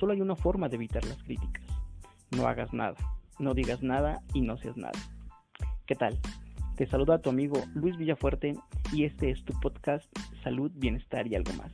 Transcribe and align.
solo 0.00 0.14
hay 0.14 0.22
una 0.22 0.34
forma 0.34 0.70
de 0.70 0.76
evitar 0.76 1.04
las 1.04 1.22
críticas. 1.22 1.62
No 2.30 2.48
hagas 2.48 2.72
nada, 2.72 2.96
no 3.38 3.52
digas 3.52 3.82
nada 3.82 4.22
y 4.32 4.40
no 4.40 4.56
seas 4.56 4.76
nada. 4.78 4.98
¿Qué 5.86 5.94
tal? 5.94 6.18
Te 6.76 6.86
saluda 6.86 7.20
tu 7.20 7.28
amigo 7.28 7.62
Luis 7.74 7.98
Villafuerte 7.98 8.54
y 8.92 9.04
este 9.04 9.30
es 9.30 9.44
tu 9.44 9.52
podcast 9.60 10.06
Salud, 10.42 10.72
Bienestar 10.74 11.26
y 11.26 11.34
algo 11.34 11.52
más. 11.52 11.70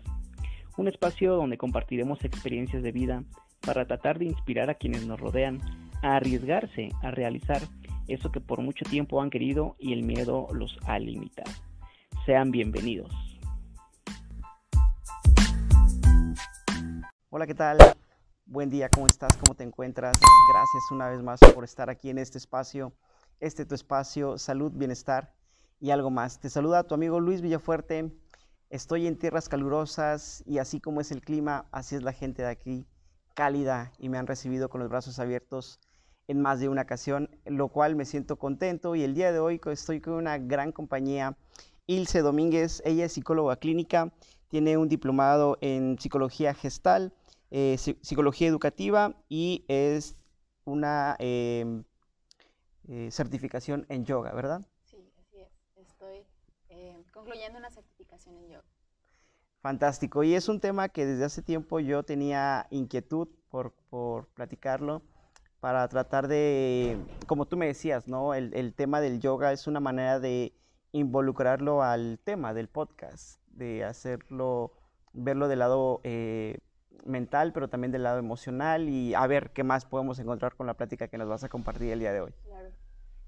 Un 0.76 0.88
espacio 0.88 1.36
donde 1.36 1.56
compartiremos 1.56 2.24
experiencias 2.24 2.82
de 2.82 2.90
vida 2.90 3.22
para 3.60 3.86
tratar 3.86 4.18
de 4.18 4.24
inspirar 4.24 4.70
a 4.70 4.74
quienes 4.74 5.06
nos 5.06 5.20
rodean 5.20 5.60
a 6.02 6.16
arriesgarse 6.16 6.88
a 7.02 7.12
realizar 7.12 7.62
eso 8.08 8.32
que 8.32 8.40
por 8.40 8.60
mucho 8.60 8.84
tiempo 8.84 9.22
han 9.22 9.30
querido 9.30 9.76
y 9.78 9.92
el 9.92 10.02
miedo 10.02 10.48
los 10.52 10.76
ha 10.86 10.98
limitado. 10.98 11.52
Sean 12.24 12.50
bienvenidos. 12.50 13.12
Hola, 17.30 17.46
¿qué 17.46 17.54
tal? 17.54 17.95
Buen 18.48 18.70
día, 18.70 18.88
¿cómo 18.88 19.08
estás? 19.08 19.36
¿Cómo 19.38 19.56
te 19.56 19.64
encuentras? 19.64 20.16
Gracias 20.52 20.92
una 20.92 21.08
vez 21.08 21.20
más 21.20 21.40
por 21.52 21.64
estar 21.64 21.90
aquí 21.90 22.10
en 22.10 22.18
este 22.18 22.38
espacio, 22.38 22.92
este 23.40 23.66
tu 23.66 23.74
espacio, 23.74 24.38
salud, 24.38 24.70
bienestar 24.72 25.34
y 25.80 25.90
algo 25.90 26.10
más. 26.10 26.38
Te 26.38 26.48
saluda 26.48 26.84
tu 26.84 26.94
amigo 26.94 27.18
Luis 27.18 27.40
Villafuerte. 27.40 28.12
Estoy 28.70 29.08
en 29.08 29.18
tierras 29.18 29.48
calurosas 29.48 30.44
y 30.46 30.58
así 30.58 30.80
como 30.80 31.00
es 31.00 31.10
el 31.10 31.22
clima, 31.22 31.66
así 31.72 31.96
es 31.96 32.04
la 32.04 32.12
gente 32.12 32.42
de 32.42 32.48
aquí, 32.48 32.86
cálida 33.34 33.90
y 33.98 34.10
me 34.10 34.16
han 34.16 34.28
recibido 34.28 34.68
con 34.68 34.80
los 34.80 34.90
brazos 34.90 35.18
abiertos 35.18 35.80
en 36.28 36.40
más 36.40 36.60
de 36.60 36.68
una 36.68 36.82
ocasión, 36.82 37.28
lo 37.46 37.66
cual 37.66 37.96
me 37.96 38.04
siento 38.04 38.38
contento 38.38 38.94
y 38.94 39.02
el 39.02 39.14
día 39.14 39.32
de 39.32 39.40
hoy 39.40 39.60
estoy 39.72 40.00
con 40.00 40.14
una 40.14 40.38
gran 40.38 40.70
compañía, 40.70 41.36
Ilse 41.88 42.22
Domínguez, 42.22 42.80
ella 42.84 43.06
es 43.06 43.12
psicóloga 43.12 43.56
clínica, 43.56 44.12
tiene 44.46 44.76
un 44.76 44.88
diplomado 44.88 45.58
en 45.60 45.98
psicología 45.98 46.54
gestal 46.54 47.12
eh, 47.58 47.78
psicología 47.78 48.48
educativa 48.48 49.16
y 49.30 49.64
es 49.66 50.14
una 50.66 51.16
em, 51.18 51.84
eh, 52.86 53.08
certificación 53.10 53.86
en 53.88 54.04
yoga, 54.04 54.34
¿verdad? 54.34 54.60
Sí, 54.84 55.10
así 55.18 55.38
es. 55.38 55.48
Estoy 55.74 56.26
em, 56.68 57.02
concluyendo 57.14 57.58
una 57.58 57.70
certificación 57.70 58.36
en 58.36 58.50
yoga. 58.50 58.64
Fantástico. 59.62 60.22
Y 60.22 60.34
es 60.34 60.50
un 60.50 60.60
tema 60.60 60.90
que 60.90 61.06
desde 61.06 61.24
hace 61.24 61.40
tiempo 61.40 61.80
yo 61.80 62.02
tenía 62.02 62.66
inquietud 62.68 63.28
por, 63.48 63.72
por 63.88 64.26
platicarlo 64.34 65.00
para 65.58 65.88
tratar 65.88 66.28
de, 66.28 66.98
como 67.26 67.46
tú 67.46 67.56
me 67.56 67.68
decías, 67.68 68.06
¿no? 68.06 68.34
El, 68.34 68.52
el, 68.52 68.74
tema 68.74 69.00
del 69.00 69.18
yoga 69.18 69.52
es 69.52 69.66
una 69.66 69.80
manera 69.80 70.20
de 70.20 70.52
involucrarlo 70.92 71.82
al 71.82 72.18
tema 72.22 72.52
del 72.52 72.68
podcast, 72.68 73.40
de 73.46 73.82
hacerlo, 73.82 74.72
verlo 75.14 75.48
del 75.48 75.60
lado 75.60 76.02
eh, 76.04 76.58
mental, 77.04 77.52
pero 77.52 77.68
también 77.68 77.92
del 77.92 78.02
lado 78.02 78.18
emocional 78.18 78.88
y 78.88 79.14
a 79.14 79.26
ver 79.26 79.52
qué 79.52 79.64
más 79.64 79.84
podemos 79.84 80.18
encontrar 80.18 80.56
con 80.56 80.66
la 80.66 80.74
plática 80.74 81.08
que 81.08 81.18
nos 81.18 81.28
vas 81.28 81.44
a 81.44 81.48
compartir 81.48 81.92
el 81.92 82.00
día 82.00 82.12
de 82.12 82.20
hoy. 82.20 82.32
Claro, 82.44 82.70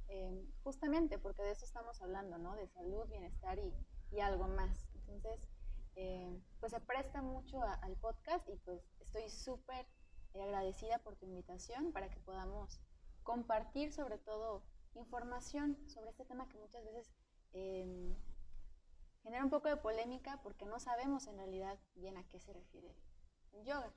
eh, 0.08 0.46
justamente 0.62 1.18
porque 1.18 1.42
de 1.42 1.52
eso 1.52 1.64
estamos 1.64 2.00
hablando, 2.02 2.38
¿no? 2.38 2.56
De 2.56 2.66
salud, 2.68 3.06
bienestar 3.08 3.58
y, 3.58 3.74
y 4.10 4.20
algo 4.20 4.48
más. 4.48 4.88
Entonces, 5.08 5.48
eh, 5.96 6.40
pues 6.60 6.72
se 6.72 6.80
presta 6.80 7.22
mucho 7.22 7.60
al 7.62 7.96
podcast 7.96 8.48
y 8.48 8.56
pues 8.64 8.80
estoy 9.00 9.28
súper 9.30 9.86
agradecida 10.34 10.98
por 11.00 11.16
tu 11.16 11.26
invitación 11.26 11.92
para 11.92 12.08
que 12.08 12.20
podamos 12.20 12.80
compartir 13.24 13.92
sobre 13.92 14.18
todo 14.18 14.62
información 14.94 15.76
sobre 15.88 16.10
este 16.10 16.24
tema 16.24 16.48
que 16.48 16.58
muchas 16.58 16.84
veces 16.84 17.12
eh, 17.52 18.14
genera 19.22 19.44
un 19.44 19.50
poco 19.50 19.68
de 19.68 19.76
polémica 19.76 20.40
porque 20.42 20.66
no 20.66 20.78
sabemos 20.78 21.26
en 21.26 21.36
realidad 21.36 21.78
bien 21.96 22.16
a 22.16 22.24
qué 22.28 22.38
se 22.38 22.52
refiere 22.52 22.94
yoga. 23.64 23.92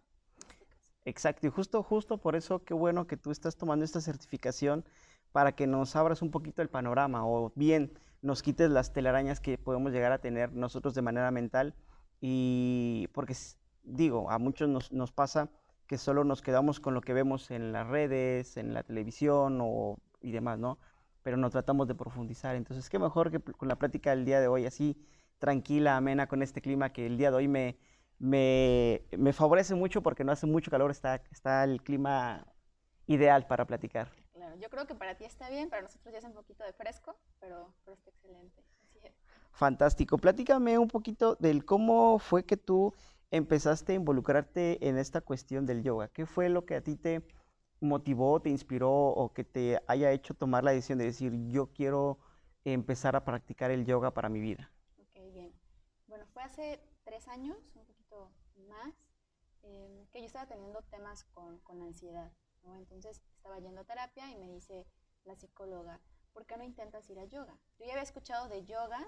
Exacto, 1.06 1.48
y 1.48 1.50
justo, 1.50 1.82
justo 1.84 2.18
por 2.20 2.36
eso 2.36 2.64
qué 2.64 2.74
bueno 2.74 3.08
que 3.08 3.18
tú 3.18 3.32
estás 3.32 3.56
tomando 3.56 3.84
esta 3.84 4.02
certificación 4.02 4.86
para 5.32 5.54
que 5.54 5.66
nos 5.66 5.96
abras 5.96 6.22
un 6.22 6.30
poquito 6.30 6.62
el 6.62 6.70
panorama 6.70 7.26
o 7.26 7.52
bien 7.56 7.98
nos 8.22 8.44
quites 8.44 8.70
las 8.70 8.94
telarañas 8.94 9.40
que 9.40 9.58
podemos 9.58 9.92
llegar 9.92 10.12
a 10.12 10.20
tener 10.20 10.54
nosotros 10.54 10.94
de 10.94 11.02
manera 11.02 11.32
mental 11.32 11.74
y 12.20 13.08
porque 13.14 13.36
digo, 13.84 14.30
a 14.30 14.38
muchos 14.38 14.70
nos, 14.70 14.92
nos 14.92 15.12
pasa 15.12 15.50
que 15.88 15.98
solo 15.98 16.24
nos 16.24 16.42
quedamos 16.42 16.80
con 16.80 16.94
lo 16.94 17.02
que 17.02 17.14
vemos 17.14 17.52
en 17.52 17.72
las 17.72 17.88
redes, 17.88 18.58
en 18.58 18.74
la 18.74 18.84
televisión 18.84 19.60
o, 19.62 19.98
y 20.22 20.32
demás, 20.32 20.58
¿no? 20.58 20.78
Pero 21.24 21.36
no 21.36 21.50
tratamos 21.50 21.88
de 21.88 21.96
profundizar. 21.96 22.56
Entonces, 22.56 22.90
qué 22.90 22.98
mejor 22.98 23.30
que 23.30 23.40
con 23.40 23.68
la 23.68 23.76
plática 23.76 24.12
del 24.12 24.24
día 24.24 24.40
de 24.40 24.48
hoy, 24.48 24.66
así 24.66 24.96
tranquila, 25.38 25.98
amena, 25.98 26.28
con 26.28 26.44
este 26.44 26.62
clima 26.62 26.94
que 26.94 27.06
el 27.06 27.18
día 27.18 27.32
de 27.32 27.38
hoy 27.38 27.48
me, 27.48 27.78
me, 28.22 29.02
me, 29.18 29.34
favorece 29.34 29.74
mucho 29.74 30.04
porque 30.04 30.24
no 30.24 30.32
hace 30.32 30.46
mucho 30.46 30.70
calor, 30.70 30.92
está, 30.92 31.16
está 31.32 31.64
el 31.64 31.82
clima 31.82 32.46
ideal 33.08 33.48
para 33.48 33.66
platicar. 33.66 34.12
Claro, 34.32 34.56
yo 34.58 34.70
creo 34.70 34.86
que 34.86 34.94
para 34.94 35.16
ti 35.16 35.26
está 35.26 35.50
bien, 35.50 35.70
para 35.70 35.82
nosotros 35.82 36.14
ya 36.14 36.20
es 36.20 36.26
un 36.26 36.34
poquito 36.34 36.64
de 36.64 36.72
fresco, 36.72 37.18
pero, 37.40 37.74
pero 37.84 37.96
está 37.96 38.12
excelente. 38.12 38.64
Fantástico. 39.52 40.18
Platícame 40.20 40.78
un 40.78 40.88
poquito 40.88 41.36
del 41.36 41.66
cómo 41.66 42.20
fue 42.20 42.46
que 42.46 42.58
tú 42.58 42.94
empezaste 43.32 43.94
a 43.94 43.96
involucrarte 43.96 44.88
en 44.88 44.98
esta 44.98 45.22
cuestión 45.22 45.66
del 45.66 45.82
yoga. 45.82 46.08
¿Qué 46.08 46.28
fue 46.28 46.48
lo 46.50 46.66
que 46.66 46.76
a 46.76 46.82
ti 46.82 46.96
te 46.96 47.26
motivó, 47.80 48.40
te 48.40 48.50
inspiró 48.50 48.92
o 48.92 49.34
que 49.34 49.44
te 49.44 49.82
haya 49.88 50.12
hecho 50.12 50.36
tomar 50.36 50.64
la 50.64 50.72
decisión 50.72 51.00
de 51.00 51.06
decir 51.06 51.34
yo 51.48 51.72
quiero 51.74 52.20
empezar 52.66 53.16
a 53.16 53.26
practicar 53.26 53.72
el 53.72 53.86
yoga 53.86 54.12
para 54.12 54.30
mi 54.30 54.40
vida? 54.40 54.72
Ok, 55.00 55.34
bien. 55.34 55.52
Bueno, 56.08 56.26
fue 56.28 56.44
hace 56.44 56.80
tres 57.04 57.28
años, 57.28 57.58
más, 58.68 58.94
em, 59.64 60.06
que 60.08 60.20
yo 60.20 60.26
estaba 60.26 60.48
teniendo 60.48 60.82
temas 60.84 61.24
con, 61.26 61.60
con 61.60 61.82
ansiedad, 61.82 62.32
¿no? 62.64 62.76
Entonces 62.78 63.22
estaba 63.36 63.60
yendo 63.60 63.82
a 63.82 63.86
terapia 63.86 64.30
y 64.30 64.38
me 64.38 64.48
dice 64.48 64.86
la 65.26 65.36
psicóloga, 65.36 66.00
¿por 66.34 66.46
qué 66.46 66.58
no 66.58 66.64
intentas 66.64 67.10
ir 67.10 67.20
a 67.20 67.26
yoga? 67.26 67.58
Yo 67.80 67.86
ya 67.86 67.94
había 67.94 68.04
escuchado 68.04 68.48
de 68.48 68.66
yoga, 68.66 69.00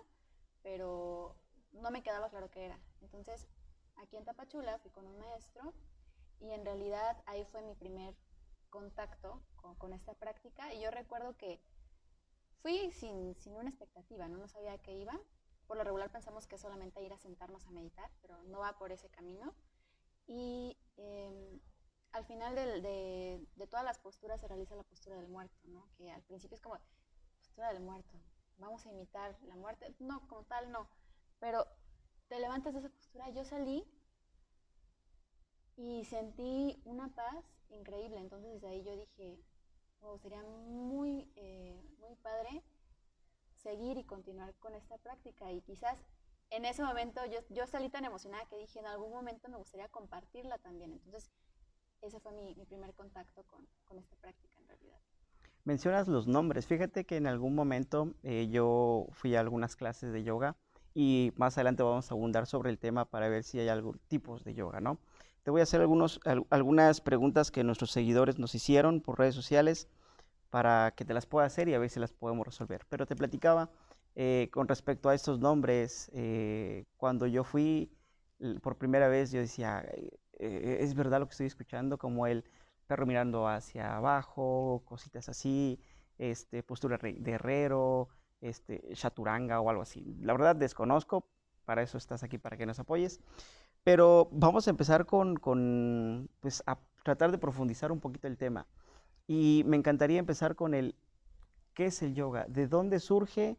pero 0.62 1.36
no 1.72 1.92
me 1.92 2.04
quedaba 2.04 2.30
claro 2.30 2.50
qué 2.50 2.66
era. 2.66 2.80
Entonces, 3.02 3.48
aquí 3.96 4.18
en 4.18 4.26
Tapachula 4.26 4.80
fui 4.80 4.92
con 4.92 5.06
un 5.06 5.18
maestro 5.18 5.74
y 6.40 6.52
en 6.52 6.66
realidad 6.66 7.24
ahí 7.26 7.46
fue 7.46 7.62
mi 7.62 7.76
primer 7.76 8.16
contacto 8.70 9.42
con, 9.56 9.76
con 9.76 9.94
esta 9.94 10.14
práctica 10.16 10.74
y 10.74 10.82
yo 10.82 10.92
recuerdo 10.92 11.38
que 11.38 11.62
fui 12.62 12.92
sin, 12.92 13.36
sin 13.36 13.56
una 13.56 13.70
expectativa, 13.70 14.28
¿no? 14.28 14.38
no 14.38 14.48
sabía 14.48 14.74
a 14.74 14.78
qué 14.78 14.94
iba, 14.94 15.20
por 15.68 15.78
lo 15.78 15.84
regular 15.84 16.12
pensamos 16.12 16.48
que 16.48 16.56
es 16.56 16.62
solamente 16.62 17.02
ir 17.02 17.14
a 17.14 17.18
sentarnos 17.18 17.66
a 17.66 17.72
meditar, 17.72 18.12
pero 18.22 18.42
no 18.44 18.60
va 18.60 18.78
por 18.78 18.92
ese 18.92 19.10
camino. 19.10 19.54
Y 20.28 20.78
eh, 20.98 21.60
al 22.12 22.26
final 22.26 22.56
de, 22.56 22.82
de, 22.82 23.48
de, 23.56 23.68
todas 23.68 23.86
las 23.86 24.00
posturas 24.00 24.40
se 24.40 24.48
realiza 24.48 24.76
la 24.76 24.84
postura 24.84 25.16
del 25.16 25.28
muerto, 25.28 25.60
¿no? 25.66 25.88
que 25.96 26.12
al 26.12 26.22
principio 26.24 26.56
es 26.56 26.62
como 26.62 26.80
postura 27.38 27.74
del 27.74 27.82
muerto, 27.82 28.20
vamos 28.58 28.86
a 28.86 28.92
imitar 28.92 29.38
la 29.44 29.56
muerte. 29.56 29.96
No, 30.00 30.28
como 30.28 30.44
tal, 30.44 30.72
no. 30.72 30.88
Pero 31.40 31.66
te 32.28 32.40
levantas 32.40 32.74
de 32.74 32.80
esa 32.80 32.90
postura. 32.90 33.30
Yo 33.30 33.44
salí 33.44 33.86
y 35.76 36.06
sentí 36.06 36.82
una 36.86 37.14
paz 37.14 37.46
increíble. 37.70 38.18
Entonces 38.18 38.54
desde 38.54 38.68
ahí 38.68 38.84
yo 38.84 38.96
dije, 38.96 39.40
wow, 40.02 40.18
sería 40.20 40.44
muy, 40.44 41.32
eh, 41.36 41.82
muy 42.00 42.16
padre 42.16 42.64
seguir 43.64 43.98
y 43.98 44.04
continuar 44.04 44.54
con 44.60 44.76
esta 44.76 44.98
práctica. 44.98 45.52
Y 45.52 45.62
quizás 45.62 45.98
en 46.50 46.66
ese 46.66 46.84
momento 46.84 47.22
yo, 47.26 47.40
yo 47.50 47.66
salí 47.66 47.90
tan 47.90 48.06
emocionada 48.06 48.46
que 48.46 48.58
dije, 48.58 48.80
en 48.80 48.86
algún 48.86 49.12
momento 49.12 49.50
me 49.50 49.58
gustaría 49.58 49.88
compartirla 49.88 50.58
también. 50.60 50.92
Entonces, 50.92 51.32
ese 52.02 52.20
fue 52.20 52.34
mi, 52.34 52.54
mi 52.56 52.66
primer 52.66 52.94
contacto 52.94 53.44
con, 53.44 53.66
con, 53.86 53.98
esta 53.98 54.16
práctica 54.18 54.60
en 54.60 54.68
realidad. 54.68 55.00
Mencionas 55.64 56.08
los 56.08 56.28
nombres. 56.28 56.68
Fíjate 56.68 57.06
que 57.06 57.16
en 57.16 57.26
algún 57.26 57.56
momento 57.56 58.14
eh, 58.24 58.50
yo 58.52 59.08
fui 59.12 59.36
a 59.36 59.40
algunas 59.40 59.76
clases 59.76 60.12
de 60.12 60.24
yoga 60.24 60.58
y 60.94 61.32
más 61.38 61.58
adelante 61.58 61.82
vamos 61.82 62.12
a 62.12 62.14
abundar 62.14 62.46
sobre 62.46 62.70
el 62.70 62.78
tema 62.78 63.06
para 63.06 63.30
ver 63.30 63.44
si 63.44 63.60
hay 63.60 63.70
algún 63.70 64.00
tipos 64.08 64.44
de 64.44 64.54
yoga, 64.54 64.82
¿no? 64.82 65.00
Te 65.44 65.52
voy 65.52 65.62
a 65.62 65.64
hacer 65.64 65.82
algunos, 65.82 66.20
algunas 66.50 67.02
preguntas 67.02 67.52
que 67.52 67.64
nuestros 67.64 67.92
seguidores 67.92 68.40
nos 68.40 68.56
hicieron 68.56 69.02
por 69.02 69.20
redes 69.20 69.36
sociales 69.36 69.90
para 70.54 70.92
que 70.92 71.04
te 71.04 71.16
las 71.16 71.26
pueda 71.26 71.48
hacer 71.48 71.68
y 71.68 71.74
a 71.74 71.80
ver 71.80 71.90
si 71.90 72.00
las 72.00 72.14
podemos 72.14 72.46
resolver. 72.46 72.86
Pero 72.88 73.08
te 73.08 73.16
platicaba 73.16 73.72
eh, 74.14 74.50
con 74.52 74.68
respecto 74.68 75.10
a 75.10 75.16
estos 75.16 75.40
nombres, 75.40 76.12
eh, 76.14 76.86
cuando 76.96 77.26
yo 77.26 77.44
fui 77.44 77.92
por 78.62 78.78
primera 78.78 79.08
vez, 79.08 79.32
yo 79.32 79.40
decía, 79.40 79.84
eh, 80.38 80.78
es 80.80 80.94
verdad 80.94 81.22
lo 81.22 81.26
que 81.26 81.32
estoy 81.32 81.48
escuchando, 81.48 81.98
como 81.98 82.28
el 82.28 82.44
perro 82.86 83.08
mirando 83.08 83.48
hacia 83.48 83.98
abajo, 83.98 84.84
cositas 84.86 85.28
así, 85.28 85.80
este, 86.20 86.62
postura 86.62 87.00
de 87.02 87.32
herrero, 87.32 88.10
este, 88.40 88.94
chaturanga 88.94 89.60
o 89.60 89.72
algo 89.72 89.82
así. 89.82 90.16
La 90.22 90.34
verdad 90.34 90.56
desconozco, 90.56 91.26
para 91.66 91.82
eso 91.82 91.98
estás 91.98 92.22
aquí, 92.22 92.38
para 92.38 92.58
que 92.58 92.68
nos 92.68 92.78
apoyes. 92.78 93.20
Pero 93.84 94.30
vamos 94.32 94.68
a 94.68 94.70
empezar 94.70 95.08
con, 95.08 95.36
con 95.36 96.30
pues, 96.42 96.62
a 96.68 96.78
tratar 97.02 97.32
de 97.32 97.40
profundizar 97.40 97.92
un 97.92 98.00
poquito 98.00 98.28
el 98.28 98.38
tema. 98.38 98.68
Y 99.36 99.64
me 99.66 99.78
encantaría 99.78 100.20
empezar 100.20 100.56
con 100.56 100.76
el, 100.76 100.96
¿qué 101.74 101.88
es 101.88 102.04
el 102.04 102.14
yoga? 102.14 102.46
¿De 102.50 102.68
dónde 102.68 103.00
surge? 103.00 103.58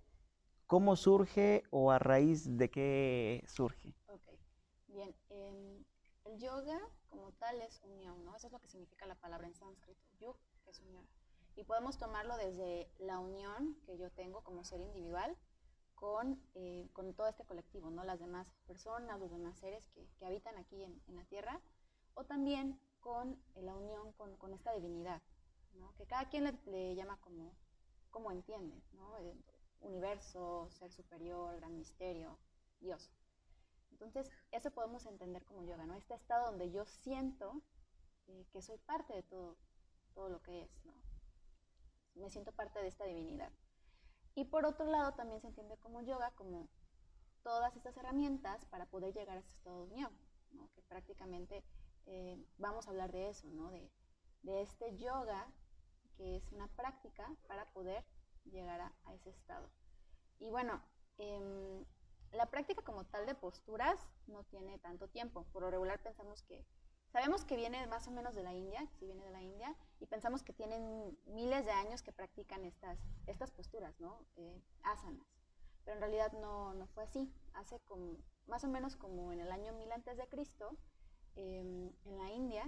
¿Cómo 0.69 0.95
surge 0.95 1.65
o 1.71 1.91
a 1.91 1.99
raíz 1.99 2.57
de 2.57 2.71
qué 2.71 3.43
surge? 3.49 3.93
Ok, 4.07 4.23
bien. 4.87 5.13
Eh, 5.31 5.85
el 6.27 6.39
yoga 6.39 6.81
como 7.09 7.33
tal 7.33 7.61
es 7.61 7.81
unión, 7.83 8.25
¿no? 8.25 8.37
Eso 8.37 8.47
es 8.47 8.53
lo 8.53 8.61
que 8.61 8.69
significa 8.69 9.05
la 9.07 9.17
palabra 9.17 9.49
en 9.49 9.55
sánscrito, 9.57 10.01
yug, 10.21 10.37
es 10.67 10.79
unión. 10.79 11.05
Y 11.57 11.65
podemos 11.65 11.99
tomarlo 11.99 12.37
desde 12.37 12.89
la 13.01 13.19
unión 13.19 13.77
que 13.85 13.99
yo 13.99 14.13
tengo 14.13 14.45
como 14.45 14.63
ser 14.63 14.81
individual 14.81 15.37
con, 15.97 16.41
eh, 16.55 16.89
con 16.93 17.15
todo 17.15 17.27
este 17.27 17.45
colectivo, 17.45 17.91
¿no? 17.91 18.05
Las 18.05 18.21
demás 18.21 18.47
personas, 18.69 19.19
los 19.19 19.33
demás 19.33 19.59
seres 19.59 19.85
que, 19.89 20.07
que 20.21 20.27
habitan 20.27 20.57
aquí 20.57 20.85
en, 20.85 21.03
en, 21.09 21.17
la 21.17 21.25
Tierra, 21.25 21.61
o 22.15 22.23
también 22.23 22.79
con 23.01 23.43
la 23.57 23.75
unión 23.75 24.13
con, 24.13 24.37
con, 24.37 24.53
esta 24.53 24.73
divinidad, 24.73 25.21
¿no? 25.75 25.95
Que 25.97 26.07
cada 26.07 26.29
quien 26.29 26.45
le, 26.45 26.53
le 26.67 26.95
llama 26.95 27.19
como, 27.21 27.55
como 28.11 28.31
entiende, 28.31 28.83
¿no? 28.93 29.19
Eh, 29.19 29.37
universo, 29.81 30.69
ser 30.71 30.93
superior, 30.93 31.57
gran 31.57 31.77
misterio, 31.77 32.39
Dios. 32.81 33.11
Entonces, 33.91 34.31
eso 34.51 34.71
podemos 34.71 35.07
entender 35.07 35.45
como 35.45 35.63
yoga, 35.65 35.87
¿no? 35.87 35.95
Este 35.95 36.15
estado 36.15 36.47
donde 36.47 36.71
yo 36.71 36.85
siento 36.85 37.63
eh, 38.27 38.47
que 38.53 38.63
soy 38.63 38.79
parte 38.79 39.15
de 39.15 39.23
todo, 39.23 39.57
todo 40.15 40.29
lo 40.29 40.43
que 40.43 40.63
es, 40.63 40.85
¿no? 40.85 40.95
Me 42.15 42.31
siento 42.31 42.53
parte 42.53 42.81
de 42.81 42.89
esta 42.89 43.05
divinidad. 43.05 43.53
Y 44.35 44.45
por 44.47 44.67
otro 44.67 44.87
lado, 44.87 45.13
también 45.13 45.41
se 45.41 45.49
entiende 45.49 45.77
como 45.79 46.01
yoga 46.03 46.33
como 46.33 46.69
todas 47.43 47.77
estas 47.77 47.97
herramientas 47.97 48.65
para 48.67 48.87
poder 48.87 49.15
llegar 49.15 49.37
a 49.37 49.41
este 49.41 49.55
estado 49.55 49.87
de 49.87 49.93
unión, 49.93 50.13
¿no? 50.53 50.69
Que 50.73 50.83
prácticamente 50.83 51.63
eh, 52.07 52.45
vamos 52.59 52.87
a 52.87 52.91
hablar 52.91 53.13
de 53.13 53.29
eso, 53.29 53.49
¿no? 53.51 53.71
De, 53.71 53.91
de, 54.43 54.63
este 54.63 54.97
yoga, 54.97 55.47
que 56.17 56.37
es 56.37 56.53
una 56.53 56.69
práctica 56.69 57.31
para 57.47 57.67
poder 57.73 58.05
llegar 58.45 58.81
a, 58.81 59.15
ese 59.15 59.31
estado. 59.31 59.69
Y 60.39 60.51
bueno, 60.51 60.83
eh, 61.19 61.85
la 62.33 62.47
práctica 62.47 62.83
como 62.83 63.05
tal 63.05 63.27
de 63.27 63.35
posturas 63.35 63.99
no 64.27 64.45
tiene 64.45 64.79
tanto 64.79 65.09
tiempo. 65.09 65.47
Por 65.53 65.63
lo 65.63 65.71
regular 65.71 66.03
pensamos 66.03 66.43
que, 66.43 66.65
sabemos 67.13 67.45
que 67.45 67.57
viene 67.57 67.87
más 67.87 68.07
o 68.09 68.11
menos 68.11 68.35
de 68.35 68.43
la 68.43 68.53
India, 68.53 68.87
que 68.91 68.97
sí 68.97 69.07
viene 69.07 69.25
de 69.25 69.31
la 69.31 69.43
India, 69.43 69.75
y 70.01 70.07
pensamos 70.07 70.43
que 70.43 70.53
tienen 70.53 71.17
miles 71.27 71.65
de 71.65 71.73
años 71.73 72.03
que 72.03 72.13
practican 72.13 72.65
estas, 72.65 72.99
estas 73.27 73.51
posturas, 73.51 73.99
¿no? 74.01 74.21
Eh, 74.37 74.61
asanas. 74.83 75.27
Pero 75.85 75.97
en 75.97 76.01
realidad 76.01 76.33
no, 76.33 76.75
no, 76.75 76.87
fue 76.89 77.05
así. 77.05 77.33
Hace 77.55 77.79
como, 77.81 78.17
más 78.47 78.65
o 78.65 78.69
menos 78.69 78.97
como 78.97 79.33
en 79.33 79.41
el 79.41 79.53
año 79.53 79.73
1000 79.73 79.93
antes 79.93 80.17
de 80.17 80.27
Cristo, 80.29 80.77
eh, 81.37 81.93
en 82.05 82.19
la 82.19 82.31
India, 82.31 82.65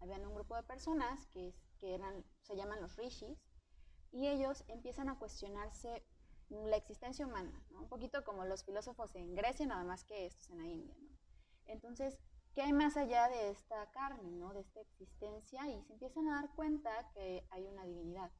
habían 0.00 0.26
un 0.26 0.34
grupo 0.34 0.56
de 0.56 0.62
personas 0.62 1.26
que, 1.28 1.54
que 1.76 1.94
eran, 1.94 2.24
se 2.42 2.56
llaman 2.56 2.80
los 2.80 2.96
rishis, 2.96 3.38
y 4.12 4.28
ellos 4.28 4.64
empiezan 4.68 5.08
a 5.08 5.18
cuestionarse 5.18 6.04
la 6.48 6.76
existencia 6.76 7.26
humana, 7.26 7.62
¿no? 7.70 7.82
un 7.82 7.88
poquito 7.88 8.24
como 8.24 8.44
los 8.44 8.64
filósofos 8.64 9.14
en 9.14 9.34
Grecia, 9.34 9.66
nada 9.66 9.84
más 9.84 10.04
que 10.04 10.26
estos 10.26 10.48
en 10.50 10.58
la 10.58 10.66
India. 10.66 10.96
¿no? 11.00 11.08
Entonces, 11.66 12.18
¿qué 12.54 12.62
hay 12.62 12.72
más 12.72 12.96
allá 12.96 13.28
de 13.28 13.50
esta 13.50 13.90
carne, 13.90 14.30
¿no? 14.30 14.52
de 14.54 14.60
esta 14.60 14.80
existencia? 14.80 15.66
Y 15.68 15.82
se 15.82 15.92
empiezan 15.92 16.28
a 16.28 16.40
dar 16.40 16.54
cuenta 16.54 16.90
que 17.14 17.44
hay 17.50 17.66
una 17.66 17.84
divinidad. 17.84 18.30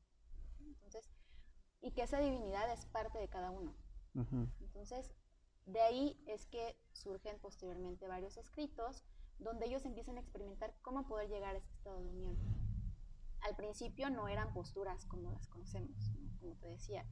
Entonces, 0.60 1.10
y 1.80 1.90
que 1.92 2.02
esa 2.02 2.20
divinidad 2.20 2.72
es 2.72 2.86
parte 2.86 3.18
de 3.18 3.28
cada 3.28 3.50
uno. 3.50 3.74
Uh 4.14 4.20
-huh. 4.20 4.50
Entonces, 4.60 5.12
de 5.66 5.80
ahí 5.80 6.22
es 6.26 6.46
que 6.46 6.76
surgen 6.92 7.38
posteriormente 7.40 8.08
varios 8.08 8.36
escritos 8.36 9.04
donde 9.38 9.66
ellos 9.66 9.84
empiezan 9.84 10.16
a 10.16 10.20
experimentar 10.20 10.74
cómo 10.80 11.06
poder 11.06 11.28
llegar 11.28 11.54
a 11.54 11.58
este 11.58 11.72
estado 11.74 12.00
de 12.00 12.08
unión. 12.08 12.65
Al 13.42 13.56
principio 13.56 14.10
no 14.10 14.28
eran 14.28 14.52
posturas 14.52 15.04
como 15.06 15.30
las 15.32 15.46
conocemos, 15.48 16.10
¿no? 16.10 16.38
como 16.40 16.54
te 16.56 16.68
decía, 16.68 17.04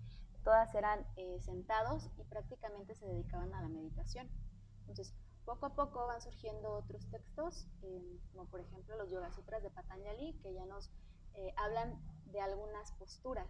todas 0.44 0.74
eran 0.74 1.04
eh, 1.16 1.40
sentados 1.40 2.10
y 2.18 2.24
prácticamente 2.24 2.94
se 2.94 3.06
dedicaban 3.06 3.52
a 3.54 3.62
la 3.62 3.68
meditación. 3.68 4.28
Entonces, 4.80 5.14
poco 5.44 5.66
a 5.66 5.74
poco 5.74 6.06
van 6.06 6.20
surgiendo 6.20 6.72
otros 6.72 7.08
textos, 7.10 7.66
eh, 7.82 8.20
como 8.32 8.46
por 8.46 8.60
ejemplo 8.60 8.96
los 8.96 9.10
Yoga 9.10 9.32
Sutras 9.32 9.62
de 9.62 9.70
Patanjali, 9.70 10.38
que 10.42 10.54
ya 10.54 10.66
nos 10.66 10.90
eh, 11.34 11.52
hablan 11.56 11.98
de 12.26 12.40
algunas 12.40 12.92
posturas. 12.92 13.48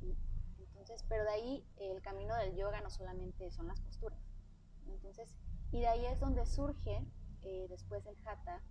Entonces, 0.00 1.04
pero 1.08 1.22
de 1.24 1.30
ahí 1.30 1.66
el 1.76 2.02
camino 2.02 2.34
del 2.36 2.56
yoga 2.56 2.80
no 2.80 2.90
solamente 2.90 3.52
son 3.52 3.68
las 3.68 3.80
posturas. 3.82 4.18
Entonces, 4.88 5.36
y 5.70 5.80
de 5.80 5.86
ahí 5.86 6.06
es 6.06 6.18
donde 6.18 6.44
surge 6.44 7.06
después 7.68 8.04
el 8.06 8.16
Hatha, 8.26 8.62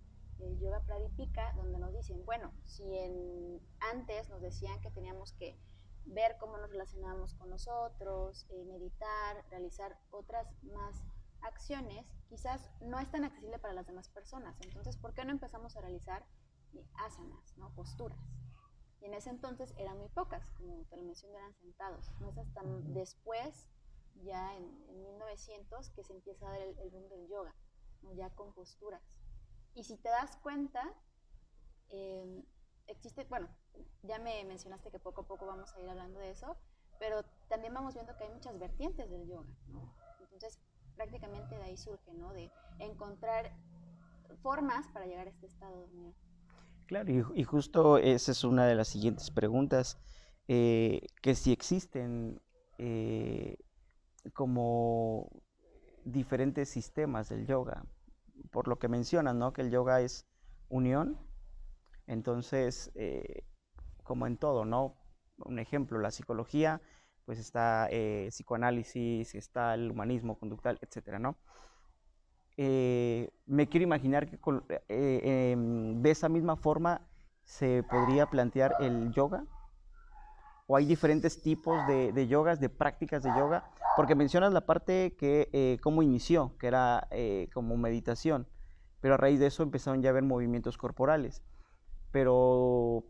Yoga 0.59 0.81
Pradipika, 0.81 1.53
donde 1.53 1.79
nos 1.79 1.93
dicen, 1.93 2.23
bueno, 2.25 2.51
si 2.65 2.83
en, 2.97 3.59
antes 3.91 4.29
nos 4.29 4.41
decían 4.41 4.79
que 4.81 4.91
teníamos 4.91 5.33
que 5.33 5.57
ver 6.05 6.38
cómo 6.39 6.57
nos 6.57 6.69
relacionamos 6.69 7.35
con 7.35 7.49
nosotros, 7.49 8.45
eh, 8.49 8.63
meditar, 8.65 9.45
realizar 9.49 9.97
otras 10.11 10.47
más 10.63 11.01
acciones, 11.41 12.05
quizás 12.29 12.69
no 12.81 12.99
es 12.99 13.09
tan 13.11 13.23
accesible 13.23 13.59
para 13.59 13.73
las 13.73 13.88
demás 13.88 14.09
personas. 14.09 14.55
Entonces, 14.61 14.97
¿por 14.97 15.13
qué 15.13 15.25
no 15.25 15.31
empezamos 15.31 15.75
a 15.75 15.81
realizar 15.81 16.25
eh, 16.73 16.85
asanas, 17.05 17.57
¿no? 17.57 17.73
posturas? 17.75 18.19
Y 19.01 19.05
en 19.05 19.15
ese 19.15 19.31
entonces 19.31 19.73
eran 19.77 19.97
muy 19.97 20.09
pocas, 20.09 20.45
como 20.57 20.85
te 20.85 20.97
lo 20.97 21.03
mencioné, 21.03 21.38
eran 21.38 21.55
sentados. 21.55 22.11
No 22.19 22.29
es 22.29 22.38
hasta 22.38 22.61
después, 22.63 23.67
ya 24.23 24.55
en, 24.55 24.63
en 24.89 25.03
1900, 25.03 25.89
que 25.91 26.03
se 26.03 26.13
empieza 26.13 26.47
a 26.47 26.51
dar 26.51 26.61
el, 26.61 26.77
el 26.77 26.89
boom 26.91 27.09
del 27.09 27.27
yoga, 27.27 27.55
ya 28.15 28.29
con 28.31 28.53
posturas. 28.53 29.20
Y 29.75 29.83
si 29.83 29.97
te 29.97 30.09
das 30.09 30.35
cuenta, 30.38 30.94
eh, 31.89 32.44
existe, 32.88 33.25
bueno, 33.25 33.47
ya 34.03 34.19
me 34.19 34.44
mencionaste 34.45 34.91
que 34.91 35.00
poco 35.00 35.21
a 35.21 35.27
poco 35.27 35.45
vamos 35.45 35.73
a 35.73 35.81
ir 35.81 35.89
hablando 35.89 36.19
de 36.19 36.31
eso, 36.31 36.57
pero 37.00 37.23
también 37.50 37.73
vamos 37.73 37.94
viendo 37.94 38.15
que 38.18 38.25
hay 38.25 38.29
muchas 38.31 38.57
vertientes 38.59 39.09
del 39.09 39.27
yoga, 39.27 39.50
¿no? 39.68 39.94
Entonces, 40.19 40.59
prácticamente 40.95 41.56
de 41.56 41.63
ahí 41.63 41.77
surge, 41.77 42.13
¿no? 42.13 42.33
De 42.33 42.51
encontrar 42.79 43.51
formas 44.41 44.88
para 44.89 45.06
llegar 45.06 45.27
a 45.27 45.29
este 45.29 45.47
estado 45.47 45.77
de 45.77 45.85
unión. 45.85 46.15
Claro, 46.88 47.12
y, 47.12 47.41
y 47.41 47.44
justo 47.44 47.97
esa 47.97 48.31
es 48.31 48.44
una 48.44 48.65
de 48.65 48.75
las 48.75 48.89
siguientes 48.89 49.31
preguntas, 49.31 49.97
eh, 50.47 51.07
que 51.21 51.35
si 51.35 51.53
existen 51.53 52.41
eh, 52.77 53.57
como 54.33 55.29
diferentes 56.03 56.69
sistemas 56.69 57.29
del 57.29 57.45
yoga, 57.45 57.85
por 58.49 58.67
lo 58.67 58.79
que 58.79 58.88
mencionan, 58.88 59.39
¿no? 59.39 59.53
Que 59.53 59.61
el 59.61 59.71
yoga 59.71 60.01
es 60.01 60.25
unión, 60.69 61.17
entonces, 62.07 62.91
eh, 62.95 63.43
como 64.03 64.27
en 64.27 64.38
todo, 64.38 64.65
¿no? 64.65 64.95
Un 65.45 65.59
ejemplo, 65.59 65.99
la 65.99 66.11
psicología, 66.11 66.81
pues 67.25 67.39
está 67.39 67.88
eh, 67.91 68.27
psicoanálisis, 68.29 69.35
está 69.35 69.73
el 69.75 69.91
humanismo 69.91 70.38
conductual, 70.38 70.79
etcétera, 70.81 71.19
¿no? 71.19 71.38
Eh, 72.57 73.29
me 73.45 73.69
quiero 73.69 73.86
imaginar 73.86 74.29
que 74.29 74.38
con, 74.38 74.65
em, 74.89 76.01
de 76.01 76.12
esa 76.12 76.29
misma 76.29 76.57
forma 76.57 77.07
se 77.43 77.83
podría 77.83 78.25
plantear 78.27 78.75
el 78.79 79.12
yoga, 79.13 79.45
o 80.71 80.77
hay 80.77 80.85
diferentes 80.85 81.41
tipos 81.41 81.85
de, 81.87 82.13
de 82.13 82.27
yogas, 82.27 82.59
de 82.59 82.69
prácticas 82.69 83.23
de 83.23 83.29
yoga, 83.29 83.71
porque 83.95 84.15
mencionas 84.15 84.53
la 84.53 84.65
parte 84.65 85.15
que 85.17 85.79
cómo 85.83 86.01
inició, 86.01 86.55
que 86.57 86.67
era 86.67 87.07
como 87.53 87.75
meditación, 87.75 88.47
pero 89.01 89.15
a 89.15 89.17
raíz 89.17 89.39
de 89.39 89.47
eso 89.47 89.63
empezaron 89.63 90.01
ya 90.01 90.09
a 90.09 90.11
haber 90.11 90.23
movimientos 90.23 90.77
corporales 90.77 91.43
pero 92.11 93.03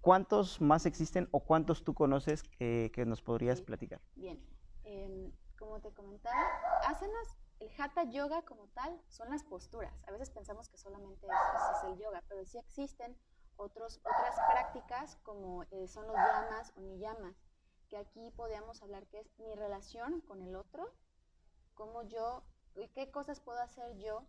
¿cuántos 0.00 0.60
más 0.60 0.86
existen 0.86 1.28
o 1.30 1.40
cuántos 1.40 1.84
tú 1.84 1.94
conoces 1.94 2.42
que, 2.42 2.90
que 2.94 3.04
nos 3.04 3.22
podrías 3.22 3.60
platicar? 3.60 4.00
Bien, 4.16 4.42
eh, 4.84 5.30
como 5.58 5.80
te 5.80 5.92
comentaba, 5.92 6.40
asanas, 6.86 7.38
el 7.60 7.70
hatha 7.78 8.04
yoga 8.04 8.42
como 8.42 8.66
tal 8.68 9.00
son 9.08 9.30
las 9.30 9.44
posturas. 9.44 9.94
A 10.08 10.12
veces 10.12 10.30
pensamos 10.30 10.68
que 10.68 10.76
solamente 10.76 11.26
es, 11.26 11.32
es 11.76 11.92
el 11.92 11.98
yoga, 11.98 12.22
pero 12.28 12.44
sí 12.44 12.58
existen 12.58 13.16
otros, 13.56 14.00
otras 14.04 14.36
prácticas 14.50 15.16
como 15.22 15.64
eh, 15.70 15.88
son 15.88 16.06
los 16.06 16.16
yamas 16.16 16.72
o 16.76 16.80
niyamas, 16.80 17.36
que 17.88 17.96
aquí 17.96 18.30
podríamos 18.32 18.82
hablar 18.82 19.06
que 19.06 19.20
es 19.20 19.38
mi 19.38 19.54
relación 19.54 20.20
con 20.22 20.42
el 20.42 20.56
otro, 20.56 20.92
cómo 21.74 22.02
yo, 22.02 22.42
y 22.74 22.88
qué 22.88 23.10
cosas 23.10 23.40
puedo 23.40 23.60
hacer 23.60 23.96
yo 23.98 24.24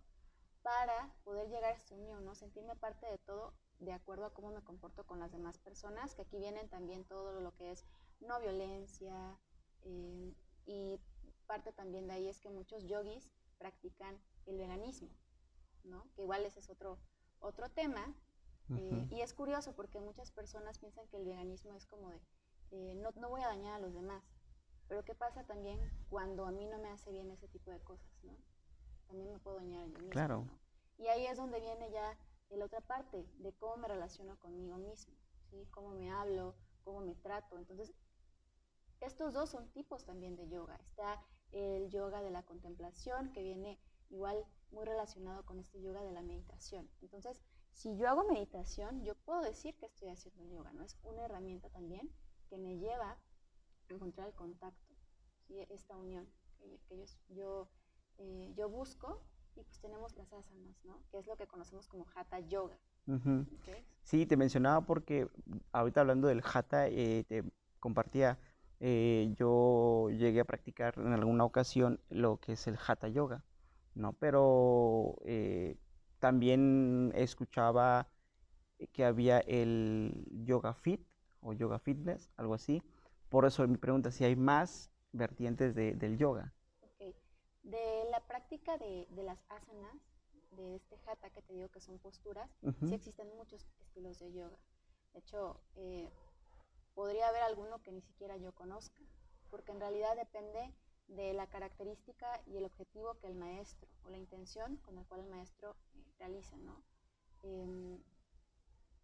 para 0.62 1.13
poder 1.24 1.48
llegar 1.48 1.72
a 1.72 1.75
esta 1.75 1.96
unión, 1.96 2.25
¿no? 2.25 2.36
sentirme 2.36 2.75
parte 2.75 3.05
de 3.08 3.17
todo 3.20 3.53
de 3.79 3.91
acuerdo 3.91 4.25
a 4.25 4.34
cómo 4.34 4.51
me 4.51 4.63
comporto 4.63 5.05
con 5.05 5.20
las 5.20 5.32
demás 5.32 5.58
personas, 5.60 6.15
que 6.15 6.22
aquí 6.22 6.38
vienen 6.38 6.70
también 6.70 7.03
todo 7.03 7.39
lo 7.39 7.53
que 7.55 7.72
es 7.72 7.86
no 8.22 8.39
violencia 8.39 9.38
eh, 9.84 10.34
y 10.65 11.00
parte 11.46 11.72
también 11.74 12.08
de 12.08 12.13
ahí 12.13 12.27
es 12.27 12.39
que 12.39 12.50
muchos 12.50 12.84
yogis 12.86 13.32
practican 13.58 14.20
el 14.46 14.58
veganismo, 14.58 15.10
¿no? 15.84 16.08
que 16.15 16.24
igual 16.24 16.46
ese 16.46 16.60
es 16.60 16.70
otro, 16.70 16.98
otro 17.39 17.70
tema 17.70 18.15
uh 18.69 18.74
-huh. 18.74 18.79
eh, 18.79 19.07
y 19.12 19.22
es 19.22 19.34
curioso 19.34 19.75
porque 19.75 20.00
muchas 20.00 20.31
personas 20.31 20.79
piensan 20.79 21.07
que 21.07 21.17
el 21.17 21.25
veganismo 21.25 21.75
es 21.75 21.86
como 21.86 22.10
de 22.10 22.22
eh, 22.72 22.95
no, 22.95 23.12
no 23.15 23.29
voy 23.29 23.41
a 23.41 23.48
dañar 23.48 23.75
a 23.75 23.79
los 23.79 23.93
demás, 23.93 24.24
pero 24.88 25.03
¿qué 25.03 25.15
pasa 25.15 25.45
también 25.45 25.79
cuando 26.10 26.45
a 26.45 26.51
mí 26.51 26.65
no 26.65 26.77
me 26.79 26.89
hace 26.89 27.12
bien 27.12 27.29
ese 27.31 27.48
tipo 27.48 27.72
de 27.72 27.79
cosas? 27.81 28.12
¿no? 28.24 28.36
También 29.07 29.31
me 29.31 29.39
puedo 29.39 29.57
dañar 29.57 29.84
a 29.84 29.88
mí 29.88 29.93
mismo. 29.93 30.10
Claro. 30.10 30.45
¿no? 30.45 30.60
Y 30.98 31.07
ahí 31.07 31.25
es 31.25 31.38
donde 31.38 31.60
viene 31.60 31.91
ya 31.91 32.17
la 32.50 32.65
otra 32.65 32.81
parte, 32.81 33.27
de 33.39 33.53
cómo 33.53 33.77
me 33.77 33.88
relaciono 33.88 34.38
conmigo 34.39 34.77
mismo, 34.77 35.13
¿sí? 35.50 35.67
cómo 35.72 35.91
me 35.91 36.12
hablo, 36.12 36.55
cómo 36.84 37.01
me 37.01 37.15
trato. 37.15 37.57
Entonces, 37.57 37.93
estos 39.01 39.34
dos 39.34 39.50
son 39.50 39.67
tipos 39.72 40.05
también 40.05 40.36
de 40.36 40.48
yoga. 40.48 40.75
Está 40.77 41.22
el 41.51 41.89
yoga 41.89 42.22
de 42.22 42.31
la 42.31 42.43
contemplación, 42.43 43.31
que 43.34 43.43
viene 43.43 43.79
igual 44.10 44.45
muy 44.72 44.86
relacionado 44.86 45.45
con 45.45 45.60
este 45.60 45.81
yoga 45.81 46.01
de 46.03 46.12
la 46.12 46.22
meditación. 46.22 46.89
Entonces, 47.01 47.41
si 47.75 47.98
yo 47.98 48.10
hago 48.10 48.24
meditación, 48.24 49.03
yo 49.03 49.15
puedo 49.15 49.41
decir 49.41 49.75
que 49.75 49.86
estoy 49.86 50.10
haciendo 50.10 50.44
yoga, 50.46 50.72
¿no? 50.74 50.84
Es 50.84 50.98
una 51.03 51.25
herramienta 51.25 51.70
también 51.70 52.10
que 52.50 52.58
me 52.58 52.77
lleva 52.77 53.12
a 53.12 53.94
encontrar 53.94 54.27
el 54.27 54.34
contacto, 54.34 54.96
esta 55.70 55.96
unión 55.96 56.27
que, 56.88 57.05
yo, 57.29 57.70
eh, 58.17 58.53
yo, 58.55 58.70
busco 58.70 59.22
y 59.55 59.63
pues 59.63 59.79
tenemos 59.79 60.15
las 60.15 60.32
asanas, 60.34 60.84
¿no? 60.86 61.03
Que 61.12 61.20
es 61.20 61.27
lo 61.27 61.36
que 61.36 61.48
conocemos 61.48 61.88
como 61.88 62.05
hatha 62.15 62.39
yoga. 62.39 62.79
Sí, 64.01 64.25
te 64.25 64.38
mencionaba 64.38 64.82
porque 64.86 65.27
ahorita 65.72 66.01
hablando 66.01 66.27
del 66.27 66.41
hatha, 66.41 66.88
eh, 66.88 67.25
te 67.27 67.44
compartía, 67.79 68.39
eh, 68.79 69.34
yo 69.38 70.10
llegué 70.12 70.39
a 70.39 70.46
practicar 70.46 70.98
en 70.98 71.13
alguna 71.13 71.44
ocasión 71.44 72.00
lo 72.10 72.38
que 72.38 72.53
es 72.53 72.65
el 72.67 72.77
hatha 72.88 73.10
yoga, 73.10 73.44
¿no? 73.94 74.13
Pero 74.13 75.17
también 76.25 77.12
escuchaba 77.13 78.08
que 78.94 79.05
había 79.05 79.41
el 79.41 80.25
yoga 80.44 80.74
fit 80.74 81.05
o 81.39 81.53
yoga 81.53 81.77
fitness, 81.77 82.32
algo 82.36 82.55
así. 82.55 82.82
Por 83.29 83.46
eso 83.46 83.67
mi 83.67 83.77
pregunta 83.77 84.10
si 84.10 84.24
hay 84.24 84.36
más 84.36 84.89
vertientes 85.12 85.75
de, 85.75 85.94
del 85.94 86.17
yoga. 86.17 86.51
De 87.62 88.05
la 88.10 88.22
práctica 88.22 88.75
de, 88.79 89.08
de, 89.12 89.22
las 89.22 89.38
asanas, 89.50 89.98
de 90.58 90.77
este 90.77 90.96
hatha 91.05 91.29
que 91.29 91.44
te 91.44 91.53
digo 91.53 91.70
que 91.70 91.79
son 91.79 92.00
posturas, 92.00 92.50
sí 92.88 92.96
existen 92.96 93.27
muchos 93.38 93.63
estilos 93.82 94.17
de 94.17 94.34
yoga. 94.34 94.58
De 95.13 95.20
hecho, 95.20 95.62
eh, 95.75 96.10
podría 96.96 97.27
haber 97.27 97.44
alguno 97.44 97.84
que 97.84 97.91
ni 97.91 98.01
siquiera 98.01 98.36
yo 98.38 98.51
conozca, 98.53 99.03
porque 99.51 99.74
en 99.74 99.79
realidad 99.79 100.15
depende 100.15 100.74
de 101.07 101.33
la 101.33 101.47
característica 101.47 102.41
y 102.47 102.57
el 102.57 102.65
objetivo 102.65 103.15
que 103.19 103.27
el 103.27 103.35
maestro 103.35 103.88
o 104.03 104.09
la 104.09 104.17
intención 104.17 104.77
con 104.77 104.95
la 104.95 105.03
cual 105.03 105.21
el 105.21 105.29
maestro 105.29 105.75
eh, 105.93 106.03
realiza. 106.19 106.57
¿no? 106.57 106.81
Em, 107.43 108.01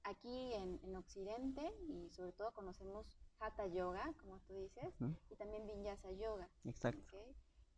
aquí 0.04 0.54
en, 0.54 0.80
en, 0.84 0.96
Occidente 0.96 1.72
y 1.88 2.10
sobre 2.10 2.32
todo 2.32 2.52
conocemos 2.54 3.06
Hatha 3.40 3.68
Yoga, 3.68 4.14
como 4.20 4.40
tú 4.42 4.56
dices, 4.56 4.94
y 5.30 5.36
también 5.36 5.66
Vinyasa 5.68 6.12
Yoga. 6.12 6.50
Exacto. 6.64 7.18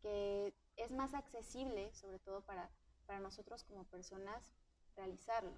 Que 0.01 0.53
es 0.75 0.91
más 0.91 1.13
accesible, 1.13 1.93
sobre 1.93 2.19
todo 2.19 2.41
para, 2.41 2.69
para 3.05 3.19
nosotros 3.19 3.63
como 3.63 3.85
personas, 3.85 4.51
realizarlo. 4.95 5.57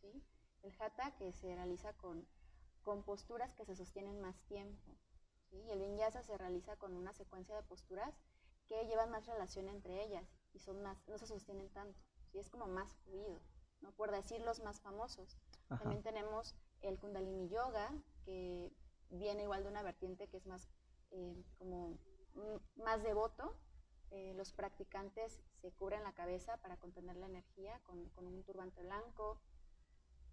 ¿sí? 0.00 0.22
El 0.62 0.72
Hatha 0.78 1.16
que 1.16 1.32
se 1.32 1.54
realiza 1.54 1.92
con, 1.94 2.26
con 2.82 3.02
posturas 3.02 3.54
que 3.54 3.64
se 3.64 3.76
sostienen 3.76 4.20
más 4.20 4.40
tiempo. 4.46 4.96
Y 5.50 5.70
el 5.70 5.80
vinyasa 5.80 6.22
se 6.22 6.36
realiza 6.36 6.76
con 6.76 6.94
una 6.94 7.12
secuencia 7.12 7.54
de 7.56 7.62
posturas 7.62 8.14
que 8.66 8.84
llevan 8.84 9.10
más 9.10 9.26
relación 9.26 9.68
entre 9.68 10.04
ellas 10.04 10.26
y 10.52 10.58
son 10.58 10.82
más, 10.82 11.06
no 11.08 11.18
se 11.18 11.26
sostienen 11.26 11.68
tanto, 11.70 11.98
¿sí? 12.30 12.38
es 12.38 12.50
como 12.50 12.66
más 12.66 12.94
fluido, 13.04 13.40
¿no? 13.80 13.92
por 13.92 14.10
decir 14.10 14.40
los 14.42 14.60
más 14.60 14.80
famosos. 14.80 15.38
También 15.68 16.02
tenemos 16.02 16.54
el 16.80 16.98
Kundalini 16.98 17.48
Yoga, 17.48 17.92
que 18.24 18.72
viene 19.10 19.42
igual 19.42 19.62
de 19.62 19.68
una 19.68 19.82
vertiente 19.82 20.28
que 20.28 20.38
es 20.38 20.46
más 20.46 20.68
eh, 21.10 21.44
como 21.58 21.98
más 22.76 23.02
devoto. 23.02 23.54
Eh, 24.10 24.32
los 24.34 24.52
practicantes 24.52 25.38
se 25.60 25.70
cubren 25.72 26.02
la 26.02 26.14
cabeza 26.14 26.56
para 26.58 26.78
contener 26.78 27.16
la 27.16 27.26
energía 27.26 27.78
con, 27.84 28.08
con 28.10 28.26
un 28.26 28.42
turbante 28.44 28.82
blanco. 28.82 29.40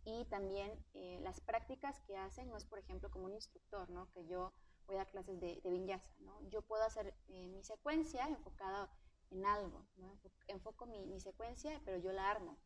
Y 0.05 0.25
también 0.25 0.71
eh, 0.93 1.19
las 1.21 1.41
prácticas 1.41 1.99
que 2.01 2.15
hacen 2.15 2.49
no 2.49 2.57
es, 2.57 2.65
por 2.65 2.79
ejemplo, 2.79 3.09
como 3.09 3.25
un 3.25 3.33
instructor, 3.33 3.89
¿no? 3.89 4.09
que 4.11 4.25
yo 4.27 4.53
voy 4.87 4.97
a 4.97 5.05
clases 5.05 5.39
de, 5.39 5.59
de 5.61 5.69
vinyasa, 5.69 6.11
¿no? 6.19 6.41
Yo 6.49 6.61
puedo 6.61 6.83
hacer 6.83 7.13
eh, 7.29 7.47
mi 7.47 7.63
secuencia 7.63 8.27
enfocada 8.27 8.89
en 9.31 9.45
algo, 9.45 9.85
¿no? 9.97 10.17
Enfoco 10.47 10.85
mi, 10.85 11.05
mi, 11.05 11.19
secuencia, 11.19 11.81
pero 11.85 11.97
yo 11.97 12.11
la 12.11 12.29
armo. 12.29 12.57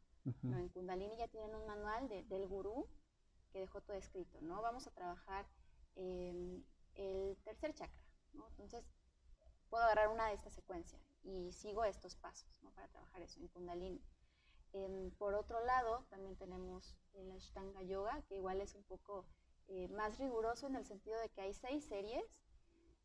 ¿no? 0.44 0.58
En 0.60 0.70
Kundalini 0.70 1.16
ya 1.18 1.28
tienen 1.28 1.56
un 1.56 1.66
manual 1.66 2.08
de, 2.10 2.24
del 2.26 2.46
gurú 2.46 2.88
que 3.52 3.60
dejó 3.60 3.82
todo 3.82 3.98
escrito, 3.98 4.40
¿no? 4.42 4.62
Vamos 4.62 4.86
a 4.86 4.92
trabajar 4.92 5.48
eh, 5.96 6.62
el 6.96 7.38
tercer 7.44 7.74
chakra, 7.74 8.04
¿no? 8.34 8.48
Entonces, 8.50 8.86
puedo 9.70 9.84
agarrar 9.84 10.10
una 10.10 10.28
de 10.28 10.34
estas 10.34 10.54
secuencias 10.54 11.02
y 11.24 11.52
sigo 11.54 11.84
estos 11.84 12.16
pasos, 12.16 12.50
¿no? 12.62 12.72
Para 12.72 12.88
trabajar 12.90 13.22
eso 13.22 13.40
en 13.40 13.48
Kundalini. 13.48 14.02
Eh, 14.74 15.12
por 15.18 15.34
otro 15.34 15.64
lado, 15.66 16.06
también 16.10 16.36
tenemos 16.36 16.96
el 17.14 17.32
Ashtanga 17.32 17.82
Yoga, 17.82 18.22
que 18.28 18.36
igual 18.36 18.62
es 18.62 18.76
un 18.76 18.84
poco 18.84 19.26
eh, 19.70 19.88
más 19.90 20.18
riguroso 20.18 20.68
en 20.68 20.76
el 20.76 20.86
sentido 20.86 21.20
de 21.20 21.30
que 21.30 21.42
hay 21.42 21.54
seis 21.54 21.86
series 21.86 22.26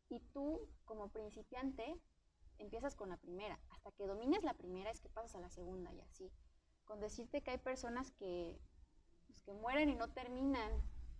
y 0.09 0.19
tú 0.19 0.67
como 0.85 1.09
principiante 1.09 1.99
empiezas 2.57 2.95
con 2.95 3.09
la 3.09 3.17
primera. 3.17 3.59
Hasta 3.69 3.91
que 3.91 4.07
domines 4.07 4.43
la 4.43 4.55
primera 4.55 4.89
es 4.89 4.99
que 4.99 5.09
pasas 5.09 5.35
a 5.35 5.39
la 5.39 5.49
segunda 5.49 5.93
y 5.93 6.01
así. 6.01 6.31
Con 6.85 6.99
decirte 6.99 7.41
que 7.41 7.51
hay 7.51 7.57
personas 7.57 8.11
que, 8.11 8.59
pues, 9.27 9.41
que 9.41 9.53
mueren 9.53 9.89
y 9.89 9.95
no 9.95 10.11
terminan 10.11 10.71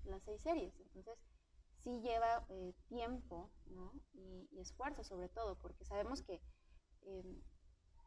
las 0.04 0.24
seis 0.24 0.42
series. 0.42 0.80
Entonces, 0.80 1.20
sí 1.84 2.02
lleva 2.02 2.46
eh, 2.50 2.74
tiempo 2.88 3.52
y, 4.14 4.60
esfuerzo 4.60 5.04
sobre 5.04 5.30
todo, 5.30 5.60
porque 5.60 5.86
sabemos 5.86 6.24
que 6.24 6.42
em, 7.02 7.42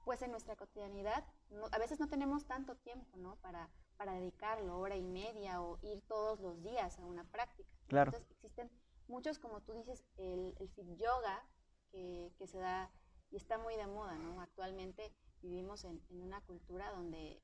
pues 0.05 0.23
en 0.23 0.33
nuestra 0.33 0.57
cotidianidad 0.57 1.25
a 1.71 1.79
veces 1.79 2.01
no 2.01 2.09
tenemos 2.09 2.47
tanto 2.47 2.75
tiempo 2.77 3.17
¿no? 3.17 3.37
para 3.37 3.71
para 3.99 4.15
dedicarlo 4.15 4.79
hora 4.79 4.97
y 4.97 5.03
media 5.03 5.61
o 5.61 5.79
ir 5.83 6.01
todos 6.09 6.41
los 6.41 6.63
días 6.63 6.99
a 6.99 7.05
una 7.05 7.25
práctica. 7.25 7.69
Claro. 7.89 8.11
Entonces 8.11 8.31
existen 8.31 8.71
muchos, 9.09 9.39
como 9.39 9.61
tú 9.61 9.75
dices, 9.75 10.05
el, 10.17 10.55
el 10.59 10.69
fit 10.71 10.87
yoga 10.97 11.45
que, 11.91 12.33
que, 12.39 12.47
se 12.47 12.59
da 12.59 12.91
y 13.31 13.37
está 13.37 13.59
muy 13.59 13.77
de 13.77 13.87
moda, 13.87 14.17
¿no? 14.17 14.41
Actualmente 14.41 15.13
vivimos 15.43 15.85
en, 15.85 16.01
en, 16.11 16.23
una 16.23 16.41
cultura 16.43 16.91
donde 16.93 17.43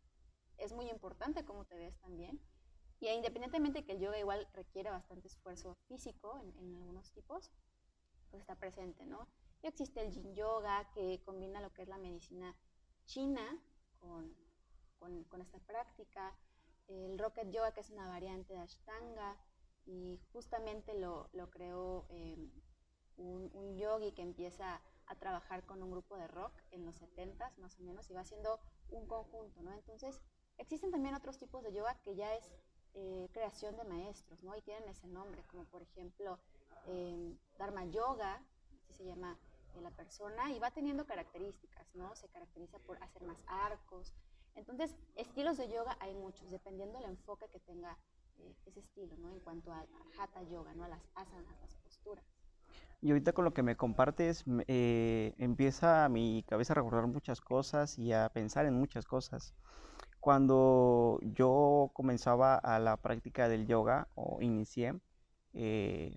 es 0.56 0.72
muy 0.72 0.88
importante 0.88 1.44
cómo 1.44 1.64
te 1.64 1.76
ves 1.76 1.98
también. 1.98 2.40
Y 3.00 3.08
independientemente 3.08 3.84
que 3.84 3.92
el 3.92 4.00
yoga 4.00 4.18
igual 4.18 4.48
requiere 4.54 4.90
bastante 4.90 5.26
esfuerzo 5.26 5.74
físico 5.88 6.38
en, 6.38 6.56
en 6.58 6.76
algunos 6.76 7.10
tipos, 7.12 7.50
pues 8.30 8.40
está 8.40 8.54
presente, 8.54 9.04
¿no? 9.06 9.28
Y 9.62 9.66
existe 9.66 10.00
el 10.00 10.12
yin 10.12 10.34
yoga 10.34 10.88
que 10.94 11.20
combina 11.24 11.60
lo 11.60 11.72
que 11.72 11.82
es 11.82 11.88
la 11.88 11.98
medicina 11.98 12.54
china 13.06 13.60
con, 13.98 14.34
con, 15.04 15.24
con 15.24 15.42
esta 15.42 15.58
práctica 15.58 16.34
el 16.88 17.18
Rocket 17.18 17.50
Yoga, 17.50 17.72
que 17.72 17.80
es 17.80 17.90
una 17.90 18.08
variante 18.08 18.54
de 18.54 18.60
Ashtanga, 18.60 19.36
y 19.86 20.18
justamente 20.32 20.94
lo, 20.94 21.28
lo 21.32 21.50
creó 21.50 22.06
eh, 22.08 22.36
un, 23.16 23.50
un, 23.52 23.76
yogi 23.76 24.12
que 24.12 24.22
empieza 24.22 24.80
a 25.06 25.14
trabajar 25.16 25.64
con 25.66 25.82
un 25.82 25.90
grupo 25.90 26.16
de 26.16 26.26
rock 26.26 26.52
en 26.70 26.86
los 26.86 27.00
70s 27.02 27.58
más 27.58 27.78
o 27.78 27.82
menos 27.82 28.08
y 28.08 28.14
va 28.14 28.22
haciendo 28.22 28.60
un 28.88 29.06
conjunto, 29.06 29.62
¿no? 29.62 29.74
Entonces, 29.74 30.22
existen 30.56 30.90
también 30.90 31.14
otros 31.14 31.38
tipos 31.38 31.62
de 31.62 31.72
yoga 31.72 32.00
que 32.02 32.14
ya 32.14 32.34
es 32.34 32.50
eh, 32.94 33.28
creación 33.32 33.76
de 33.76 33.84
maestros, 33.84 34.42
¿no? 34.42 34.56
Y 34.56 34.62
tienen 34.62 34.88
ese 34.88 35.06
nombre, 35.08 35.42
como 35.50 35.64
por 35.66 35.82
ejemplo 35.82 36.38
eh, 36.86 37.36
Dharma 37.58 37.84
Yoga, 37.84 38.42
así 38.88 38.94
se 38.94 39.04
llama 39.04 39.38
eh, 39.74 39.82
la 39.82 39.90
persona, 39.90 40.50
y 40.50 40.58
va 40.58 40.70
teniendo 40.70 41.04
características, 41.04 41.94
¿no? 41.94 42.16
Se 42.16 42.28
caracteriza 42.28 42.78
por 42.78 43.02
hacer 43.02 43.22
más 43.22 43.38
arcos, 43.46 44.14
entonces, 44.54 44.96
estilos 45.16 45.56
de 45.56 45.68
yoga 45.68 45.96
hay 46.00 46.14
muchos, 46.14 46.50
dependiendo 46.50 46.98
del 46.98 47.10
enfoque 47.10 47.46
que 47.52 47.60
tenga 47.60 47.98
eh, 48.38 48.54
ese 48.66 48.80
estilo, 48.80 49.16
¿no? 49.18 49.30
En 49.30 49.40
cuanto 49.40 49.72
al 49.72 49.86
hatha 50.18 50.42
yoga, 50.42 50.72
¿no? 50.74 50.84
A 50.84 50.88
las 50.88 51.02
asanas, 51.14 51.60
las 51.60 51.74
posturas. 51.76 52.24
Y 53.00 53.10
ahorita 53.10 53.32
con 53.32 53.44
lo 53.44 53.52
que 53.52 53.62
me 53.62 53.76
compartes, 53.76 54.44
eh, 54.66 55.34
empieza 55.38 56.08
mi 56.08 56.42
cabeza 56.48 56.72
a 56.72 56.76
recordar 56.76 57.06
muchas 57.06 57.40
cosas 57.40 57.98
y 57.98 58.12
a 58.12 58.30
pensar 58.30 58.66
en 58.66 58.74
muchas 58.74 59.04
cosas. 59.04 59.54
Cuando 60.20 61.18
yo 61.22 61.90
comenzaba 61.92 62.54
a 62.56 62.78
la 62.78 62.96
práctica 62.96 63.48
del 63.48 63.66
yoga 63.66 64.08
o 64.14 64.40
inicié, 64.40 64.94
eh, 65.52 66.16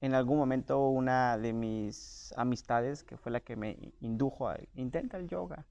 en 0.00 0.14
algún 0.14 0.38
momento 0.38 0.88
una 0.88 1.36
de 1.36 1.52
mis 1.52 2.32
amistades, 2.36 3.04
que 3.04 3.18
fue 3.18 3.30
la 3.32 3.40
que 3.40 3.56
me 3.56 3.92
indujo 4.00 4.48
a 4.48 4.58
intentar 4.74 5.20
el 5.20 5.28
yoga, 5.28 5.66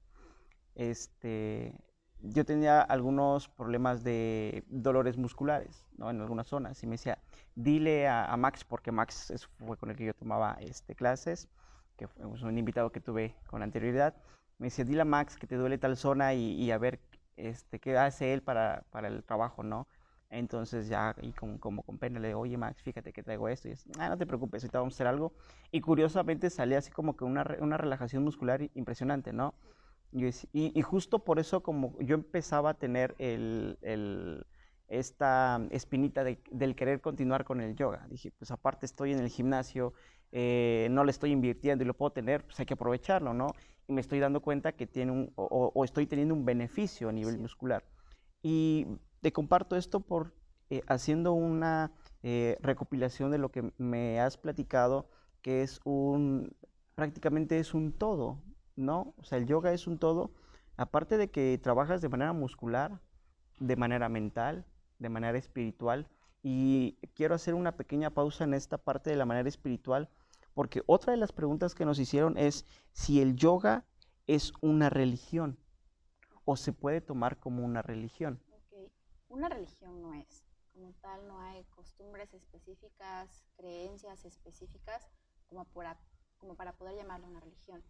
este, 0.74 1.74
yo 2.20 2.44
tenía 2.44 2.80
algunos 2.80 3.48
problemas 3.48 4.02
de 4.02 4.64
dolores 4.68 5.16
musculares, 5.16 5.86
¿no? 5.96 6.10
En 6.10 6.20
algunas 6.20 6.46
zonas. 6.46 6.82
Y 6.82 6.86
me 6.86 6.92
decía, 6.92 7.18
dile 7.54 8.08
a, 8.08 8.34
Max, 8.36 8.64
porque 8.64 8.92
Max 8.92 9.48
fue 9.58 9.76
con 9.76 9.90
el 9.90 9.96
que 9.96 10.06
yo 10.06 10.14
tomaba 10.14 10.56
este, 10.60 10.94
clases, 10.94 11.48
que 11.96 12.08
fue 12.08 12.24
un 12.26 12.58
invitado 12.58 12.90
que 12.90 13.00
tuve 13.00 13.34
con 13.46 13.62
anterioridad. 13.62 14.14
Me 14.58 14.68
decía, 14.68 14.84
dile 14.84 15.02
a 15.02 15.04
Max 15.04 15.36
que 15.36 15.46
te 15.46 15.56
duele 15.56 15.78
tal 15.78 15.96
zona 15.96 16.34
y, 16.34 16.70
a 16.70 16.78
ver 16.78 17.00
este, 17.36 17.78
qué 17.78 17.98
hace 17.98 18.32
él 18.32 18.42
para, 18.42 18.84
para, 18.90 19.08
el 19.08 19.22
trabajo, 19.24 19.62
¿no? 19.62 19.86
Entonces 20.30 20.88
ya, 20.88 21.14
y 21.20 21.32
como, 21.32 21.60
como 21.60 21.82
con 21.82 21.98
pena 21.98 22.18
le 22.18 22.28
digo, 22.28 22.40
oye 22.40 22.56
Max, 22.56 22.82
fíjate 22.82 23.12
que 23.12 23.22
traigo 23.22 23.48
esto. 23.48 23.68
Y 23.68 23.72
es, 23.72 23.84
ah, 23.98 24.08
no 24.08 24.16
te 24.16 24.26
preocupes, 24.26 24.64
ahorita 24.64 24.78
vamos 24.78 24.94
a 24.94 24.96
hacer 24.96 25.06
algo. 25.06 25.32
Y 25.70 25.80
curiosamente 25.80 26.50
salía 26.50 26.78
así 26.78 26.90
como 26.90 27.16
que 27.16 27.24
una, 27.24 27.44
una 27.60 27.76
relajación 27.76 28.24
muscular 28.24 28.62
impresionante, 28.74 29.32
¿no? 29.32 29.54
Y, 30.14 30.80
justo 30.82 31.24
por 31.24 31.40
eso 31.40 31.62
como 31.62 32.00
yo 32.00 32.14
empezaba 32.14 32.70
a 32.70 32.74
tener 32.74 33.16
el, 33.18 34.46
esta 34.86 35.60
espinita 35.70 36.22
del 36.22 36.76
querer 36.76 37.00
continuar 37.00 37.44
con 37.44 37.60
el 37.60 37.74
yoga. 37.74 38.06
Dije, 38.08 38.30
pues 38.38 38.52
aparte 38.52 38.86
estoy 38.86 39.12
en 39.12 39.18
el 39.18 39.28
gimnasio, 39.28 39.92
eh, 40.30 40.86
no 40.90 41.04
le 41.04 41.10
estoy 41.10 41.32
invirtiendo 41.32 41.82
y 41.82 41.86
lo 41.86 41.94
puedo 41.94 42.12
tener, 42.12 42.44
pues 42.44 42.60
hay 42.60 42.66
que 42.66 42.74
aprovecharlo, 42.74 43.34
¿no? 43.34 43.48
Y 43.88 43.92
me 43.92 44.00
estoy 44.00 44.20
dando 44.20 44.40
cuenta 44.40 44.72
que 44.72 44.86
tiene 44.86 45.10
un, 45.10 45.32
o, 45.34 45.84
estoy 45.84 46.06
teniendo 46.06 46.34
un 46.34 46.44
beneficio 46.44 47.08
a 47.08 47.12
nivel 47.12 47.38
muscular. 47.38 47.84
Y 48.40 48.86
te 49.20 49.32
comparto 49.32 49.74
esto 49.74 50.00
por 50.00 50.32
eh, 50.70 50.82
haciendo 50.86 51.32
una 51.32 51.92
eh, 52.22 52.56
recopilación 52.60 53.32
de 53.32 53.38
lo 53.38 53.50
que 53.50 53.72
me 53.78 54.20
has 54.20 54.36
platicado, 54.36 55.10
que 55.42 55.62
es 55.62 55.80
un, 55.84 56.54
prácticamente 56.94 57.58
es 57.58 57.74
un 57.74 57.92
todo, 57.92 58.42
¿no? 58.76 59.14
O 59.18 59.24
sea, 59.24 59.38
el 59.38 59.46
yoga 59.46 59.72
es 59.72 59.86
un 59.86 59.98
todo, 59.98 60.32
aparte 60.76 61.16
de 61.16 61.30
que 61.30 61.58
trabajas 61.62 62.00
de 62.00 62.08
manera 62.08 62.32
muscular, 62.32 63.00
de 63.58 63.76
manera 63.76 64.08
mental, 64.08 64.66
de 64.98 65.08
manera 65.08 65.38
espiritual, 65.38 66.08
y 66.42 66.98
quiero 67.14 67.34
hacer 67.34 67.54
una 67.54 67.76
pequeña 67.76 68.10
pausa 68.10 68.44
en 68.44 68.54
esta 68.54 68.78
parte 68.78 69.10
de 69.10 69.16
la 69.16 69.24
manera 69.24 69.48
espiritual, 69.48 70.10
porque 70.52 70.82
otra 70.86 71.12
de 71.12 71.16
las 71.16 71.32
preguntas 71.32 71.74
que 71.74 71.84
nos 71.84 71.98
hicieron 71.98 72.36
es 72.36 72.66
si 72.92 73.20
el 73.20 73.34
yoga 73.36 73.84
es 74.26 74.52
una 74.60 74.90
religión 74.90 75.58
o 76.44 76.56
se 76.56 76.72
puede 76.72 77.00
tomar 77.00 77.38
como 77.38 77.64
una 77.64 77.82
religión. 77.82 78.40
Una 79.28 79.48
religión 79.48 80.00
no 80.00 80.14
es. 80.14 80.44
Como 80.72 80.92
tal, 81.00 81.26
no 81.26 81.40
hay 81.40 81.64
costumbres 81.64 82.32
específicas, 82.34 83.44
creencias 83.56 84.24
específicas 84.24 85.08
como 85.48 85.64
para, 85.66 85.98
como 86.38 86.54
para 86.54 86.72
poder 86.72 86.96
llamarlo 86.96 87.26
una 87.26 87.40
religión. 87.40 87.82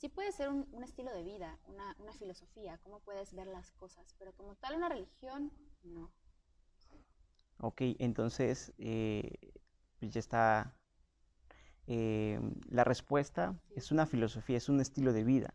Sí 0.00 0.08
puede 0.08 0.32
ser 0.32 0.48
un, 0.48 0.82
estilo 0.82 1.12
de 1.12 1.22
vida, 1.22 1.58
una, 1.66 1.94
una, 1.98 2.14
filosofía, 2.14 2.78
cómo 2.82 3.00
puedes 3.00 3.34
ver 3.34 3.46
las 3.46 3.70
cosas, 3.72 4.14
pero 4.18 4.32
como 4.32 4.54
tal 4.54 4.76
una 4.76 4.88
religión, 4.88 5.52
no. 5.82 6.10
Ok, 7.58 7.82
entonces 7.98 8.72
eh, 8.78 9.52
pues 9.98 10.10
ya 10.10 10.20
está 10.20 10.74
eh, 11.86 12.40
la 12.70 12.82
respuesta 12.82 13.60
es 13.76 13.92
una 13.92 14.06
filosofía, 14.06 14.56
es 14.56 14.70
un 14.70 14.80
estilo 14.80 15.12
de 15.12 15.22
vida, 15.22 15.52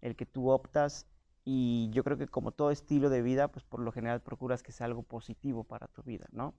el 0.00 0.14
que 0.14 0.26
tú 0.26 0.48
optas 0.48 1.08
y 1.44 1.90
yo 1.90 2.04
creo 2.04 2.18
que 2.18 2.28
como 2.28 2.52
todo 2.52 2.70
estilo 2.70 3.10
de 3.10 3.20
vida, 3.20 3.48
pues 3.48 3.64
por 3.64 3.80
lo 3.80 3.90
general 3.90 4.22
procuras 4.22 4.62
que 4.62 4.70
sea 4.70 4.86
algo 4.86 5.02
positivo 5.02 5.64
para 5.64 5.88
tu 5.88 6.04
vida, 6.04 6.28
¿no? 6.30 6.54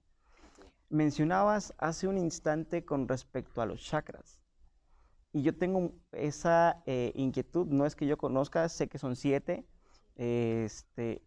Mencionabas 0.90 1.72
hace 1.78 2.06
un 2.06 2.18
instante 2.18 2.84
con 2.84 3.08
respecto 3.08 3.62
a 3.62 3.66
los 3.66 3.82
chakras. 3.82 4.39
Y 5.32 5.42
yo 5.42 5.56
tengo 5.56 5.92
esa 6.12 6.82
eh, 6.86 7.12
inquietud, 7.14 7.66
no 7.66 7.86
es 7.86 7.94
que 7.94 8.06
yo 8.06 8.18
conozca, 8.18 8.68
sé 8.68 8.88
que 8.88 8.98
son 8.98 9.14
siete, 9.16 9.64
este, 10.16 11.22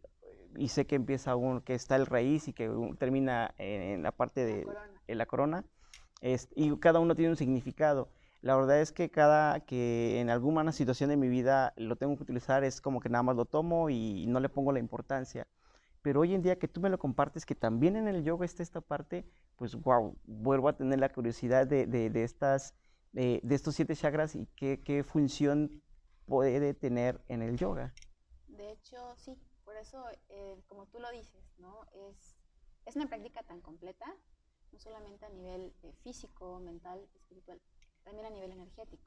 y 0.58 0.68
sé 0.68 0.86
que 0.86 0.96
empieza 0.96 1.36
uno, 1.36 1.64
que 1.64 1.74
está 1.74 1.96
el 1.96 2.06
raíz 2.06 2.48
y 2.48 2.54
que 2.54 2.70
termina 3.00 3.54
en, 3.58 4.04
la 4.04 4.12
parte 4.12 4.46
de 4.46 5.16
la 5.16 5.26
corona 5.26 5.66
y 6.56 6.76
cada 6.78 7.00
uno 7.00 7.16
tiene 7.16 7.32
un 7.32 7.38
significado. 7.38 8.10
La 8.42 8.56
verdad 8.56 8.82
es 8.82 8.92
que 8.92 9.10
cada 9.10 9.62
que 9.62 10.20
en 10.20 10.30
alguna 10.30 10.72
situación 10.72 11.10
de 11.10 11.18
mi 11.18 11.28
vida 11.30 11.74
lo 11.78 11.96
tengo 11.96 12.16
que 12.18 12.24
utilizar 12.24 12.64
es 12.64 12.82
como 12.82 13.00
que 13.00 13.10
nada 13.10 13.24
más 13.24 13.36
lo 13.36 13.46
tomo 13.46 13.90
y 13.90 14.26
no 14.28 14.40
le 14.40 14.50
pongo 14.50 14.72
la 14.72 14.80
importancia. 14.80 15.48
Pero 16.02 16.22
hoy 16.22 16.34
en 16.34 16.42
día 16.42 16.60
que 16.60 16.68
tú 16.68 16.82
me 16.82 16.90
lo 16.90 16.98
compartes, 16.98 17.46
que 17.46 17.56
también 17.56 17.96
en 17.96 18.08
el 18.08 18.24
yoga 18.24 18.46
está 18.46 18.64
esta 18.64 18.82
parte, 18.82 19.26
pues 19.56 19.76
wow, 19.76 20.18
vuelvo 20.26 20.68
a 20.68 20.76
tener 20.76 21.00
la 21.00 21.10
curiosidad 21.10 21.66
de, 21.66 21.88
de, 21.88 22.24
estas, 22.24 22.74
de, 23.14 23.42
estos 23.50 23.76
siete 23.76 23.96
chakras 23.96 24.36
y 24.36 24.46
qué, 24.56 24.82
qué 24.84 25.04
función 25.04 25.82
puede 26.26 26.74
tener 26.74 27.24
en 27.28 27.42
el 27.42 27.58
yoga. 27.58 27.94
De 28.48 28.72
hecho, 28.72 29.16
sí, 29.18 29.38
por 29.64 29.78
eso, 29.78 30.04
eh, 30.30 30.62
como 30.68 30.86
tú 30.88 31.00
lo 31.00 31.10
dices, 31.12 31.44
¿no? 31.58 31.86
Es, 32.10 32.36
es 32.86 32.96
una 32.96 33.08
práctica 33.08 33.44
tan 33.44 33.62
completa 33.62 34.06
no 34.74 34.80
solamente 34.80 35.26
a 35.26 35.30
nivel 35.30 35.74
eh, 35.84 35.94
físico, 36.04 36.60
mental, 36.60 37.08
espiritual, 37.14 37.62
también 38.04 38.26
a 38.26 38.30
nivel 38.32 38.52
energético. 38.52 39.04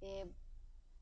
Eh, 0.00 0.30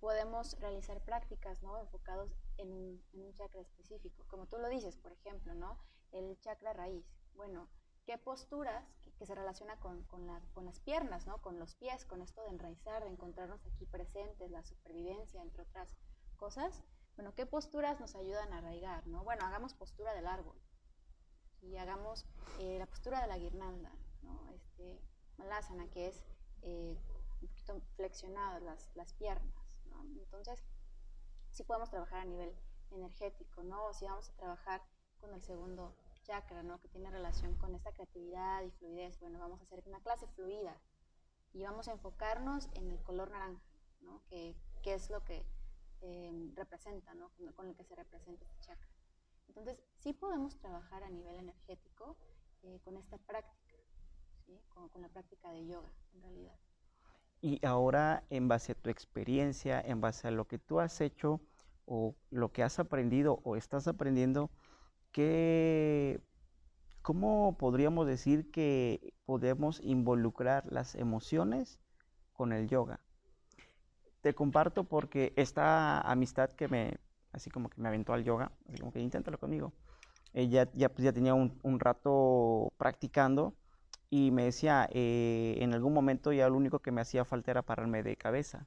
podemos 0.01 0.59
realizar 0.61 1.01
prácticas 1.05 1.63
¿no? 1.63 1.79
enfocados 1.79 2.31
en 2.59 2.73
un, 2.73 3.35
chakra 3.37 3.61
específico, 3.61 4.25
como 4.29 4.47
tú 4.47 4.59
lo 4.59 4.69
dices, 4.69 4.97
por 4.97 5.13
ejemplo, 5.13 5.55
¿no? 5.55 5.79
el 6.13 6.39
chakra 6.41 6.73
raíz. 6.73 7.05
Bueno, 7.35 7.69
¿qué 8.07 8.17
posturas 8.19 8.85
que, 9.19 9.27
se 9.27 9.35
relaciona 9.35 9.79
con, 9.81 10.05
con, 10.05 10.27
la, 10.27 10.41
con, 10.55 10.65
las 10.65 10.79
piernas, 10.81 11.27
¿no? 11.27 11.43
con 11.43 11.59
los 11.59 11.75
pies, 11.75 12.05
con 12.05 12.23
esto 12.23 12.43
de 12.43 12.51
enraizar, 12.51 13.03
de 13.03 13.11
encontrarnos 13.11 13.65
aquí 13.67 13.85
presentes, 13.87 14.51
la 14.51 14.63
supervivencia, 14.63 15.43
entre 15.43 15.63
otras 15.63 15.89
cosas? 16.37 16.83
Bueno, 17.17 17.35
¿qué 17.35 17.47
posturas 17.47 17.99
nos 17.99 18.15
ayudan 18.15 18.53
a 18.53 18.59
arraigar? 18.59 19.07
¿no? 19.07 19.25
Bueno, 19.25 19.45
hagamos 19.45 19.75
postura 19.75 20.15
del 20.15 20.27
árbol 20.27 20.57
y 21.63 21.77
hagamos 21.77 22.27
eh, 22.61 22.79
la 22.79 22.87
postura 22.87 23.21
de 23.21 23.27
la 23.27 23.39
guirnalda, 23.39 23.93
¿no? 24.23 24.51
este, 24.51 25.01
malasana, 25.39 25.89
que 25.89 26.09
es 26.09 26.25
eh, 26.63 26.97
un 27.41 27.49
poquito 27.49 27.81
flexionadas 27.97 28.63
las, 28.63 28.95
las 28.95 29.15
piernas. 29.15 29.55
¿no? 29.87 30.03
Entonces, 30.03 30.63
sí 31.51 31.65
podemos 31.65 31.91
trabajar 31.91 32.21
a 32.21 32.25
nivel 32.27 32.55
energético, 32.93 33.65
¿no? 33.65 33.87
O 33.87 33.95
si 33.95 34.05
vamos 34.05 34.29
a 34.29 34.37
trabajar 34.37 34.83
con 35.19 35.33
el 35.35 35.43
segundo 35.43 35.97
chakra, 36.27 36.63
¿no? 36.63 36.81
Que 36.81 36.89
tiene 36.89 37.11
relación 37.11 37.55
con 37.55 37.75
esta 37.75 37.93
creatividad 37.93 38.63
y 38.63 38.71
fluidez. 38.73 39.19
Bueno, 39.21 39.39
vamos 39.39 39.61
a 39.61 39.63
hacer 39.63 39.83
una 39.87 40.01
clase 40.01 40.27
fluida 40.29 40.77
y 41.53 41.63
vamos 41.63 41.89
a 41.89 41.93
enfocarnos 41.93 42.69
en 42.75 42.91
el 42.91 43.03
color 43.03 43.31
naranja, 43.31 43.63
¿no? 44.01 44.23
Que, 44.29 44.55
que 44.83 44.95
es 44.95 45.09
lo 45.11 45.25
que 45.25 45.45
eh, 46.03 46.53
representa, 46.55 47.15
¿no? 47.15 47.31
Con, 47.31 47.53
con, 47.53 47.69
el 47.69 47.77
que 47.77 47.85
se 47.85 47.95
representa 47.95 48.45
este 48.45 48.61
chakra. 48.61 48.91
Entonces, 49.49 49.81
sí 49.99 50.13
podemos 50.13 50.57
trabajar 50.57 51.05
a 51.05 51.11
nivel 51.11 51.37
energético 51.37 52.17
eh, 52.63 52.81
con 52.85 52.97
esta 52.97 53.17
práctica, 53.19 53.75
¿sí? 54.45 54.61
con, 54.69 54.89
con 54.89 55.03
la 55.03 55.09
práctica 55.09 55.51
de 55.51 55.67
yoga, 55.67 55.91
en 56.15 56.23
realidad. 56.23 56.57
Y 57.41 57.65
ahora, 57.65 58.25
en 58.31 58.49
base 58.49 58.73
a 58.73 58.75
tu 58.75 58.91
experiencia, 58.91 59.81
en 59.81 60.01
base 60.01 60.29
a 60.29 60.31
lo 60.31 60.47
que 60.47 60.59
tú 60.59 60.81
has 60.81 61.01
hecho 61.01 61.41
o 61.87 62.15
lo 62.31 62.51
que 62.51 62.63
has 62.63 62.79
aprendido 62.79 63.41
o 63.45 63.57
estás 63.57 63.87
aprendiendo, 63.87 64.51
¿qué, 65.17 66.21
¿cómo 67.01 67.57
podríamos 67.57 68.07
decir 68.07 68.51
que 68.51 69.15
podemos 69.25 69.81
involucrar 69.83 70.71
las 70.71 70.95
emociones 70.95 71.81
con 72.35 72.53
el 72.53 72.69
yoga? 72.69 73.01
Te 74.21 74.35
comparto 74.35 74.85
porque 74.85 75.33
esta 75.37 76.03
amistad 76.03 76.51
que 76.51 76.69
me, 76.69 76.99
así 77.33 77.49
como 77.49 77.71
que 77.71 77.81
me 77.81 77.89
aventó 77.89 78.13
al 78.13 78.25
yoga, 78.25 78.53
así 78.69 78.77
como 78.77 78.93
que 78.93 79.01
inténtalo 79.01 79.39
conmigo. 79.39 79.73
Ella 80.35 80.71
ya, 80.75 80.91
pues, 80.91 81.05
ya 81.05 81.15
tenía 81.15 81.33
un, 81.33 81.59
un, 81.63 81.81
rato 81.81 82.75
practicando 82.77 83.55
y 84.11 84.33
me 84.33 84.45
decía, 84.45 84.87
eh, 84.93 85.57
en 85.61 85.73
algún 85.73 85.95
momento 85.95 86.31
ya 86.31 86.47
lo 86.51 86.59
único 86.59 86.81
que 86.81 86.93
me 86.93 87.01
hacía 87.01 87.25
falta 87.25 87.53
era 87.53 87.63
pararme 87.63 88.03
de 88.03 88.17
cabeza, 88.17 88.67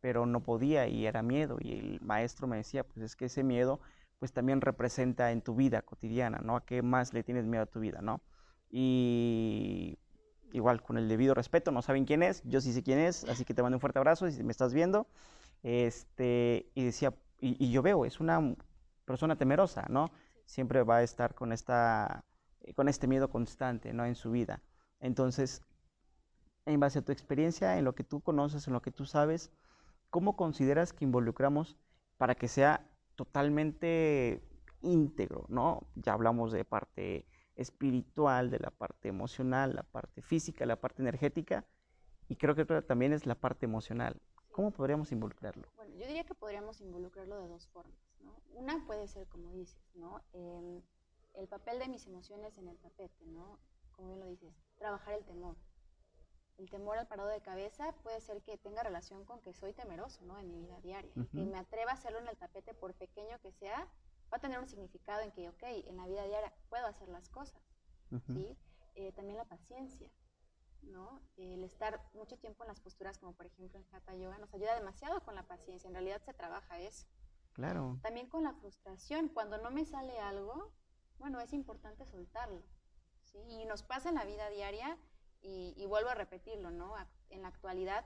pero 0.00 0.24
no 0.24 0.40
podía 0.40 0.86
y 0.86 1.06
era 1.06 1.22
miedo. 1.22 1.56
Y 1.60 1.72
el 1.72 2.00
maestro 2.00 2.46
me 2.46 2.58
decía, 2.58 2.84
pues 2.84 2.98
es 2.98 3.16
que 3.16 3.24
ese 3.24 3.42
miedo 3.42 3.80
pues 4.20 4.32
también 4.32 4.60
representa 4.60 5.32
en 5.32 5.40
tu 5.40 5.56
vida 5.56 5.82
cotidiana, 5.82 6.40
¿no? 6.44 6.54
¿A 6.54 6.64
qué 6.64 6.82
más 6.82 7.12
le 7.14 7.24
tienes 7.24 7.46
miedo 7.46 7.64
a 7.64 7.66
tu 7.66 7.80
vida, 7.80 8.00
¿no? 8.02 8.20
Y 8.70 9.98
igual, 10.52 10.82
con 10.82 10.98
el 10.98 11.08
debido 11.08 11.34
respeto, 11.34 11.72
no 11.72 11.80
saben 11.80 12.04
quién 12.04 12.22
es, 12.22 12.42
yo 12.44 12.60
sí 12.60 12.72
sé 12.74 12.82
quién 12.82 12.98
es, 12.98 13.24
así 13.24 13.46
que 13.46 13.54
te 13.54 13.62
mando 13.62 13.76
un 13.76 13.80
fuerte 13.80 13.98
abrazo 13.98 14.30
si 14.30 14.44
me 14.44 14.52
estás 14.52 14.74
viendo. 14.74 15.06
Este, 15.62 16.70
y 16.74 16.84
decía, 16.84 17.14
y, 17.38 17.70
yo 17.70 17.80
veo, 17.82 18.04
es 18.04 18.20
una 18.20 18.54
persona 19.06 19.36
temerosa, 19.36 19.86
¿no? 19.88 20.10
Siempre 20.44 20.82
va 20.82 20.98
a 20.98 21.02
estar 21.02 21.34
con, 21.34 21.52
esta, 21.52 22.24
eh, 22.60 22.74
con 22.74 22.88
este 22.88 23.06
miedo 23.06 23.30
constante, 23.30 23.94
¿no? 23.94 24.04
En 24.04 24.14
su 24.14 24.30
vida. 24.30 24.62
Entonces, 25.00 25.62
en 26.66 26.78
base 26.78 26.98
a 26.98 27.02
tu 27.02 27.10
experiencia, 27.10 27.78
en 27.78 27.86
lo 27.86 27.94
que 27.94 28.04
tú 28.04 28.20
conoces, 28.20 28.66
en 28.66 28.74
lo 28.74 28.82
que 28.82 28.90
tú 28.90 29.06
sabes, 29.06 29.50
¿cómo 30.10 30.36
consideras 30.36 30.92
que 30.92 31.06
involucramos 31.06 31.78
para 32.18 32.34
que 32.34 32.48
sea 32.48 32.86
totalmente 33.20 34.40
íntegro, 34.80 35.44
¿no? 35.48 35.86
Ya 35.94 36.14
hablamos 36.14 36.52
de 36.52 36.64
parte 36.64 37.26
espiritual, 37.54 38.48
de 38.48 38.58
la 38.58 38.70
parte 38.70 39.08
emocional, 39.08 39.74
la 39.74 39.82
parte 39.82 40.22
física, 40.22 40.64
la 40.64 40.80
parte 40.80 41.02
energética, 41.02 41.66
y 42.28 42.36
creo 42.36 42.54
que 42.54 42.64
también 42.64 43.12
es 43.12 43.26
la 43.26 43.34
parte 43.34 43.66
emocional. 43.66 44.18
¿Cómo 44.52 44.70
podríamos 44.70 45.12
involucrarlo? 45.12 45.68
Bueno, 45.76 45.94
yo 45.96 46.06
diría 46.06 46.24
que 46.24 46.34
podríamos 46.34 46.80
involucrarlo 46.80 47.36
de 47.42 47.48
dos 47.48 47.68
formas. 47.68 48.00
¿no? 48.24 48.40
Una 48.54 48.82
puede 48.86 49.06
ser, 49.06 49.28
como 49.28 49.52
dices, 49.52 49.76
¿no? 49.94 50.22
Em, 50.32 50.80
el 51.34 51.46
papel 51.46 51.78
de 51.78 51.88
mis 51.88 52.06
emociones 52.06 52.56
en 52.56 52.68
el 52.68 52.78
tapete, 52.78 53.26
¿no? 53.26 53.58
Como 53.92 54.08
bien 54.08 54.20
lo 54.20 54.26
dices, 54.28 54.54
trabajar 54.78 55.12
el 55.12 55.26
temor. 55.26 55.56
El 56.60 56.68
temor 56.68 56.98
al 56.98 57.08
parado 57.08 57.30
de 57.30 57.40
cabeza 57.40 57.92
puede 58.02 58.20
ser 58.20 58.42
que 58.42 58.58
tenga 58.58 58.82
relación 58.82 59.24
con 59.24 59.40
que 59.40 59.54
soy 59.54 59.72
temeroso, 59.72 60.22
¿no? 60.26 60.38
En 60.38 60.50
mi 60.50 60.60
vida 60.60 60.78
diaria. 60.82 61.10
Que 61.32 61.46
me 61.46 61.56
atreva 61.56 61.92
a 61.92 61.94
hacerlo 61.94 62.18
en 62.18 62.28
el 62.28 62.36
tapete, 62.36 62.74
por 62.74 62.92
pequeño 62.92 63.40
que 63.40 63.50
sea, 63.50 63.88
va 64.30 64.36
a 64.36 64.40
tener 64.40 64.58
un 64.58 64.68
significado 64.68 65.22
en 65.22 65.32
que, 65.32 65.48
ok, 65.48 65.62
en 65.62 65.96
la 65.96 66.06
vida 66.06 66.22
diaria 66.24 66.52
puedo 66.68 66.86
hacer 66.86 67.08
las 67.08 67.30
cosas, 67.30 67.62
¿sí? 68.26 68.58
Eh, 68.94 69.12
también 69.12 69.38
la 69.38 69.46
paciencia. 69.46 70.10
¿no? 70.82 71.20
El 71.36 71.64
estar 71.64 72.00
mucho 72.12 72.36
tiempo 72.38 72.64
en 72.64 72.68
las 72.68 72.80
posturas, 72.80 73.16
como 73.18 73.32
por 73.32 73.46
ejemplo 73.46 73.78
en 73.78 73.94
Hatha 73.94 74.14
Yoga, 74.14 74.36
nos 74.38 74.52
ayuda 74.52 74.74
demasiado 74.74 75.22
con 75.22 75.34
la 75.34 75.46
paciencia. 75.46 75.88
En 75.88 75.94
realidad 75.94 76.20
se 76.22 76.34
trabaja 76.34 76.78
eso. 76.78 77.06
Claro. 77.54 77.98
También 78.02 78.28
con 78.28 78.44
la 78.44 78.52
frustración. 78.52 79.28
Cuando 79.28 79.56
no 79.58 79.70
me 79.70 79.86
sale 79.86 80.18
algo, 80.18 80.72
bueno, 81.18 81.40
es 81.40 81.54
importante 81.54 82.04
soltarlo. 82.04 82.62
¿sí? 83.24 83.38
Y 83.48 83.64
nos 83.64 83.82
pasa 83.82 84.10
en 84.10 84.16
la 84.16 84.24
vida 84.24 84.48
diaria 84.50 84.98
Y, 85.42 85.74
y 85.76 85.86
vuelvo 85.86 86.10
a 86.10 86.14
repetirlo, 86.14 86.70
¿no? 86.70 86.94
En 87.30 87.42
la 87.42 87.48
actualidad 87.48 88.04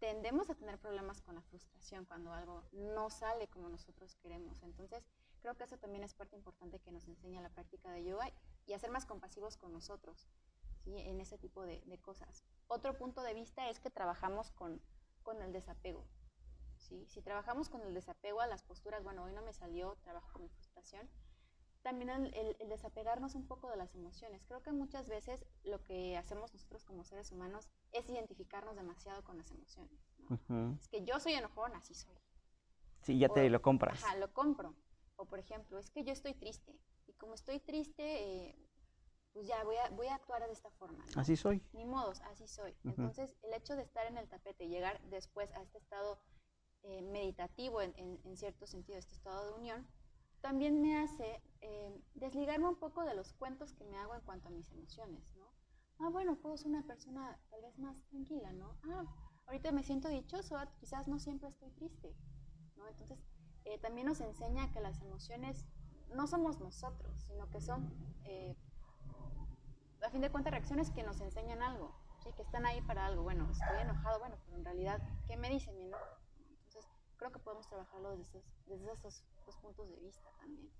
tendemos 0.00 0.50
a 0.50 0.54
tener 0.54 0.78
problemas 0.78 1.20
con 1.22 1.34
la 1.34 1.42
frustración 1.42 2.04
cuando 2.04 2.32
algo 2.32 2.64
no 2.72 3.10
sale 3.10 3.48
como 3.48 3.68
nosotros 3.68 4.16
queremos. 4.16 4.62
Entonces, 4.62 5.06
creo 5.40 5.54
que 5.56 5.64
eso 5.64 5.78
también 5.78 6.04
es 6.04 6.14
parte 6.14 6.36
importante 6.36 6.80
que 6.80 6.90
nos 6.90 7.06
enseña 7.06 7.40
la 7.40 7.50
práctica 7.50 7.90
de 7.92 8.04
yoga 8.04 8.30
y 8.66 8.72
a 8.72 8.78
ser 8.78 8.90
más 8.90 9.06
compasivos 9.06 9.56
con 9.56 9.72
nosotros, 9.72 10.28
¿sí? 10.82 10.98
En 10.98 11.20
ese 11.20 11.38
tipo 11.38 11.62
de, 11.64 11.80
de 11.86 11.98
cosas. 11.98 12.44
Otro 12.66 12.96
punto 12.98 13.22
de 13.22 13.34
vista 13.34 13.70
es 13.70 13.78
que 13.78 13.90
trabajamos 13.90 14.50
con, 14.50 14.82
con 15.22 15.42
el 15.42 15.52
desapego. 15.52 16.04
¿sí? 16.78 17.06
Si 17.08 17.22
trabajamos 17.22 17.68
con 17.68 17.82
el 17.82 17.94
desapego 17.94 18.40
a 18.40 18.46
las 18.46 18.62
posturas, 18.62 19.02
bueno, 19.02 19.24
hoy 19.24 19.32
no 19.32 19.42
me 19.42 19.52
salió, 19.52 19.96
trabajo 20.02 20.28
con 20.32 20.42
mi 20.42 20.48
frustración, 20.48 21.08
también 21.84 22.08
el, 22.08 22.56
el, 22.58 22.68
desapegarnos 22.68 23.34
un 23.34 23.46
poco 23.46 23.70
de 23.70 23.76
las 23.76 23.94
emociones. 23.94 24.44
Creo 24.46 24.62
que 24.62 24.72
muchas 24.72 25.06
veces 25.06 25.44
lo 25.64 25.84
que 25.84 26.16
hacemos 26.16 26.52
nosotros 26.52 26.82
como 26.82 27.04
seres 27.04 27.30
humanos 27.30 27.68
es 27.92 28.08
identificarnos 28.08 28.74
demasiado 28.74 29.22
con 29.22 29.36
las 29.36 29.50
emociones. 29.50 30.00
¿no? 30.48 30.76
Es 30.80 30.88
que 30.88 31.04
yo 31.04 31.20
soy 31.20 31.34
enojón, 31.34 31.76
así 31.76 31.94
soy. 31.94 32.16
Sí, 33.02 33.18
ya 33.18 33.28
te 33.28 33.48
lo 33.50 33.60
compras. 33.60 34.02
Ajá, 34.02 34.16
lo 34.16 34.32
compro. 34.32 34.74
O 35.16 35.26
por 35.26 35.38
ejemplo, 35.38 35.78
es 35.78 35.90
que 35.90 36.02
yo 36.04 36.12
estoy 36.12 36.32
triste. 36.32 36.74
Y 37.06 37.12
como 37.12 37.34
estoy 37.34 37.60
triste, 37.60 38.02
eh, 38.02 38.56
pues 39.34 39.46
ya 39.46 39.62
voy 39.62 39.76
a, 39.76 39.90
voy 39.90 40.06
a 40.06 40.14
actuar 40.14 40.44
de 40.46 40.52
esta 40.52 40.70
forma. 40.70 41.04
¿no? 41.14 41.20
Así 41.20 41.36
soy. 41.36 41.62
Ni 41.74 41.84
modos, 41.84 42.22
así 42.22 42.48
soy. 42.48 42.74
Entonces, 42.84 43.36
el 43.42 43.52
hecho 43.52 43.76
de 43.76 43.82
estar 43.82 44.06
en 44.06 44.16
el 44.16 44.26
tapete 44.26 44.64
y 44.64 44.68
llegar 44.68 45.02
después 45.10 45.52
a 45.52 45.60
este 45.60 45.76
estado 45.76 46.18
eh, 46.82 47.02
meditativo, 47.02 47.82
en, 47.82 47.92
en, 47.98 48.18
en, 48.24 48.36
cierto 48.38 48.66
sentido, 48.66 48.98
este 48.98 49.12
estado 49.12 49.44
de 49.46 49.52
unión, 49.52 49.86
también 50.44 50.82
me 50.82 50.98
hace 50.98 51.42
eh, 51.62 52.02
desligarme 52.16 52.68
un 52.68 52.76
poco 52.76 53.02
de 53.02 53.14
los 53.14 53.32
cuentos 53.32 53.72
que 53.72 53.84
me 53.86 53.96
hago 53.96 54.14
en 54.14 54.20
cuanto 54.20 54.48
a 54.48 54.50
mis 54.50 54.70
emociones, 54.72 55.24
¿no? 55.36 55.46
Ah, 56.00 56.10
bueno, 56.10 56.36
puedo 56.36 56.58
ser 56.58 56.66
una 56.66 56.86
persona 56.86 57.40
tal 57.48 57.62
vez 57.62 57.78
más 57.78 58.04
tranquila, 58.10 58.52
¿no? 58.52 58.76
Ah, 58.82 59.06
ahorita 59.46 59.72
me 59.72 59.82
siento 59.82 60.10
dichoso, 60.10 60.58
quizás 60.78 61.08
no 61.08 61.18
siempre 61.18 61.48
estoy 61.48 61.70
triste, 61.70 62.14
¿no? 62.76 62.86
Entonces, 62.86 63.24
eh, 63.64 63.78
también 63.78 64.06
nos 64.06 64.20
enseña 64.20 64.70
que 64.70 64.82
las 64.82 65.00
emociones 65.00 65.64
no 66.14 66.26
somos 66.26 66.60
nosotros, 66.60 67.22
sino 67.22 67.48
que 67.48 67.62
son, 67.62 67.90
eh, 68.26 68.54
a 70.02 70.10
fin 70.10 70.20
de 70.20 70.30
cuentas, 70.30 70.50
reacciones 70.50 70.90
que 70.90 71.04
nos 71.04 71.22
enseñan 71.22 71.62
algo, 71.62 71.90
¿sí? 72.22 72.28
Que 72.36 72.42
están 72.42 72.66
ahí 72.66 72.82
para 72.82 73.06
algo. 73.06 73.22
Bueno, 73.22 73.50
estoy 73.50 73.78
enojado, 73.80 74.18
bueno, 74.18 74.36
pero 74.44 74.58
en 74.58 74.64
realidad, 74.66 75.02
¿qué 75.26 75.38
me 75.38 75.48
dice 75.48 75.72
mi 75.72 75.84
enojo? 75.84 76.04
Entonces, 76.50 76.86
creo 77.16 77.32
que 77.32 77.38
podemos 77.38 77.66
trabajarlo 77.66 78.10
desde 78.10 78.24
esos, 78.24 78.44
desde 78.66 78.92
esos 78.92 79.24
puntos 79.56 79.88
de 79.88 79.96
vista 80.00 80.30
también. 80.38 80.70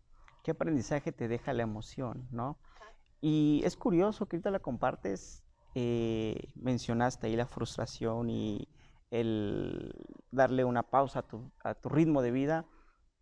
¿Qué 0.42 0.50
aprendizaje 0.50 1.12
te 1.12 1.28
deja 1.28 1.52
la 1.52 1.62
emoción, 1.62 2.28
no? 2.30 2.58
Ajá. 2.76 2.92
Y 3.20 3.62
es 3.64 3.76
curioso 3.76 4.26
que 4.26 4.36
ahorita 4.36 4.50
la 4.50 4.60
compartes, 4.60 5.42
eh, 5.74 6.52
mencionaste 6.54 7.26
ahí 7.26 7.36
la 7.36 7.46
frustración 7.46 8.28
y 8.30 8.68
el 9.10 9.92
darle 10.30 10.64
una 10.64 10.82
pausa 10.82 11.20
a 11.20 11.22
tu, 11.22 11.50
a 11.62 11.74
tu, 11.74 11.88
ritmo 11.88 12.20
de 12.20 12.30
vida. 12.30 12.66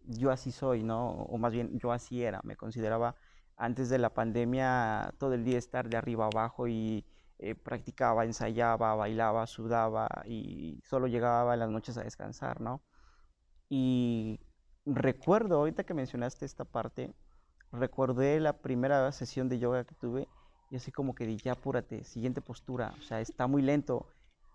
Yo 0.05 0.31
así 0.31 0.51
soy, 0.51 0.83
¿no? 0.83 1.11
O 1.11 1.39
más 1.39 1.53
bien, 1.53 1.79
yo 1.79 1.93
así 1.93 2.23
era. 2.23 2.41
Me 2.45 2.57
consideraba 2.57 3.15
antes 3.57 3.89
de 3.91 3.99
la 3.99 4.13
pandemia 4.13 5.15
todo 5.19 5.35
el 5.35 5.45
día 5.45 5.59
estar 5.59 5.89
de 5.89 5.97
arriba 5.97 6.27
abajo 6.27 6.67
y 6.67 7.05
eh, 7.39 7.55
practicaba, 7.55 8.25
ensayaba, 8.25 8.95
bailaba, 8.95 9.47
sudaba 9.47 10.09
y 10.27 10.81
solo 10.85 11.07
llegaba 11.07 11.55
en 11.55 11.61
las 11.61 11.71
noches 11.71 11.97
a 11.99 12.05
descansar, 12.05 12.61
¿no? 12.61 12.83
Y 13.69 14.41
recuerdo, 14.85 15.57
ahorita 15.57 15.85
que 15.85 15.95
mencionaste 15.95 16.45
esta 16.45 16.65
parte, 16.65 17.13
recordé 17.73 18.41
la 18.41 18.59
primera 18.59 19.11
sesión 19.13 19.49
de 19.49 19.59
yoga 19.59 19.85
que 19.85 19.95
tuve 19.95 20.29
y 20.71 20.77
así 20.77 20.91
como 20.91 21.15
que 21.15 21.27
dije, 21.27 21.51
apúrate, 21.51 22.05
siguiente 22.05 22.41
postura, 22.41 22.95
o 22.99 23.03
sea, 23.03 23.21
está 23.21 23.47
muy 23.47 23.63
lento. 23.63 24.07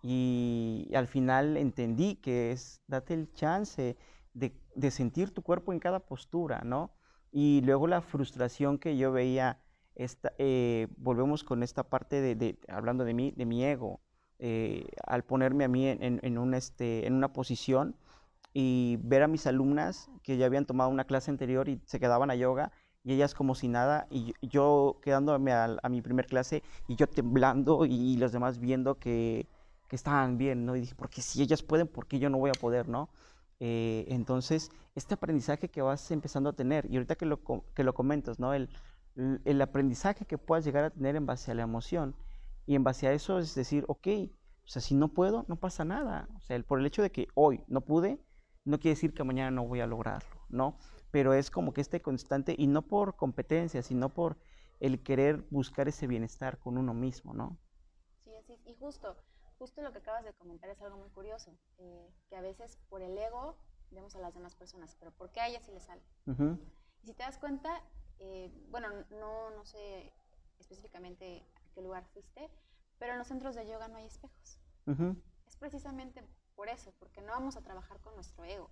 Y 0.01 0.89
al 0.95 1.07
final 1.07 1.57
entendí 1.57 2.15
que 2.15 2.51
es, 2.51 2.81
date 2.87 3.13
el 3.13 3.31
chance 3.33 3.97
de, 4.33 4.59
de 4.75 4.91
sentir 4.91 5.31
tu 5.31 5.41
cuerpo 5.41 5.73
en 5.73 5.79
cada 5.79 5.99
postura, 5.99 6.61
¿no? 6.63 6.91
Y 7.31 7.61
luego 7.61 7.87
la 7.87 8.01
frustración 8.01 8.79
que 8.79 8.97
yo 8.97 9.11
veía, 9.11 9.59
esta, 9.95 10.33
eh, 10.37 10.87
volvemos 10.97 11.43
con 11.43 11.61
esta 11.61 11.83
parte 11.83 12.21
de, 12.21 12.35
de, 12.35 12.59
hablando 12.67 13.03
de 13.03 13.13
mí, 13.13 13.31
de 13.35 13.45
mi 13.45 13.63
ego, 13.63 14.01
eh, 14.39 14.87
al 15.05 15.23
ponerme 15.23 15.65
a 15.65 15.67
mí 15.67 15.87
en, 15.87 16.01
en, 16.03 16.19
en, 16.23 16.53
este, 16.53 17.05
en 17.07 17.13
una 17.13 17.33
posición 17.33 17.95
y 18.53 18.97
ver 19.01 19.23
a 19.23 19.27
mis 19.27 19.47
alumnas 19.47 20.09
que 20.23 20.37
ya 20.37 20.45
habían 20.45 20.65
tomado 20.65 20.89
una 20.89 21.05
clase 21.05 21.31
anterior 21.31 21.69
y 21.69 21.81
se 21.85 21.99
quedaban 21.99 22.31
a 22.31 22.35
yoga 22.35 22.71
y 23.03 23.13
ellas 23.13 23.33
como 23.33 23.55
si 23.55 23.67
nada 23.67 24.07
y 24.09 24.33
yo 24.41 24.99
quedándome 25.01 25.53
a, 25.53 25.77
a 25.81 25.89
mi 25.89 26.01
primer 26.01 26.25
clase 26.25 26.63
y 26.87 26.95
yo 26.95 27.07
temblando 27.07 27.85
y, 27.85 27.93
y 27.93 28.17
los 28.17 28.31
demás 28.31 28.59
viendo 28.59 28.95
que, 28.95 29.47
que, 29.87 29.95
estaban 29.95 30.37
bien, 30.37 30.65
¿no? 30.65 30.75
Y 30.75 30.81
dije, 30.81 30.95
porque 30.95 31.21
si 31.21 31.41
ellas 31.41 31.63
pueden, 31.63 31.87
¿por 31.87 32.07
qué 32.07 32.19
yo 32.19 32.29
no 32.29 32.37
voy 32.37 32.49
a 32.49 32.59
poder, 32.59 32.89
no? 32.89 33.09
Eh, 33.59 34.05
entonces, 34.09 34.69
este 34.95 35.13
aprendizaje 35.13 35.69
que 35.69 35.81
vas 35.81 36.11
empezando 36.11 36.49
a 36.49 36.53
tener, 36.53 36.85
y 36.91 36.97
ahorita 36.97 37.15
que 37.15 37.25
lo, 37.25 37.41
que 37.73 37.83
lo 37.83 37.93
comentas, 37.93 38.39
¿no? 38.39 38.53
El, 38.53 38.69
el 39.45 39.61
aprendizaje 39.61 40.25
que 40.25 40.37
puedas 40.37 40.65
llegar 40.65 40.83
a 40.83 40.89
tener 40.89 41.15
en 41.15 41.25
base 41.25 41.51
a 41.51 41.55
la 41.55 41.63
emoción, 41.63 42.15
y 42.67 42.75
en 42.75 42.83
base 42.83 43.07
a 43.07 43.13
eso 43.13 43.39
es 43.39 43.55
decir, 43.55 43.85
ok, 43.87 44.07
o 44.65 44.69
sea, 44.69 44.81
si 44.81 44.93
no 44.93 45.07
puedo, 45.07 45.45
no 45.47 45.55
pasa 45.55 45.85
nada. 45.85 46.27
O 46.35 46.41
sea, 46.41 46.57
el, 46.57 46.65
por 46.65 46.79
el 46.79 46.85
hecho 46.85 47.01
de 47.01 47.09
que 47.09 47.29
hoy 47.33 47.63
no 47.67 47.81
pude, 47.81 48.19
no 48.67 48.79
quiere 48.79 48.95
decir 48.95 49.13
que 49.13 49.23
mañana 49.23 49.51
no 49.51 49.65
voy 49.65 49.79
a 49.79 49.87
lograrlo, 49.87 50.41
¿no? 50.49 50.77
Pero 51.11 51.33
es 51.33 51.49
como 51.49 51.73
que 51.73 51.81
este 51.81 52.01
constante, 52.01 52.53
y 52.57 52.67
no 52.67 52.81
por 52.81 53.15
competencia, 53.15 53.81
sino 53.81 54.13
por 54.13 54.37
el 54.79 55.01
querer 55.03 55.47
buscar 55.49 55.87
ese 55.87 56.05
bienestar 56.05 56.59
con 56.59 56.77
uno 56.77 56.93
mismo, 56.93 57.33
¿no? 57.33 57.57
Sí, 58.23 58.35
así 58.35 58.59
Y 58.65 58.75
justo, 58.75 59.15
justo 59.57 59.81
lo 59.81 59.91
que 59.93 59.99
acabas 59.99 60.25
de 60.25 60.33
comentar 60.33 60.69
es 60.69 60.81
algo 60.81 60.97
muy 60.97 61.09
curioso, 61.09 61.57
eh, 61.77 62.13
que 62.29 62.35
a 62.35 62.41
veces 62.41 62.77
por 62.89 63.01
el 63.01 63.17
ego 63.17 63.57
vemos 63.89 64.15
a 64.15 64.19
las 64.19 64.33
demás 64.33 64.55
personas, 64.55 64.95
pero 64.99 65.11
¿por 65.11 65.31
qué 65.31 65.39
a 65.39 65.47
ella 65.47 65.61
sí 65.61 65.71
le 65.71 65.79
sale? 65.79 66.01
Uh 66.25 66.33
-huh. 66.33 66.59
Y 67.03 67.07
si 67.07 67.13
te 67.13 67.23
das 67.23 67.37
cuenta, 67.37 67.81
eh, 68.19 68.51
bueno, 68.69 68.89
no, 69.11 69.49
no 69.51 69.65
sé 69.65 70.11
específicamente 70.59 71.45
a 71.55 71.73
qué 71.73 71.81
lugar 71.81 72.03
fuiste, 72.13 72.49
pero 72.99 73.13
en 73.13 73.19
los 73.19 73.27
centros 73.27 73.55
de 73.55 73.65
yoga 73.65 73.87
no 73.87 73.97
hay 73.97 74.07
espejos. 74.07 74.59
Uh 74.87 74.91
-huh. 74.91 75.15
Es 75.47 75.55
precisamente 75.55 76.21
por 76.57 76.67
eso, 76.69 76.91
porque 76.99 77.21
no 77.21 77.31
vamos 77.31 77.55
a 77.55 77.61
trabajar 77.61 78.01
con 78.01 78.15
nuestro 78.15 78.43
ego. 78.43 78.69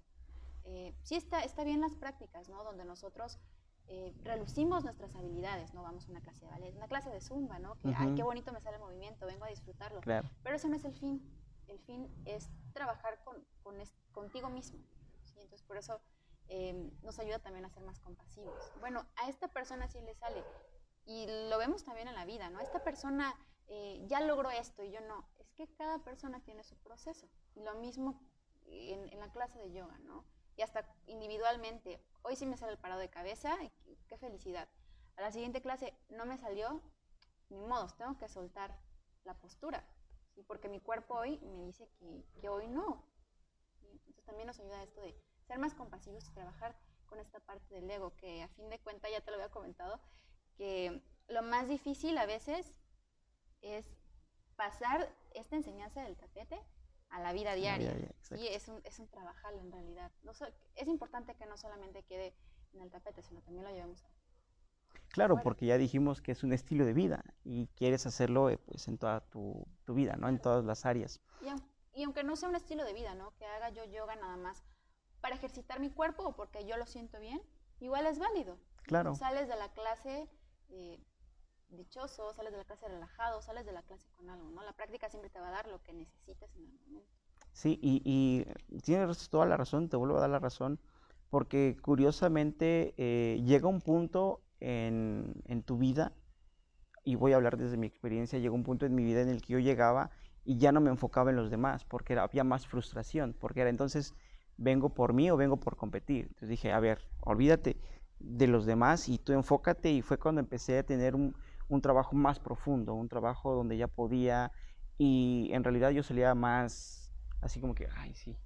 Eh, 0.64 0.94
sí 1.04 1.16
está, 1.16 1.42
está 1.42 1.64
bien 1.64 1.80
las 1.80 1.94
prácticas, 1.94 2.50
¿no? 2.50 2.64
Donde 2.64 2.84
nosotros 2.84 3.40
eh, 3.88 4.12
relucimos 4.24 4.84
nuestras 4.84 5.16
habilidades, 5.16 5.72
¿no? 5.76 5.84
Vamos 5.84 6.08
a 6.08 6.12
una 6.12 6.22
clase 6.22 6.46
de 6.46 6.52
ballet, 6.52 6.76
una 6.76 6.88
clase 6.88 7.12
de 7.12 7.22
zumba, 7.22 7.60
¿no? 7.60 7.76
Que, 7.78 7.90
uh 7.90 7.92
-huh. 7.92 7.98
ay, 8.00 8.16
qué 8.16 8.24
bonito 8.24 8.52
me 8.52 8.60
sale 8.60 8.78
el 8.78 8.82
movimiento, 8.82 9.28
vengo 9.28 9.46
a 9.46 9.50
disfrutarlo. 9.50 10.02
Claro. 10.02 10.28
Pero 10.44 10.56
eso 10.56 10.68
no 10.68 10.76
es 10.76 10.84
el 10.84 10.96
fin. 10.96 11.22
El 11.68 11.80
fin 11.80 12.12
es 12.26 12.50
trabajar 12.74 13.24
con, 13.24 13.46
con 13.62 13.80
es, 13.80 13.94
contigo 14.12 14.50
mismo. 14.50 14.80
¿sí? 15.24 15.40
Entonces, 15.40 15.62
por 15.62 15.78
eso 15.78 16.02
eh, 16.48 16.92
nos 17.04 17.20
ayuda 17.20 17.38
también 17.38 17.66
a 17.66 17.70
ser 17.70 17.84
más 17.84 18.00
compasivos. 18.00 18.72
Bueno, 18.80 19.06
a 19.18 19.30
esta 19.30 19.48
persona 19.48 19.88
sí 19.88 20.02
le 20.02 20.16
sale. 20.16 20.44
Y 21.06 21.28
lo 21.50 21.58
vemos 21.60 21.84
también 21.84 22.08
en 22.08 22.16
la 22.16 22.26
vida, 22.26 22.50
¿no? 22.50 22.60
Esta 22.62 22.84
persona 22.84 23.36
eh, 23.68 24.04
ya 24.08 24.22
logró 24.22 24.50
esto 24.50 24.84
y 24.84 24.92
yo 24.92 25.02
no. 25.02 25.28
Que 25.56 25.68
cada 25.76 26.00
persona 26.00 26.40
tiene 26.42 26.64
su 26.64 26.76
proceso. 26.78 27.28
Y 27.56 27.62
lo 27.62 27.76
mismo 27.76 28.22
en, 28.68 29.12
en, 29.12 29.20
la 29.20 29.32
clase 29.32 29.60
de 29.60 29.72
yoga, 29.72 29.98
¿no? 30.00 30.26
Y 30.58 30.62
hasta 30.62 30.86
individualmente. 31.08 32.02
Hoy 32.24 32.36
sí 32.36 32.46
me 32.46 32.58
sale 32.58 32.74
el 32.74 32.80
parado 32.80 33.00
de 33.00 33.10
cabeza, 33.10 33.56
qué, 33.84 33.98
qué 34.08 34.18
felicidad. 34.18 34.68
A 35.18 35.22
la 35.22 35.32
siguiente 35.32 35.62
clase 35.62 35.94
no 36.10 36.26
me 36.26 36.38
salió, 36.38 36.82
ni 37.50 37.62
modos, 37.62 37.96
tengo 37.96 38.18
que 38.18 38.28
soltar 38.28 38.78
la 39.24 39.34
postura. 39.36 39.86
¿sí? 40.34 40.44
Porque 40.44 40.70
mi 40.70 40.80
cuerpo 40.80 41.16
hoy 41.16 41.40
me 41.40 41.66
dice 41.66 41.88
que, 42.00 42.26
que 42.40 42.50
hoy 42.50 42.68
no. 42.68 43.06
Entonces 43.82 44.26
también 44.26 44.48
nos 44.48 44.60
ayuda 44.60 44.84
esto 44.84 45.02
de 45.02 45.16
ser 45.48 45.60
más 45.60 45.74
compasivos 45.74 46.28
y 46.28 46.34
trabajar 46.34 46.76
con 47.06 47.20
esta 47.20 47.40
parte 47.40 47.76
del 47.76 47.90
ego, 47.90 48.16
que 48.16 48.44
a 48.44 48.48
fin 48.50 48.70
de 48.70 48.80
cuentas 48.80 49.12
ya 49.12 49.22
te 49.22 49.32
lo 49.32 49.38
había 49.38 49.52
comentado, 49.52 50.00
que 50.58 51.04
lo 51.28 51.42
más 51.44 51.68
difícil 51.68 52.18
a 52.18 52.26
veces 52.26 52.80
es 53.62 53.86
pasar 54.56 55.10
esta 55.34 55.56
enseñanza 55.56 56.02
del 56.04 56.16
tapete 56.16 56.62
a 57.10 57.20
la 57.20 57.34
vida 57.34 57.54
diaria. 57.54 57.94
sí, 58.22 58.48
es 58.48 58.68
un, 58.68 58.82
es 58.84 59.00
un 59.00 59.08
trabajar 59.08 59.54
en 59.54 59.72
realidad. 59.72 60.12
No 60.24 60.32
es 60.76 60.88
importante 60.88 61.36
que 61.36 61.46
no 61.46 61.58
solamente 61.58 62.04
quede 62.04 62.34
en 62.74 62.82
el 62.82 62.92
tapete, 62.92 63.22
sino 63.22 63.42
también 63.42 63.66
lo 63.66 63.72
llevemos 63.72 64.04
a... 64.04 64.10
Claro, 65.10 65.38
porque 65.42 65.66
ya 65.66 65.78
dijimos 65.78 66.22
que 66.22 66.34
es 66.34 66.44
un 66.44 66.52
estilo 66.52 66.86
de 66.86 66.94
vida 66.94 67.24
y 67.44 67.68
quieres 67.68 68.06
hacerlo 68.06 68.50
eh, 68.50 68.58
pues, 68.58 68.88
en 68.88 68.98
toda 68.98 69.22
tu, 69.22 69.66
tu 69.86 69.94
vida, 69.94 70.14
¿no? 70.14 70.20
Claro. 70.20 70.36
En 70.36 70.42
todas 70.42 70.66
las 70.66 70.86
áreas. 70.86 71.22
Y, 71.42 72.00
y, 72.00 72.04
aunque 72.04 72.24
no 72.24 72.36
sea 72.36 72.50
un 72.50 72.56
estilo 72.56 72.84
de 72.84 72.94
vida, 72.94 73.16
¿no? 73.16 73.34
Que 73.38 73.46
haga 73.46 73.70
yo 73.70 73.86
yoga 73.86 74.16
nada 74.16 74.36
más 74.36 74.64
para 75.22 75.36
ejercitar 75.36 75.80
mi 75.80 75.90
cuerpo 75.90 76.24
o 76.24 76.36
porque 76.36 76.66
yo 76.66 76.76
lo 76.76 76.86
siento 76.86 77.20
bien, 77.20 77.42
igual 77.80 78.08
es 78.08 78.20
válido. 78.20 78.58
Claro. 78.84 79.16
Sales 79.16 79.48
de 79.48 79.56
la 79.56 79.72
clase 79.74 80.30
eh, 80.70 81.00
dichoso, 81.70 82.34
sales 82.34 82.52
de 82.52 82.58
la 82.58 82.66
clase 82.66 82.88
relajado, 82.88 83.42
sales 83.42 83.66
de 83.66 83.72
la 83.72 83.82
clase 83.84 84.08
con 84.18 84.30
algo, 84.30 84.50
¿no? 84.52 84.64
La 84.64 84.74
práctica 84.74 85.10
siempre 85.10 85.30
te 85.30 85.40
va 85.40 85.50
a 85.50 85.52
dar 85.52 85.68
lo 85.68 85.82
que 85.84 85.94
necesites 85.94 86.56
en 86.56 86.64
el 86.64 86.72
momento. 86.86 87.10
Sí, 87.52 87.80
y, 87.82 88.02
y 88.06 88.80
tienes 88.82 89.30
toda 89.30 89.46
la 89.46 89.58
razón, 89.58 89.90
te 89.90 89.98
vuelvo 89.98 90.18
a 90.18 90.22
dar 90.22 90.30
la 90.30 90.40
razón, 90.40 90.80
porque 91.30 91.78
curiosamente 91.82 92.94
eh, 92.98 93.42
llega 93.44 93.68
un 93.68 93.82
punto 93.82 94.42
en, 94.60 95.34
en, 95.46 95.64
tu 95.64 95.78
vida, 95.78 96.14
y 97.04 97.16
voy 97.16 97.34
a 97.34 97.36
hablar 97.36 97.58
desde 97.58 97.78
mi 97.78 97.88
experiencia, 97.88 98.40
llegó 98.40 98.56
un 98.56 98.64
punto 98.64 98.86
en 98.86 98.96
mi 98.96 99.04
vida 99.04 99.22
en 99.22 99.30
el 99.30 99.42
que 99.42 99.54
yo 99.54 99.60
llegaba 99.60 100.12
y 100.44 100.58
ya 100.58 100.72
no 100.72 100.82
me 100.82 100.90
enfocaba 100.90 101.30
en 101.30 101.36
los 101.36 101.50
demás, 101.50 101.86
porque 101.86 102.14
era, 102.14 102.24
había 102.24 102.44
más 102.44 102.68
frustración, 102.68 103.36
porque 103.40 103.62
era 103.62 103.70
entonces, 103.70 104.14
vengo 104.58 104.90
por 104.90 105.14
mí 105.14 105.30
o 105.32 105.38
vengo 105.38 105.58
por 105.58 105.78
competir. 105.78 106.26
Entonces 106.26 106.50
dije, 106.50 106.72
a 106.72 106.80
ver, 106.80 107.08
olvídate 107.22 107.78
de 108.20 108.48
los 108.48 108.66
demás 108.66 109.10
y 109.10 109.18
tú 109.18 109.34
enfócate 109.34 109.92
y 109.92 110.02
fue 110.02 110.18
cuando 110.18 110.42
empecé 110.42 110.80
a 110.80 110.84
tener 110.84 111.16
un, 111.16 111.36
un 111.68 111.82
trabajo 111.82 112.16
más 112.16 112.40
profundo, 112.40 112.94
un 112.94 113.10
trabajo 113.10 113.54
donde 113.54 113.78
ya 113.78 113.88
podía 113.88 114.52
y 114.98 115.50
en 115.52 115.64
realidad 115.64 115.92
yo 115.92 116.04
salía 116.04 116.36
más 116.36 117.12
así 117.42 117.60
como 117.60 117.76
que, 117.76 117.88
ay, 117.96 118.14
sí, 118.16 118.38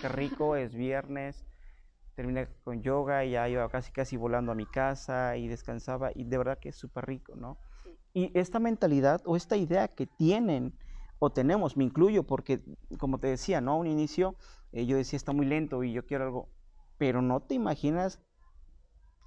qué 0.00 0.08
rico, 0.08 0.56
es 0.56 0.74
viernes, 0.74 1.46
terminé 2.14 2.48
con 2.64 2.82
yoga 2.82 3.24
y 3.24 3.32
ya 3.32 3.48
iba 3.48 3.68
casi 3.68 3.92
casi 3.92 4.16
volando 4.16 4.52
a 4.52 4.54
mi 4.54 4.66
casa 4.66 5.36
y 5.36 5.48
descansaba 5.48 6.10
y 6.14 6.24
de 6.24 6.38
verdad 6.38 6.58
que 6.58 6.70
es 6.70 6.76
súper 6.76 7.06
rico, 7.06 7.34
¿no? 7.36 7.58
Y 8.12 8.36
esta 8.38 8.58
mentalidad 8.58 9.20
o 9.24 9.36
esta 9.36 9.56
idea 9.56 9.88
que 9.88 10.06
tienen 10.06 10.76
o 11.20 11.30
tenemos, 11.30 11.76
me 11.76 11.84
incluyo 11.84 12.24
porque 12.24 12.62
como 12.98 13.18
te 13.18 13.28
decía, 13.28 13.60
¿no? 13.60 13.72
A 13.72 13.76
un 13.76 13.86
inicio 13.86 14.36
eh, 14.72 14.86
yo 14.86 14.96
decía 14.96 15.16
está 15.16 15.32
muy 15.32 15.46
lento 15.46 15.82
y 15.84 15.92
yo 15.92 16.04
quiero 16.04 16.24
algo, 16.24 16.48
pero 16.96 17.22
no 17.22 17.40
te 17.40 17.54
imaginas 17.54 18.20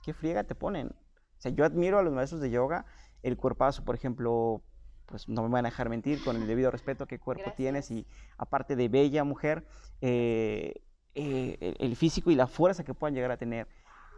qué 0.04 0.14
friega 0.14 0.44
te 0.44 0.56
ponen. 0.56 0.94
O 1.42 1.44
sea, 1.44 1.52
yo 1.52 1.66
admiro 1.66 1.98
a 1.98 2.04
los 2.04 2.14
maestros 2.14 2.40
de 2.40 2.52
yoga, 2.52 2.86
el 3.24 3.36
cuerpazo, 3.36 3.84
por 3.84 3.96
ejemplo, 3.96 4.62
pues 5.08 5.28
no 5.28 5.42
me 5.42 5.50
van 5.50 5.66
a 5.66 5.70
dejar 5.70 5.90
mentir 5.90 6.24
con 6.24 6.36
el 6.36 6.46
debido 6.46 6.70
respeto 6.70 7.08
qué 7.08 7.18
cuerpo 7.18 7.52
tienes 7.58 7.90
y 7.90 8.06
aparte 8.38 8.76
de 8.76 8.90
bella 8.90 9.24
mujer, 9.24 9.66
eh, 10.02 10.84
eh, 11.16 11.76
el 11.80 11.96
físico 11.96 12.30
y 12.30 12.36
la 12.36 12.46
fuerza 12.46 12.84
que 12.84 12.94
puedan 12.94 13.16
llegar 13.16 13.32
a 13.32 13.38
tener. 13.38 13.68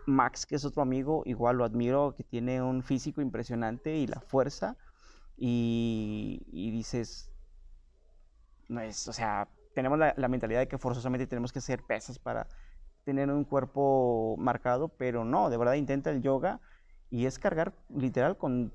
Max, 0.06 0.46
que 0.46 0.56
es 0.56 0.66
otro 0.66 0.82
amigo, 0.82 1.24
igual 1.26 1.56
lo 1.56 1.64
admiro, 1.64 2.14
que 2.14 2.26
tiene 2.26 2.62
un 2.62 2.84
físico 2.84 3.22
impresionante 3.22 3.96
y 3.96 4.06
la 4.06 4.20
fuerza. 4.20 4.76
Y, 5.38 6.42
dices, 6.52 7.32
no 8.68 8.82
es, 8.82 9.08
o 9.08 9.14
sea, 9.14 9.48
tenemos 9.76 9.98
la, 9.98 10.14
la, 10.18 10.28
mentalidad 10.28 10.60
de 10.60 10.68
que 10.68 10.78
forzosamente 10.78 11.26
tenemos 11.26 11.54
que 11.54 11.60
hacer 11.60 11.84
pesas 11.84 12.20
para 12.20 12.50
tener 13.06 13.32
un 13.32 13.46
cuerpo 13.46 14.36
marcado, 14.38 14.90
pero 14.90 15.24
no, 15.24 15.50
de 15.50 15.56
verdad 15.56 15.76
intenta 15.76 16.10
el 16.10 16.22
yoga 16.22 16.60
y 17.14 17.28
es 17.28 17.38
cargar 17.38 17.74
literal 17.90 18.38
con 18.38 18.74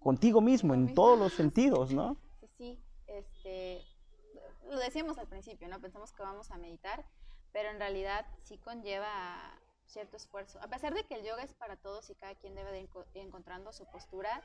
contigo 0.00 0.40
mismo 0.40 0.72
en 0.72 0.94
todos 0.94 1.18
los 1.18 1.34
sentidos, 1.34 1.92
¿no? 1.92 2.16
Sí, 2.40 2.48
sí, 2.56 2.80
este, 3.06 3.84
lo 4.70 4.78
decíamos 4.78 5.18
al 5.18 5.26
principio, 5.28 5.68
¿no? 5.68 5.78
Pensamos 5.78 6.10
que 6.12 6.22
vamos 6.22 6.50
a 6.50 6.56
meditar, 6.56 7.04
pero 7.52 7.68
en 7.68 7.78
realidad 7.78 8.24
sí 8.44 8.56
conlleva 8.56 9.60
cierto 9.84 10.16
esfuerzo. 10.16 10.58
A 10.62 10.68
pesar 10.68 10.94
de 10.94 11.04
que 11.04 11.16
el 11.16 11.24
yoga 11.26 11.42
es 11.42 11.52
para 11.52 11.76
todos 11.76 12.08
y 12.08 12.14
cada 12.14 12.34
quien 12.36 12.54
debe 12.54 12.72
de 12.72 12.80
ir 12.80 12.88
encontrando 13.14 13.74
su 13.74 13.84
postura, 13.90 14.42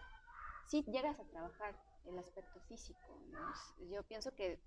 sí 0.68 0.84
llegas 0.88 1.18
a 1.18 1.24
trabajar 1.24 1.82
el 2.04 2.20
aspecto 2.20 2.60
físico. 2.68 3.00
Yo 3.90 4.04
pienso 4.04 4.36
que 4.36 4.60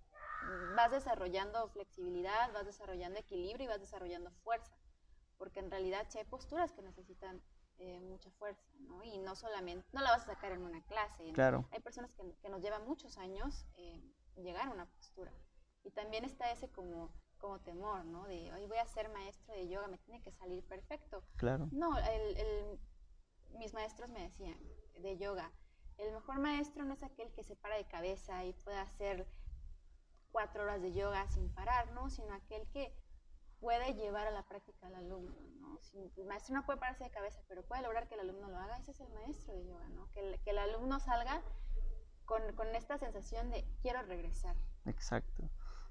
vas 0.74 0.90
desarrollando 0.90 1.68
flexibilidad, 1.68 2.50
vas 2.54 2.64
desarrollando 2.64 3.18
equilibrio 3.18 3.66
y 3.66 3.68
vas 3.68 3.80
desarrollando 3.80 4.30
fuerza, 4.42 4.72
porque 5.36 5.60
en 5.60 5.70
realidad 5.70 6.06
sí 6.08 6.16
hay 6.16 6.24
posturas 6.24 6.72
que 6.72 6.80
necesitan 6.80 7.42
eh, 7.78 8.00
mucha 8.00 8.30
fuerza, 8.32 8.62
¿no? 8.80 9.02
Y 9.04 9.18
no 9.18 9.34
solamente, 9.34 9.86
no 9.92 10.00
la 10.00 10.10
vas 10.10 10.22
a 10.22 10.34
sacar 10.34 10.52
en 10.52 10.62
una 10.62 10.82
clase. 10.84 11.32
Claro. 11.32 11.68
Hay 11.72 11.80
personas 11.80 12.12
que, 12.14 12.22
que, 12.42 12.48
nos 12.48 12.62
llevan 12.62 12.86
muchos 12.86 13.18
años 13.18 13.66
eh, 13.76 14.02
llegar 14.36 14.68
a 14.68 14.70
una 14.70 14.86
postura. 14.86 15.32
Y 15.82 15.90
también 15.90 16.24
está 16.24 16.50
ese 16.50 16.70
como, 16.70 17.12
como 17.38 17.60
temor, 17.60 18.04
¿no? 18.04 18.24
De, 18.26 18.52
hoy 18.52 18.66
voy 18.66 18.78
a 18.78 18.86
ser 18.86 19.08
maestro 19.10 19.54
de 19.54 19.68
yoga, 19.68 19.88
me 19.88 19.98
tiene 19.98 20.22
que 20.22 20.32
salir 20.32 20.64
perfecto. 20.64 21.24
Claro. 21.36 21.68
No, 21.72 21.98
el, 21.98 22.36
el, 22.36 22.80
mis 23.58 23.74
maestros 23.74 24.08
me 24.10 24.22
decían 24.22 24.58
de 24.98 25.18
yoga, 25.18 25.52
el 25.98 26.12
mejor 26.12 26.40
maestro 26.40 26.84
no 26.84 26.94
es 26.94 27.02
aquel 27.02 27.32
que 27.32 27.44
se 27.44 27.56
para 27.56 27.76
de 27.76 27.86
cabeza 27.86 28.44
y 28.44 28.52
puede 28.52 28.78
hacer 28.78 29.26
cuatro 30.32 30.64
horas 30.64 30.82
de 30.82 30.92
yoga 30.92 31.28
sin 31.30 31.52
parar, 31.54 31.92
¿no? 31.92 32.10
Sino 32.10 32.34
aquel 32.34 32.66
que 32.72 32.92
puede 33.60 33.94
llevar 33.94 34.26
a 34.26 34.30
la 34.30 34.42
práctica 34.42 34.86
al 34.86 34.94
alumno, 34.96 35.34
¿no? 35.60 35.78
Si 35.80 36.10
el 36.16 36.26
maestro 36.26 36.54
no 36.54 36.64
puede 36.64 36.78
pararse 36.78 37.04
de 37.04 37.10
cabeza, 37.10 37.40
pero 37.48 37.62
puede 37.62 37.82
lograr 37.82 38.08
que 38.08 38.14
el 38.14 38.20
alumno 38.20 38.48
lo 38.48 38.58
haga, 38.58 38.76
ese 38.78 38.92
es 38.92 39.00
el 39.00 39.08
maestro 39.12 39.54
de 39.54 39.64
yoga, 39.64 39.88
¿no? 39.90 40.08
Que 40.12 40.38
el, 40.44 40.58
alumno 40.58 41.00
salga 41.00 41.42
con, 42.24 42.42
con, 42.54 42.74
esta 42.74 42.98
sensación 42.98 43.50
de 43.50 43.64
quiero 43.80 44.02
regresar. 44.02 44.56
Exacto. 44.86 45.50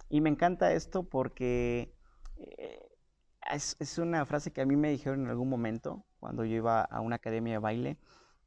Y 0.10 0.22
me 0.22 0.30
encanta 0.30 0.72
esto 0.74 1.04
porque 1.04 1.96
eh, 2.38 2.92
es, 3.52 3.76
es, 3.80 3.98
una 3.98 4.26
frase 4.26 4.52
que 4.52 4.62
a 4.62 4.66
mí 4.66 4.76
me 4.76 4.90
dijeron 4.90 5.22
en 5.22 5.30
algún 5.30 5.50
momento 5.50 6.06
cuando 6.20 6.46
yo 6.46 6.56
iba 6.56 6.82
a 6.82 7.02
una 7.02 7.16
academia 7.18 7.54
de 7.54 7.60
baile 7.60 7.98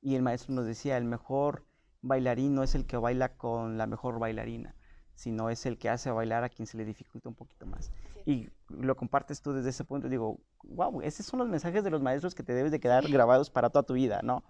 y 0.00 0.14
el 0.14 0.22
maestro 0.22 0.54
nos 0.54 0.66
decía, 0.66 0.96
el 0.96 1.04
mejor 1.04 1.66
bailarín 2.02 2.54
no 2.54 2.62
es 2.62 2.74
el 2.74 2.86
que 2.86 2.96
baila 2.96 3.36
con 3.36 3.78
la 3.78 3.86
mejor 3.86 4.18
bailarina, 4.18 4.76
sino 5.14 5.50
es 5.50 5.66
el 5.66 5.78
que 5.78 5.88
hace 5.88 6.10
bailar 6.10 6.44
a 6.44 6.48
quien 6.48 6.66
se 6.66 6.76
le 6.76 6.84
dificulta 6.84 7.28
un 7.28 7.34
poquito 7.34 7.66
más 7.66 7.90
y 8.26 8.50
lo 8.68 8.96
compartes 8.96 9.40
tú 9.40 9.52
desde 9.52 9.70
ese 9.70 9.84
punto, 9.84 10.08
digo, 10.08 10.40
wow, 10.64 11.00
esos 11.00 11.24
son 11.24 11.38
los 11.38 11.48
mensajes 11.48 11.84
de 11.84 11.90
los 11.90 12.02
maestros 12.02 12.34
que 12.34 12.42
te 12.42 12.52
debes 12.52 12.72
de 12.72 12.80
quedar 12.80 13.08
grabados 13.08 13.50
para 13.50 13.70
toda 13.70 13.84
tu 13.84 13.94
vida, 13.94 14.20
¿no? 14.22 14.42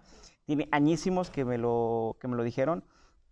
Tiene 0.45 0.67
añísimos 0.71 1.29
que 1.29 1.45
me 1.45 1.59
lo, 1.59 2.17
que 2.19 2.27
me 2.27 2.35
lo 2.35 2.43
dijeron 2.43 2.83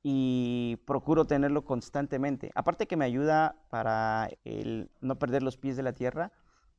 y 0.03 0.77
procuro 0.85 1.25
tenerlo 1.25 1.65
constantemente. 1.65 2.51
Aparte 2.53 2.85
que 2.85 2.95
me 2.95 3.05
ayuda 3.05 3.55
para 3.71 4.29
el 4.43 4.91
no 5.01 5.17
perder 5.17 5.41
los 5.41 5.57
pies 5.57 5.77
de 5.77 5.83
la 5.83 5.93
tierra, 5.93 6.31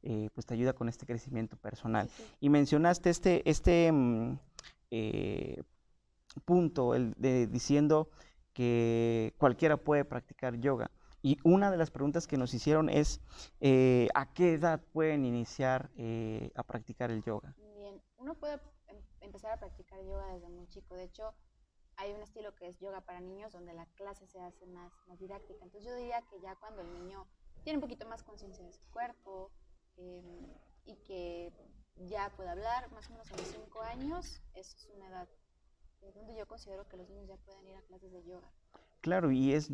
eh, 0.05 0.31
pues 0.33 0.47
te 0.47 0.55
ayuda 0.55 0.73
con 0.73 0.89
este 0.89 1.05
crecimiento 1.05 1.57
personal. 1.57 2.09
Y 2.39 2.51
mencionaste 2.51 3.11
este, 3.11 3.51
este 3.51 3.91
mm, 3.91 4.39
eh, 4.93 5.63
punto 6.45 6.95
el 6.95 7.15
de, 7.17 7.49
diciendo 7.49 8.11
que 8.53 9.35
cualquiera 9.39 9.77
puede 9.77 10.05
practicar 10.05 10.55
yoga. 10.61 10.93
Y 11.27 11.39
una 11.43 11.73
de 11.73 11.77
las 11.77 11.91
preguntas 11.91 12.29
que 12.29 12.37
nos 12.37 12.55
hicieron 12.55 12.89
es, 12.89 13.21
eh, 13.59 14.07
¿a 14.15 14.33
qué 14.33 14.53
edad 14.53 14.81
pueden 14.93 15.25
iniciar 15.25 15.91
eh, 15.97 16.53
a 16.55 16.63
practicar 16.63 17.11
el 17.11 17.21
yoga? 17.25 17.53
Bien, 17.75 18.01
uno 18.19 18.37
puede 18.37 18.61
em, 18.87 18.97
empezar 19.23 19.51
a 19.51 19.59
practicar 19.59 20.01
yoga 20.05 20.33
desde 20.33 20.49
muy 20.49 20.69
chico. 20.69 20.95
De 20.95 21.03
hecho, 21.03 21.35
hay 21.97 22.13
un 22.13 22.23
estilo 22.23 22.55
que 22.55 22.69
es 22.69 22.79
yoga 22.79 23.01
para 23.01 23.19
niños, 23.19 23.53
donde 23.53 23.75
la 23.75 23.87
clase 23.97 24.25
se 24.29 24.39
hace 24.39 24.67
más, 24.67 24.93
didáctica. 25.19 25.65
Entonces 25.65 25.91
yo 25.91 25.97
diría 25.97 26.23
que 26.31 26.39
ya 26.39 26.55
cuando 26.55 26.83
el 26.83 26.93
niño 26.95 27.27
tiene 27.65 27.79
un 27.79 27.83
poquito 27.83 28.07
más 28.07 28.23
conciencia 28.23 28.65
de 28.65 28.73
su 28.73 28.89
cuerpo 28.93 29.51
em, 29.97 30.47
y 30.85 30.95
que 30.99 31.53
ya 31.97 32.31
puede 32.37 32.51
hablar, 32.51 32.89
más 32.93 33.09
o 33.09 33.11
menos 33.11 33.33
a 33.33 33.37
los 33.37 33.49
5 33.49 33.83
años, 33.83 34.41
eso 34.55 34.77
es 34.77 34.89
una 34.95 35.09
edad 35.09 35.29
donde 36.15 36.37
yo 36.37 36.47
considero 36.47 36.87
que 36.89 36.97
los 36.97 37.09
niños 37.09 37.27
ya 37.27 37.37
pueden 37.39 37.67
ir 37.67 37.75
a 37.75 37.83
clases 37.83 38.13
de 38.13 38.23
yoga. 38.23 38.49
Claro, 39.07 39.31
y 39.31 39.53
es 39.53 39.71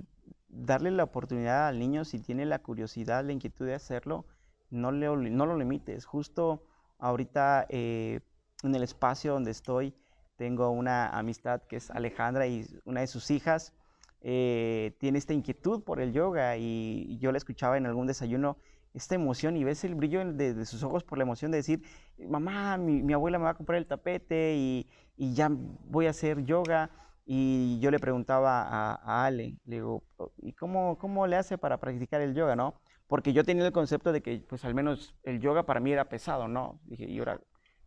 darle 0.50 0.90
la 0.90 1.04
oportunidad 1.04 1.68
al 1.68 1.78
niño, 1.78 2.04
si 2.04 2.18
tiene 2.18 2.44
la 2.44 2.58
curiosidad, 2.58 3.24
la 3.24 3.32
inquietud 3.32 3.64
de 3.64 3.72
hacerlo, 3.72 4.26
no, 4.68 4.92
le, 4.92 5.08
no 5.08 5.46
lo 5.46 5.56
limites. 5.56 6.04
Justo 6.04 6.66
ahorita 6.98 7.64
eh, 7.70 8.20
en 8.62 8.74
el 8.74 8.82
espacio 8.82 9.32
donde 9.32 9.50
estoy, 9.50 9.94
tengo 10.36 10.68
una 10.68 11.08
amistad 11.08 11.62
que 11.62 11.76
es 11.76 11.90
Alejandra 11.90 12.46
y 12.46 12.66
una 12.84 13.00
de 13.00 13.06
sus 13.06 13.30
hijas 13.30 13.72
eh, 14.20 14.94
tiene 14.98 15.16
esta 15.16 15.32
inquietud 15.32 15.82
por 15.82 16.02
el 16.02 16.12
yoga 16.12 16.58
y 16.58 17.16
yo 17.18 17.32
la 17.32 17.38
escuchaba 17.38 17.78
en 17.78 17.86
algún 17.86 18.06
desayuno 18.06 18.58
esta 18.92 19.14
emoción 19.14 19.56
y 19.56 19.64
ves 19.64 19.82
el 19.84 19.94
brillo 19.94 20.30
de, 20.30 20.66
sus 20.66 20.82
ojos 20.82 21.04
por 21.04 21.16
la 21.16 21.24
emoción 21.24 21.52
de 21.52 21.56
decir, 21.56 21.82
mamá, 22.18 22.76
mi, 22.76 23.10
abuela 23.14 23.38
me 23.38 23.44
va 23.44 23.52
a 23.52 23.54
comprar 23.54 23.78
el 23.78 23.86
tapete 23.86 24.56
y, 24.56 24.86
y 25.16 25.32
ya 25.32 25.48
voy 25.50 26.06
a 26.06 26.10
hacer 26.10 26.44
yoga. 26.44 26.90
Y 27.24 27.78
yo 27.80 27.90
le 27.90 28.00
preguntaba 28.00 28.62
a, 28.62 29.24
Ale, 29.24 29.58
le 29.64 29.76
digo, 29.76 30.02
oh, 30.16 30.32
¿y 30.38 30.52
cómo, 30.54 30.98
cómo 30.98 31.26
le 31.26 31.36
hace 31.36 31.56
para 31.56 31.78
practicar 31.78 32.20
el 32.20 32.34
yoga, 32.34 32.56
no? 32.56 32.74
Porque 33.06 33.32
yo 33.32 33.44
tenía 33.44 33.64
el 33.66 33.72
concepto 33.72 34.12
de 34.12 34.22
que, 34.22 34.44
pues 34.48 34.64
al 34.64 34.74
menos 34.74 35.14
el 35.22 35.40
yoga 35.40 35.64
para 35.64 35.80
mí 35.80 35.92
era 35.92 36.08
pesado, 36.08 36.48
¿no? 36.48 36.80
Dije, 36.84 37.04
y 37.04 37.18
ahora, 37.18 37.40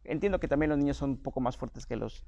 entiendo 0.04 0.40
que 0.40 0.48
también 0.48 0.70
los 0.70 0.78
niños 0.78 0.98
son 0.98 1.12
un 1.12 1.24
poco 1.24 1.42
más 1.42 1.58
fuertes 1.58 1.86
que 1.86 1.96
los, 1.96 2.26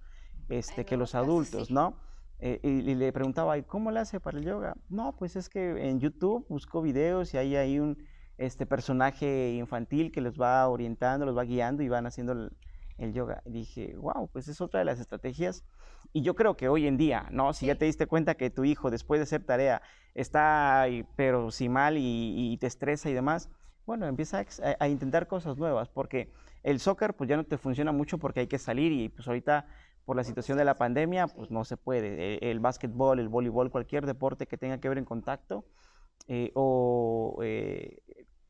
este, 0.49 0.85
que 0.85 0.97
los 0.97 1.15
adultos, 1.15 1.71
¿no? 1.71 1.97
Eh, 2.39 2.59
y, 2.61 2.95
le 2.95 3.11
preguntaba, 3.11 3.57
¿y 3.57 3.63
cómo 3.63 3.91
le 3.91 3.99
hace 3.99 4.19
para 4.19 4.37
el 4.37 4.45
yoga? 4.45 4.75
No, 4.89 5.15
pues 5.17 5.35
es 5.35 5.49
que 5.49 5.89
en 5.89 5.99
YouTube 5.99 6.45
busco 6.49 6.81
videos 6.81 7.33
y 7.33 7.37
ahí 7.37 7.55
hay 7.55 7.79
un 7.79 7.97
este, 8.37 8.65
personaje 8.65 9.53
infantil 9.53 10.11
que 10.11 10.21
los 10.21 10.39
va 10.39 10.67
orientando, 10.67 11.25
los 11.25 11.37
va 11.37 11.43
guiando 11.43 11.81
y 11.83 11.89
van 11.89 12.05
haciendo 12.05 12.51
el, 12.97 13.05
el 13.05 13.13
yoga. 13.13 13.41
Y 13.45 13.51
dije, 13.51 13.95
wow, 13.97 14.29
pues 14.31 14.47
es 14.47 14.61
otra 14.61 14.79
de 14.79 14.85
las 14.85 14.99
estrategias 14.99 15.63
y 16.13 16.21
yo 16.21 16.35
creo 16.35 16.55
que 16.55 16.69
hoy 16.69 16.87
en 16.87 16.97
día, 16.97 17.27
¿no? 17.31 17.53
Si 17.53 17.65
ya 17.65 17.75
te 17.75 17.85
diste 17.85 18.07
cuenta 18.07 18.35
que 18.35 18.49
tu 18.49 18.63
hijo 18.63 18.89
después 18.89 19.19
de 19.19 19.23
hacer 19.23 19.43
tarea 19.43 19.81
está, 20.13 20.85
pero 21.15 21.51
si 21.51 21.69
mal 21.69 21.95
y, 21.97 22.57
te 22.59 22.67
estresa 22.67 23.09
y 23.09 23.13
demás, 23.13 23.49
bueno, 23.85 24.07
empieza 24.07 24.43
a, 24.79 24.87
intentar 24.87 25.27
cosas 25.27 25.57
nuevas, 25.57 25.89
porque 25.89 26.31
el 26.63 26.79
soccer 26.79 27.13
pues 27.13 27.29
ya 27.29 27.37
no 27.37 27.45
te 27.45 27.57
funciona 27.57 27.91
mucho 27.91 28.17
porque 28.17 28.41
hay 28.41 28.47
que 28.47 28.57
salir 28.57 28.91
y 28.91 29.09
pues 29.09 29.27
ahorita 29.27 29.67
por 30.05 30.15
la 30.15 30.23
situación 30.23 30.57
de 30.57 30.65
la 30.65 30.75
pandemia 30.75 31.27
pues 31.27 31.51
no 31.51 31.63
se 31.65 31.77
puede. 31.77 32.35
E, 32.35 32.51
el, 32.51 32.59
básquetbol, 32.59 33.19
el 33.19 33.29
voleibol, 33.29 33.71
cualquier 33.71 34.05
deporte 34.05 34.47
que 34.47 34.57
tenga 34.57 34.79
que 34.79 34.89
ver 34.89 34.97
en 34.97 35.05
contacto 35.05 35.65
eh, 36.27 36.51
o 36.55 37.39
eh, 37.43 37.99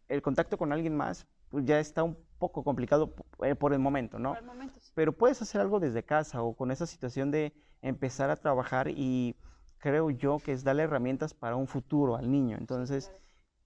el 0.07 0.21
contacto 0.21 0.57
con 0.57 0.71
alguien 0.71 0.95
más, 0.95 1.27
pues 1.49 1.65
ya 1.65 1.79
está 1.79 2.03
un 2.03 2.17
poco 2.37 2.63
complicado 2.63 3.13
eh, 3.43 3.55
por 3.55 3.73
el 3.73 3.79
momento, 3.79 4.19
¿no? 4.19 4.29
Por 4.29 4.39
el 4.39 4.45
momento, 4.45 4.79
Pero 4.93 5.13
puedes 5.13 5.41
hacer 5.41 5.61
algo 5.61 5.79
desde 5.79 6.03
casa 6.03 6.41
o 6.41 6.55
con 6.55 6.71
esa 6.71 6.85
situación 6.85 7.31
de 7.31 7.53
empezar 7.81 8.29
a 8.29 8.35
trabajar 8.35 8.87
y 8.89 9.35
creo 9.77 10.09
yo 10.09 10.37
que 10.39 10.51
es 10.51 10.63
darle 10.63 10.83
herramientas 10.83 11.33
para 11.33 11.55
un 11.55 11.67
futuro 11.67 12.15
al 12.15 12.31
niño. 12.31 12.57
Entonces, 12.59 13.11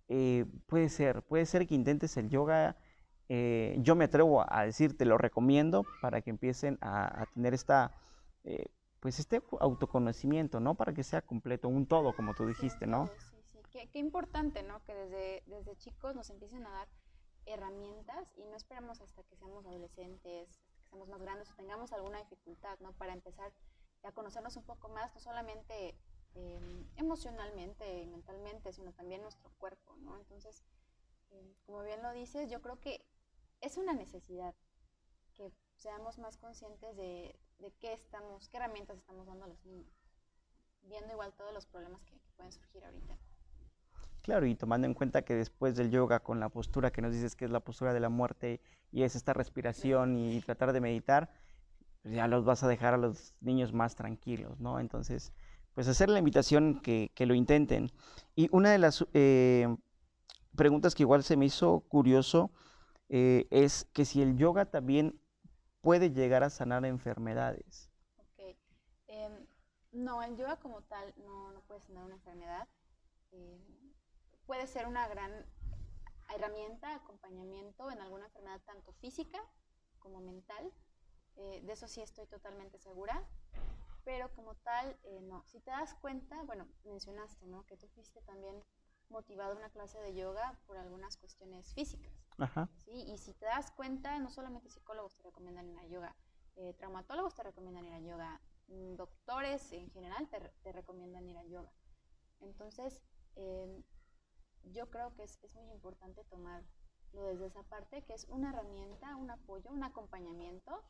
eh, 0.07 0.45
puede 0.67 0.89
ser, 0.89 1.23
puede 1.23 1.45
ser 1.45 1.67
que 1.67 1.75
intentes 1.75 2.17
el 2.17 2.29
yoga. 2.29 2.77
Eh, 3.29 3.77
yo 3.79 3.95
me 3.95 4.05
atrevo 4.05 4.45
a 4.47 4.65
decir, 4.65 4.97
te 4.97 5.05
lo 5.05 5.17
recomiendo 5.17 5.85
para 6.01 6.21
que 6.21 6.29
empiecen 6.29 6.77
a, 6.81 7.25
tener 7.33 7.53
esta, 7.53 7.95
eh, 8.43 8.65
pues 8.99 9.19
este 9.19 9.41
autoconocimiento, 9.59 10.59
¿no? 10.59 10.75
Para 10.75 10.93
que 10.93 11.03
sea 11.03 11.21
completo, 11.21 11.69
un 11.69 11.85
todo, 11.85 12.13
como 12.13 12.33
tú 12.33 12.45
dijiste, 12.45 12.87
¿no? 12.87 13.07
Sí, 13.07 13.37
sí, 13.45 13.59
qué, 13.71 13.89
qué 13.89 13.99
importante, 13.99 14.63
¿no? 14.63 14.83
Que 14.83 14.93
desde, 14.93 15.43
desde 15.45 15.77
chicos 15.77 16.13
nos 16.13 16.29
empiecen 16.29 16.65
a 16.65 16.71
dar 16.71 16.87
herramientas 17.45 18.33
y 18.37 18.45
no 18.45 18.55
esperamos 18.55 19.01
hasta 19.01 19.23
que 19.23 19.35
seamos 19.35 19.65
adolescentes, 19.65 20.49
hasta 20.49 20.75
que 20.75 20.83
seamos 20.83 21.07
más 21.09 21.21
grandes 21.21 21.49
o 21.51 21.55
tengamos 21.55 21.91
alguna 21.93 22.19
dificultad, 22.19 22.79
¿no? 22.79 22.93
Para 22.93 23.13
empezar 23.13 23.51
a 24.03 24.11
conocernos 24.11 24.55
un 24.57 24.63
poco 24.63 24.89
más, 24.89 25.13
no 25.13 25.19
solamente 25.19 25.95
Em, 26.33 26.87
emocionalmente 26.95 27.99
y 27.99 28.07
mentalmente, 28.07 28.71
sino 28.71 28.93
también 28.93 29.21
nuestro 29.21 29.51
cuerpo, 29.57 29.97
¿no? 29.97 30.15
Entonces, 30.17 30.63
em, 31.31 31.53
como 31.65 31.83
bien 31.83 32.01
lo 32.01 32.13
dices, 32.13 32.49
yo 32.49 32.61
creo 32.61 32.79
que 32.79 33.05
es 33.59 33.77
una 33.77 33.93
necesidad 33.93 34.55
que 35.33 35.51
seamos 35.75 36.19
más 36.19 36.37
conscientes 36.37 36.95
de, 36.95 37.37
qué 37.79 37.93
estamos, 37.93 38.47
qué 38.49 38.57
herramientas 38.57 38.97
estamos 38.97 39.27
dando 39.27 39.45
a 39.45 39.49
los 39.49 39.63
niños, 39.65 39.93
viendo 40.83 41.11
igual 41.11 41.33
todos 41.33 41.53
los 41.53 41.65
problemas 41.65 42.01
que, 42.05 42.17
pueden 42.37 42.53
surgir 42.53 42.83
ahorita. 42.83 43.17
Claro, 44.21 44.45
y 44.45 44.55
tomando 44.55 44.85
en 44.87 44.93
cuenta 44.93 45.23
que 45.23 45.35
después 45.35 45.75
del 45.75 45.89
yoga, 45.89 46.19
con 46.19 46.39
la 46.39 46.49
postura 46.49 46.91
que 46.91 47.01
nos 47.01 47.11
dices 47.11 47.35
que 47.35 47.45
es 47.45 47.51
la 47.51 47.59
postura 47.59 47.93
de 47.93 47.99
la 47.99 48.09
muerte 48.09 48.61
y 48.91 49.03
es 49.03 49.15
esta 49.15 49.33
respiración 49.33 50.15
y 50.15 50.39
tratar 50.41 50.73
de 50.73 50.81
meditar, 50.81 51.31
pues 52.01 52.13
ya 52.13 52.27
los 52.27 52.45
vas 52.45 52.63
a 52.63 52.67
dejar 52.67 52.93
a 52.93 52.97
los 52.97 53.35
niños 53.41 53.73
más 53.73 53.95
tranquilos, 53.95 54.59
¿no? 54.59 54.79
Entonces, 54.79 55.33
pues 55.73 55.87
hacer 55.87 56.09
la 56.09 56.19
invitación 56.19 56.81
que, 56.81 57.11
lo 57.17 57.33
intenten. 57.33 57.91
Y 58.35 58.47
una 58.51 58.71
de 58.71 58.77
las 58.77 59.05
eh, 59.13 59.67
preguntas 60.55 60.95
que 60.95 61.03
igual 61.03 61.23
se 61.23 61.37
me 61.37 61.45
hizo 61.45 61.81
curioso 61.81 62.51
eh, 63.09 63.47
es 63.51 63.87
que 63.93 64.05
si 64.05 64.21
el 64.21 64.37
yoga 64.37 64.65
también 64.65 65.19
puede 65.81 66.11
llegar 66.11 66.43
a 66.43 66.49
sanar 66.49 66.85
enfermedades. 66.85 67.89
Ok. 68.17 68.55
Em, 69.07 69.45
no, 69.91 70.21
el 70.23 70.35
yoga 70.37 70.57
como 70.57 70.81
tal 70.83 71.13
no, 71.17 71.61
puede 71.67 71.81
sanar 71.81 72.05
una 72.05 72.15
enfermedad. 72.15 72.67
Puede 74.51 74.67
ser 74.67 74.85
una 74.85 75.07
gran 75.07 75.31
herramienta, 76.35 76.93
acompañamiento 76.93 77.89
en 77.89 78.01
alguna 78.01 78.25
enfermedad 78.25 78.59
tanto 78.65 78.91
física 78.91 79.39
como 79.97 80.19
mental. 80.19 80.73
Eh, 81.37 81.61
de 81.63 81.71
eso 81.71 81.87
sí 81.87 82.01
estoy 82.01 82.27
totalmente 82.27 82.77
segura 82.77 83.25
pero 84.03 84.29
como 84.35 84.55
tal, 84.55 84.99
eh, 85.03 85.21
no. 85.21 85.45
Si 85.45 85.61
te 85.61 85.71
das 85.71 85.93
cuenta, 86.01 86.43
bueno, 86.43 86.67
mencionaste, 86.83 87.47
¿no? 87.47 87.65
Que 87.65 87.77
tú 87.77 87.87
fuiste 87.87 88.21
también 88.23 88.61
motivado 89.07 89.53
a 89.53 89.55
una 89.55 89.69
clase 89.69 89.97
de 89.99 90.15
yoga 90.15 90.59
por 90.65 90.75
algunas 90.77 91.15
cuestiones 91.15 91.73
físicas. 91.73 92.11
Ajá. 92.37 92.67
¿sí? 92.75 92.91
Y 92.91 93.19
si 93.19 93.33
te 93.33 93.45
das 93.45 93.71
cuenta, 93.71 94.19
no 94.19 94.29
solamente 94.31 94.67
psicólogos 94.67 95.15
te 95.15 95.23
recomiendan 95.23 95.69
ir 95.69 95.79
a 95.79 95.85
yoga, 95.85 96.13
eh, 96.57 96.73
traumatólogos 96.73 97.35
te 97.35 97.43
recomiendan 97.43 97.85
ir 97.85 97.93
a 97.93 97.99
yoga, 98.01 98.41
doctores 98.67 99.71
en 99.71 99.89
general 99.91 100.27
te, 100.27 100.39
te 100.61 100.73
recomiendan 100.73 101.25
ir 101.29 101.37
a 101.37 101.45
yoga. 101.45 101.71
Entonces, 102.41 103.01
em, 103.35 103.81
yo 104.65 104.89
creo 104.89 105.13
que 105.15 105.23
es, 105.23 105.39
es 105.41 105.53
muy 105.55 105.69
importante 105.71 106.23
tomarlo 106.25 106.67
desde 107.13 107.47
esa 107.47 107.63
parte, 107.63 108.03
que 108.03 108.13
es 108.13 108.25
una 108.25 108.49
herramienta, 108.49 109.15
un 109.15 109.31
apoyo, 109.31 109.71
un 109.71 109.83
acompañamiento 109.83 110.83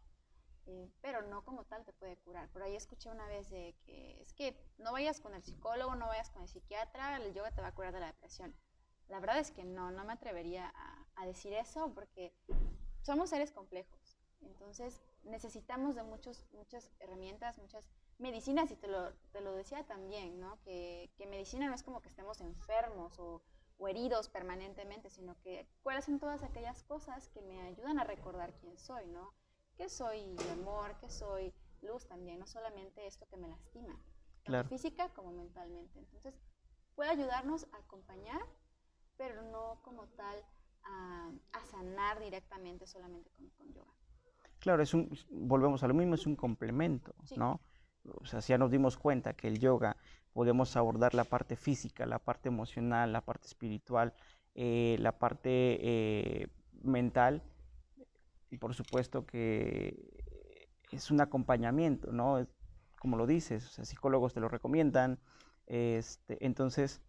eh, 0.68 0.90
pero 1.02 1.24
no 1.24 1.44
como 1.44 1.64
tal 1.66 1.84
te 1.86 1.94
puede 1.94 2.18
curar. 2.18 2.50
Por 2.50 2.64
ahí 2.64 2.76
escuché 2.76 3.10
una 3.10 3.26
vez 3.28 3.50
de 3.50 3.76
que 3.84 4.22
es 4.22 4.34
que 4.34 4.56
no 4.78 4.92
vayas 4.92 5.20
con 5.20 5.34
el 5.34 5.44
psicólogo, 5.44 5.96
no 5.96 6.08
vayas 6.08 6.30
con 6.30 6.44
el 6.44 6.50
psiquiatra, 6.50 7.18
el 7.18 7.34
yoga 7.34 7.52
te 7.52 7.62
va 7.62 7.68
a 7.68 7.76
curar 7.76 7.94
de 7.94 8.00
la 8.00 8.08
depresión. 8.08 8.56
La 9.08 9.20
verdad 9.20 9.40
es 9.40 9.52
que 9.52 9.64
no, 9.64 9.92
no 9.92 10.06
me 10.06 10.14
atrevería 10.14 10.72
a, 10.76 11.26
decir 11.26 11.54
eso 11.54 11.94
porque 11.94 12.34
somos 13.04 13.30
seres 13.30 13.52
complejos. 13.52 14.18
Entonces 14.42 15.04
necesitamos 15.24 15.94
de 15.94 16.02
muchos, 16.02 16.48
muchas 16.52 16.90
herramientas, 17.00 17.60
muchas 17.60 17.88
medicinas 18.18 18.72
y 18.72 18.76
te 18.76 18.88
lo, 18.88 19.14
te 19.32 19.42
lo 19.42 19.54
decía 19.54 19.86
también, 19.86 20.40
¿no? 20.40 20.60
Que, 20.64 21.12
que, 21.16 21.28
medicina 21.28 21.68
no 21.68 21.76
es 21.76 21.84
como 21.84 22.02
que 22.02 22.10
estemos 22.10 22.42
enfermos 22.42 23.20
o, 23.20 23.44
o 23.82 23.88
heridos 23.88 24.30
permanentemente, 24.30 25.10
sino 25.10 25.36
que 25.42 25.68
cuáles 25.82 26.06
son 26.06 26.20
todas 26.20 26.44
aquellas 26.44 26.84
cosas 26.84 27.30
que 27.30 27.42
me 27.42 27.60
ayudan 27.64 27.98
a 27.98 28.04
recordar 28.04 28.54
quién 28.62 28.78
soy, 28.78 29.08
¿no? 29.08 29.34
que 29.76 29.90
soy 29.90 30.36
amor, 30.52 30.96
que 31.00 31.10
soy 31.10 31.52
luz 31.82 32.06
también, 32.06 32.38
no 32.38 32.46
solamente 32.46 33.08
esto 33.08 33.28
que 33.28 33.38
me 33.38 33.48
lastima, 33.48 34.00
tanto 34.44 34.70
física 34.70 35.10
como 35.16 35.32
mentalmente. 35.32 35.98
Entonces, 35.98 36.40
puede 36.94 37.10
ayudarnos 37.10 37.66
a 37.74 37.78
acompañar, 37.78 38.42
pero 39.18 39.42
no 39.42 39.80
como 39.82 40.06
tal 40.10 40.38
a, 40.84 41.32
sanar 41.72 42.20
directamente 42.20 42.86
solamente 42.86 43.32
con, 43.58 43.74
yoga. 43.74 43.92
Claro, 44.60 44.84
es 44.84 44.94
un, 44.94 45.10
volvemos 45.32 45.82
a 45.82 45.88
lo 45.88 45.96
mismo, 45.96 46.14
es 46.14 46.28
un 46.28 46.36
complemento, 46.36 47.16
¿no? 47.36 47.60
O 48.04 48.26
sea, 48.26 48.40
ya 48.42 48.58
nos 48.60 48.70
dimos 48.70 48.98
cuenta 48.98 49.34
que 49.34 49.48
el 49.48 49.60
yoga 49.60 49.98
podemos 50.34 50.76
abordar 50.78 51.14
la 51.14 51.24
parte 51.24 51.56
física, 51.56 52.06
la 52.06 52.20
parte 52.20 52.50
emocional, 52.50 53.12
la 53.12 53.22
parte 53.22 53.48
espiritual, 53.48 54.14
eh, 54.56 54.98
la 55.00 55.18
parte 55.18 55.50
eh, 55.82 56.48
mental, 56.84 57.42
y 58.50 58.58
por 58.58 58.74
supuesto 58.74 59.26
que 59.26 59.96
es 60.92 61.10
un 61.10 61.22
acompañamiento, 61.22 62.12
¿no? 62.12 62.46
Como 63.00 63.18
lo 63.18 63.26
dices, 63.26 63.80
o 63.80 63.86
psicólogos 63.86 64.34
te 64.34 64.42
lo 64.42 64.50
recomiendan, 64.50 65.20
este, 65.68 66.46
entonces, 66.46 67.02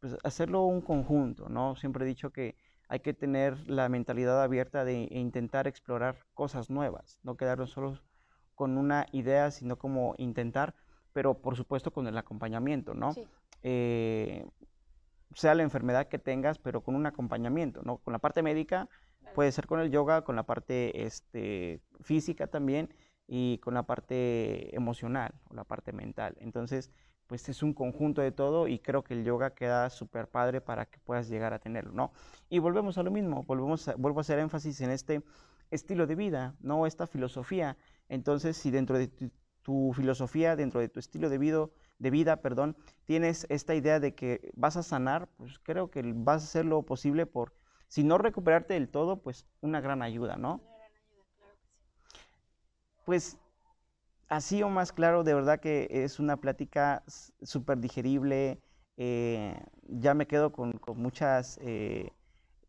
pues 0.00 0.16
hacerlo 0.22 0.62
un 0.64 0.80
conjunto, 0.80 1.48
¿no? 1.48 1.74
Siempre 1.76 2.04
he 2.04 2.08
dicho 2.08 2.30
que 2.30 2.56
hay 2.88 3.00
que 3.00 3.14
tener 3.14 3.68
la 3.68 3.88
mentalidad 3.88 4.42
abierta 4.42 4.84
de 4.84 5.08
intentar 5.10 5.66
explorar 5.66 6.24
cosas 6.34 6.70
nuevas, 6.70 7.18
no 7.22 7.36
quedarnos 7.36 7.70
solo 7.70 7.98
con 8.54 8.78
una 8.78 9.06
idea, 9.12 9.50
sino 9.50 9.76
como 9.78 10.14
intentar, 10.18 10.74
pero 11.14 11.40
por 11.40 11.56
supuesto 11.56 11.90
con 11.90 12.06
el 12.06 12.18
acompañamiento, 12.18 12.92
¿no? 12.92 13.14
Eh, 13.62 14.46
sea 15.34 15.54
la 15.54 15.62
enfermedad 15.62 16.08
que 16.08 16.18
tengas, 16.18 16.58
pero 16.58 16.82
con 16.82 16.94
un 16.94 17.06
acompañamiento, 17.06 17.82
¿no? 17.82 17.96
Con 17.96 18.12
la 18.12 18.18
parte 18.18 18.42
médica, 18.42 18.88
Puede 19.32 19.50
ser 19.52 19.66
con 19.66 19.80
el 19.80 19.90
yoga, 19.90 20.22
con 20.22 20.36
la 20.36 20.44
parte 20.44 21.04
este, 21.04 21.80
física 22.02 22.46
también 22.46 22.94
y 23.26 23.58
con 23.58 23.74
la 23.74 23.84
parte 23.84 24.74
emocional 24.76 25.32
o 25.48 25.54
la 25.54 25.64
parte 25.64 25.92
mental. 25.92 26.36
Entonces, 26.40 26.90
pues 27.26 27.48
es 27.48 27.62
un 27.62 27.72
conjunto 27.72 28.20
de 28.20 28.32
todo 28.32 28.68
y 28.68 28.78
creo 28.78 29.02
que 29.02 29.14
el 29.14 29.24
yoga 29.24 29.50
queda 29.50 29.88
súper 29.90 30.28
padre 30.28 30.60
para 30.60 30.86
que 30.86 31.00
puedas 31.00 31.28
llegar 31.28 31.52
a 31.52 31.58
tenerlo, 31.58 31.92
¿no? 31.92 32.12
Y 32.50 32.58
volvemos 32.58 32.98
a 32.98 33.02
lo 33.02 33.10
mismo, 33.10 33.42
volvemos 33.44 33.88
a, 33.88 33.96
vuelvo 33.96 34.20
a 34.20 34.22
hacer 34.22 34.38
énfasis 34.38 34.80
en 34.82 34.90
este 34.90 35.22
estilo 35.70 36.06
de 36.06 36.14
vida, 36.14 36.54
¿no? 36.60 36.86
Esta 36.86 37.06
filosofía. 37.06 37.76
Entonces, 38.08 38.56
si 38.56 38.70
dentro 38.70 38.98
de 38.98 39.08
tu, 39.08 39.30
tu 39.64 39.92
filosofía, 39.96 40.54
dentro 40.54 40.78
de 40.78 40.88
tu 40.88 41.00
estilo 41.00 41.28
de 41.28 41.38
vida, 41.38 41.66
de 41.98 42.10
vida, 42.10 42.36
perdón, 42.36 42.76
tienes 43.06 43.46
esta 43.48 43.74
idea 43.74 43.98
de 43.98 44.14
que 44.14 44.52
vas 44.54 44.76
a 44.76 44.82
sanar, 44.82 45.28
pues 45.36 45.58
creo 45.58 45.90
que 45.90 46.02
vas 46.14 46.42
a 46.42 46.44
hacer 46.44 46.66
lo 46.66 46.82
posible 46.82 47.26
por 47.26 47.54
si 47.88 48.04
no 48.04 48.18
recuperarte 48.18 48.74
del 48.74 48.88
todo, 48.88 49.22
pues 49.22 49.46
una 49.62 49.80
gran 49.80 50.02
ayuda, 50.02 50.36
¿no? 50.36 50.56
Una 50.56 50.76
gran 50.76 50.92
ayuda, 50.92 51.24
claro 51.36 51.54
que 51.60 51.66
sí. 51.66 51.80
Pues 53.06 53.38
así 54.28 54.62
o 54.62 54.68
más 54.68 54.92
claro, 54.92 55.24
de 55.24 55.34
verdad 55.34 55.60
que 55.60 55.88
es 55.90 56.18
una 56.18 56.36
plática 56.36 57.02
súper 57.42 57.78
digerible. 57.78 58.60
Eh, 58.96 59.58
ya 59.88 60.14
me 60.14 60.26
quedo 60.26 60.52
con, 60.52 60.78
muchas 60.96 61.58
eh, 61.62 62.12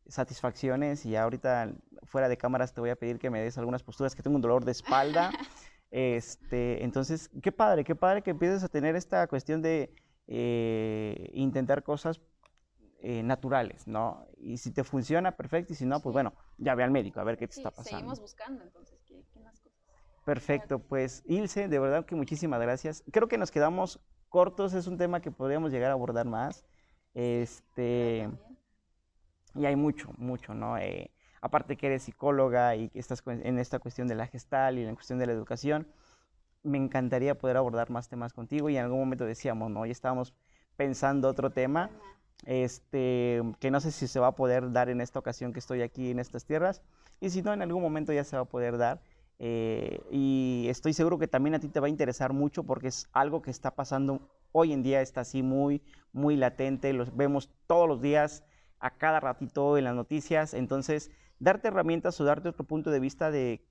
satisfacciones 0.07 1.05
y 1.05 1.15
ahorita 1.15 1.73
fuera 2.03 2.29
de 2.29 2.37
cámaras 2.37 2.73
te 2.73 2.81
voy 2.81 2.89
a 2.89 2.95
pedir 2.95 3.19
que 3.19 3.29
me 3.29 3.41
des 3.41 3.57
algunas 3.57 3.83
posturas 3.83 4.15
que 4.15 4.23
tengo 4.23 4.35
un 4.35 4.41
dolor 4.41 4.63
de 4.63 4.71
espalda. 4.71 5.31
este, 5.97 6.83
entonces, 6.83 7.29
qué 7.41 7.53
padre, 7.53 7.85
qué 7.85 7.95
padre 7.95 8.21
que 8.21 8.31
empieces 8.31 8.61
a 8.65 8.67
tener 8.67 8.97
esta 8.97 9.25
cuestión 9.27 9.61
de 9.61 9.95
eh, 10.27 11.29
intentar 11.31 11.83
cosas 11.83 12.19
eh, 12.99 13.23
naturales, 13.23 13.87
¿no? 13.87 14.27
Y 14.35 14.57
si 14.57 14.71
te 14.71 14.83
funciona, 14.83 15.37
perfecto, 15.37 15.71
y 15.71 15.77
si 15.77 15.85
no, 15.85 16.01
pues 16.01 16.11
bueno, 16.11 16.33
ya 16.57 16.75
ve 16.75 16.83
al 16.83 16.91
médico 16.91 17.21
a 17.21 17.23
ver 17.23 17.37
qué 17.37 17.47
te 17.47 17.55
está 17.55 17.71
pasando. 17.71 17.97
Seguimos 17.97 18.19
buscando, 18.19 18.61
entonces, 18.61 19.01
¿qué, 19.05 19.23
más 19.41 19.57
cosas? 19.61 19.79
Perfecto, 20.25 20.79
pues 20.79 21.23
Ilse, 21.27 21.69
de 21.69 21.79
verdad 21.79 22.05
que 22.05 22.15
muchísimas 22.15 22.59
gracias. 22.59 23.01
Creo 23.13 23.29
que 23.29 23.37
nos 23.37 23.49
quedamos 23.49 24.01
cortos, 24.27 24.73
es 24.73 24.87
un 24.87 24.97
tema 24.97 25.21
que 25.21 25.31
podríamos 25.31 25.71
llegar 25.71 25.91
a 25.91 25.93
abordar 25.93 26.25
más. 26.25 26.65
Este, 27.13 28.29
y 29.53 29.65
hay 29.65 29.77
mucho, 29.77 30.11
mucho, 30.17 30.53
¿no? 30.53 30.77
Eh, 30.77 31.14
aparte 31.45 31.77
que 31.77 31.85
eres 31.85 32.01
psicóloga 32.01 32.75
y 32.75 32.89
que 32.89 32.97
estás 32.97 33.21
en 33.27 33.59
esta 33.59 33.77
cuestión 33.77 34.07
de 34.07 34.15
la 34.15 34.25
gestal 34.25 34.79
y 34.79 34.81
en 34.81 34.87
la 34.87 34.93
cuestión 34.95 35.19
de 35.19 35.27
la 35.27 35.33
educación, 35.33 35.87
me 36.63 36.79
encantaría 36.79 37.37
poder 37.37 37.55
abordar 37.55 37.91
más 37.91 38.09
temas 38.09 38.33
contigo 38.33 38.67
y 38.67 38.77
en 38.77 38.83
algún 38.83 38.99
momento 38.99 39.25
decíamos, 39.25 39.69
¿no? 39.69 39.85
Ya 39.85 39.91
estábamos 39.91 40.33
pensando 40.75 41.29
otro 41.29 41.51
tema 41.51 41.91
este, 42.45 43.43
que 43.59 43.69
no 43.69 43.79
sé 43.79 43.91
si 43.91 44.07
se 44.07 44.19
va 44.19 44.27
a 44.27 44.35
poder 44.35 44.71
dar 44.71 44.89
en 44.89 45.01
esta 45.01 45.19
ocasión 45.19 45.53
que 45.53 45.59
estoy 45.59 45.83
aquí 45.83 46.09
en 46.09 46.17
estas 46.17 46.45
tierras, 46.45 46.81
y 47.21 47.29
si 47.29 47.43
no, 47.43 47.53
en 47.53 47.61
algún 47.61 47.83
momento 47.83 48.11
ya 48.11 48.23
se 48.23 48.35
va 48.35 48.41
a 48.41 48.45
poder 48.45 48.77
dar. 48.79 48.99
eh, 49.37 49.99
y 50.09 50.65
estoy 50.69 50.93
seguro 50.93 51.19
que 51.19 51.27
también 51.27 51.53
a 51.53 51.59
ti 51.59 51.67
te 51.67 51.79
va 51.79 51.85
a 51.85 51.89
interesar 51.89 52.33
mucho 52.33 52.63
porque 52.63 52.87
es 52.87 53.07
algo 53.13 53.43
que 53.43 53.51
está 53.51 53.69
pasando 53.71 54.19
hoy 54.51 54.73
en 54.73 54.81
día, 54.81 55.01
está 55.01 55.21
así 55.21 55.43
muy, 55.43 55.83
muy 56.11 56.37
latente, 56.37 56.91
lo 56.93 57.05
vemos 57.13 57.51
todos 57.67 57.87
los 57.87 58.01
días, 58.01 58.43
a 58.79 58.91
cada 58.91 59.19
ratito 59.19 59.77
en 59.77 59.83
las 59.85 59.95
noticias, 59.95 60.53
entonces 60.53 61.11
darte 61.39 61.67
herramientas 61.67 62.19
o 62.19 62.23
darte 62.23 62.49
otro 62.49 62.63
punto 62.63 62.91
de 62.91 62.99
vista 62.99 63.31
de 63.31 63.65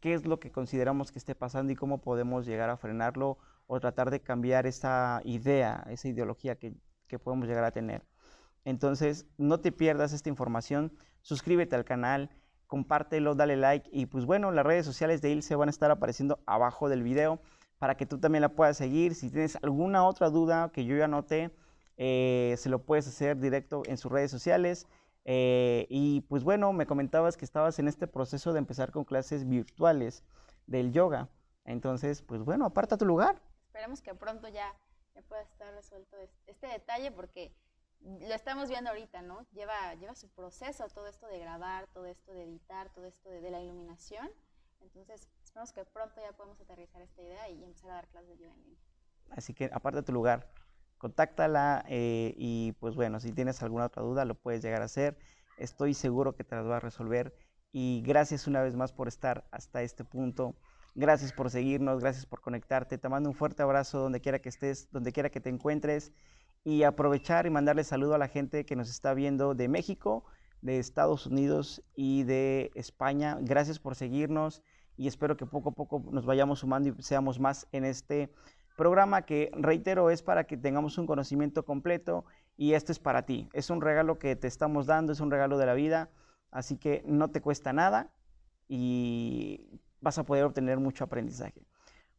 qué 0.00 0.14
es 0.14 0.26
lo 0.26 0.40
que 0.40 0.50
consideramos 0.50 1.12
que 1.12 1.18
esté 1.18 1.34
pasando 1.34 1.72
y 1.72 1.76
cómo 1.76 2.00
podemos 2.00 2.46
llegar 2.46 2.70
a 2.70 2.76
frenarlo 2.76 3.38
o 3.66 3.80
tratar 3.80 4.10
de 4.10 4.20
cambiar 4.20 4.66
esa 4.66 5.20
idea, 5.24 5.84
esa 5.88 6.08
ideología 6.08 6.56
que, 6.56 6.74
que 7.06 7.18
podemos 7.18 7.48
llegar 7.48 7.64
a 7.64 7.70
tener. 7.70 8.02
Entonces, 8.64 9.26
no 9.38 9.60
te 9.60 9.72
pierdas 9.72 10.12
esta 10.12 10.28
información, 10.28 10.92
suscríbete 11.20 11.76
al 11.76 11.84
canal, 11.84 12.30
compártelo, 12.66 13.34
dale 13.34 13.56
like 13.56 13.88
y 13.92 14.06
pues 14.06 14.24
bueno, 14.24 14.50
las 14.50 14.64
redes 14.64 14.86
sociales 14.86 15.20
de 15.20 15.30
ILSE 15.30 15.56
van 15.56 15.68
a 15.68 15.70
estar 15.70 15.90
apareciendo 15.90 16.40
abajo 16.46 16.88
del 16.88 17.02
video 17.02 17.40
para 17.78 17.96
que 17.96 18.06
tú 18.06 18.18
también 18.18 18.42
la 18.42 18.50
puedas 18.50 18.76
seguir. 18.76 19.14
Si 19.14 19.28
tienes 19.28 19.58
alguna 19.62 20.06
otra 20.06 20.30
duda 20.30 20.70
que 20.72 20.84
yo 20.84 20.96
ya 20.96 21.08
noté, 21.08 21.50
eh, 21.96 22.54
se 22.56 22.68
lo 22.68 22.82
puedes 22.84 23.06
hacer 23.06 23.38
directo 23.38 23.82
en 23.86 23.98
sus 23.98 24.10
redes 24.10 24.30
sociales. 24.30 24.86
Eh, 25.24 25.86
y 25.88 26.22
pues 26.22 26.42
bueno, 26.44 26.72
me 26.72 26.86
comentabas 26.86 27.36
que 27.36 27.44
estabas 27.44 27.78
en 27.78 27.88
este 27.88 28.06
proceso 28.06 28.52
de 28.52 28.58
empezar 28.58 28.90
con 28.90 29.04
clases 29.04 29.48
virtuales 29.48 30.24
del 30.66 30.92
yoga. 30.92 31.28
Entonces, 31.64 32.22
pues 32.22 32.42
bueno, 32.42 32.66
aparta 32.66 32.96
tu 32.96 33.04
lugar. 33.04 33.40
Esperemos 33.66 34.02
que 34.02 34.14
pronto 34.14 34.48
ya, 34.48 34.74
ya 35.14 35.22
pueda 35.22 35.42
estar 35.42 35.72
resuelto 35.74 36.16
este 36.46 36.66
detalle 36.66 37.12
porque 37.12 37.54
lo 38.04 38.34
estamos 38.34 38.68
viendo 38.68 38.90
ahorita, 38.90 39.22
¿no? 39.22 39.46
Lleva, 39.52 39.94
lleva 39.94 40.14
su 40.14 40.28
proceso 40.28 40.86
todo 40.88 41.06
esto 41.06 41.26
de 41.28 41.38
grabar, 41.38 41.86
todo 41.88 42.06
esto 42.06 42.32
de 42.32 42.44
editar, 42.44 42.90
todo 42.90 43.06
esto 43.06 43.30
de, 43.30 43.50
la 43.50 43.60
iluminación. 43.60 44.28
Entonces, 44.80 45.28
esperamos 45.44 45.72
que 45.72 45.84
pronto 45.84 46.20
ya 46.20 46.32
podamos 46.32 46.60
aterrizar 46.60 47.00
esta 47.02 47.22
idea 47.22 47.48
y 47.48 47.62
empezar 47.62 47.90
a 47.90 47.94
dar 47.94 48.08
clases 48.08 48.30
de 48.30 48.38
yoga 48.38 48.54
en 48.54 48.62
línea. 48.62 48.80
Así 49.30 49.54
que 49.54 49.70
aparte 49.72 50.02
tu 50.02 50.12
lugar, 50.12 50.48
contáctala 51.02 51.84
eh, 51.88 52.32
y 52.36 52.74
pues 52.78 52.94
bueno, 52.94 53.18
si 53.18 53.32
tienes 53.32 53.60
alguna 53.60 53.86
otra 53.86 54.04
duda 54.04 54.24
lo 54.24 54.36
puedes 54.36 54.62
llegar 54.62 54.82
a 54.82 54.84
hacer. 54.84 55.18
Estoy 55.58 55.94
seguro 55.94 56.36
que 56.36 56.44
te 56.44 56.54
las 56.54 56.64
va 56.64 56.76
a 56.76 56.80
resolver 56.80 57.34
y 57.72 58.04
gracias 58.06 58.46
una 58.46 58.62
vez 58.62 58.76
más 58.76 58.92
por 58.92 59.08
estar 59.08 59.44
hasta 59.50 59.82
este 59.82 60.04
punto. 60.04 60.54
Gracias 60.94 61.32
por 61.32 61.50
seguirnos, 61.50 61.98
gracias 61.98 62.24
por 62.24 62.40
conectarte. 62.40 62.98
Te 62.98 63.08
mando 63.08 63.30
un 63.30 63.34
fuerte 63.34 63.64
abrazo 63.64 63.98
donde 63.98 64.20
quiera 64.20 64.38
que 64.38 64.48
estés, 64.48 64.92
donde 64.92 65.10
quiera 65.10 65.28
que 65.28 65.40
te 65.40 65.50
encuentres 65.50 66.12
y 66.62 66.84
aprovechar 66.84 67.46
y 67.46 67.50
mandarle 67.50 67.82
saludo 67.82 68.14
a 68.14 68.18
la 68.18 68.28
gente 68.28 68.64
que 68.64 68.76
nos 68.76 68.88
está 68.88 69.12
viendo 69.12 69.56
de 69.56 69.66
México, 69.66 70.24
de 70.60 70.78
Estados 70.78 71.26
Unidos 71.26 71.82
y 71.96 72.22
de 72.22 72.70
España. 72.76 73.38
Gracias 73.40 73.80
por 73.80 73.96
seguirnos 73.96 74.62
y 74.96 75.08
espero 75.08 75.36
que 75.36 75.46
poco 75.46 75.70
a 75.70 75.72
poco 75.72 76.00
nos 76.12 76.26
vayamos 76.26 76.60
sumando 76.60 76.90
y 76.90 77.02
seamos 77.02 77.40
más 77.40 77.66
en 77.72 77.86
este 77.86 78.32
programa 78.76 79.22
que, 79.22 79.50
reitero, 79.54 80.10
es 80.10 80.22
para 80.22 80.44
que 80.44 80.56
tengamos 80.56 80.98
un 80.98 81.06
conocimiento 81.06 81.64
completo 81.64 82.24
y 82.56 82.74
esto 82.74 82.92
es 82.92 82.98
para 82.98 83.22
ti. 83.22 83.48
Es 83.52 83.70
un 83.70 83.80
regalo 83.80 84.18
que 84.18 84.36
te 84.36 84.48
estamos 84.48 84.86
dando, 84.86 85.12
es 85.12 85.20
un 85.20 85.30
regalo 85.30 85.58
de 85.58 85.66
la 85.66 85.74
vida, 85.74 86.10
así 86.50 86.76
que 86.76 87.02
no 87.06 87.28
te 87.28 87.40
cuesta 87.40 87.72
nada 87.72 88.10
y 88.68 89.80
vas 90.00 90.18
a 90.18 90.24
poder 90.24 90.44
obtener 90.44 90.78
mucho 90.78 91.04
aprendizaje. 91.04 91.62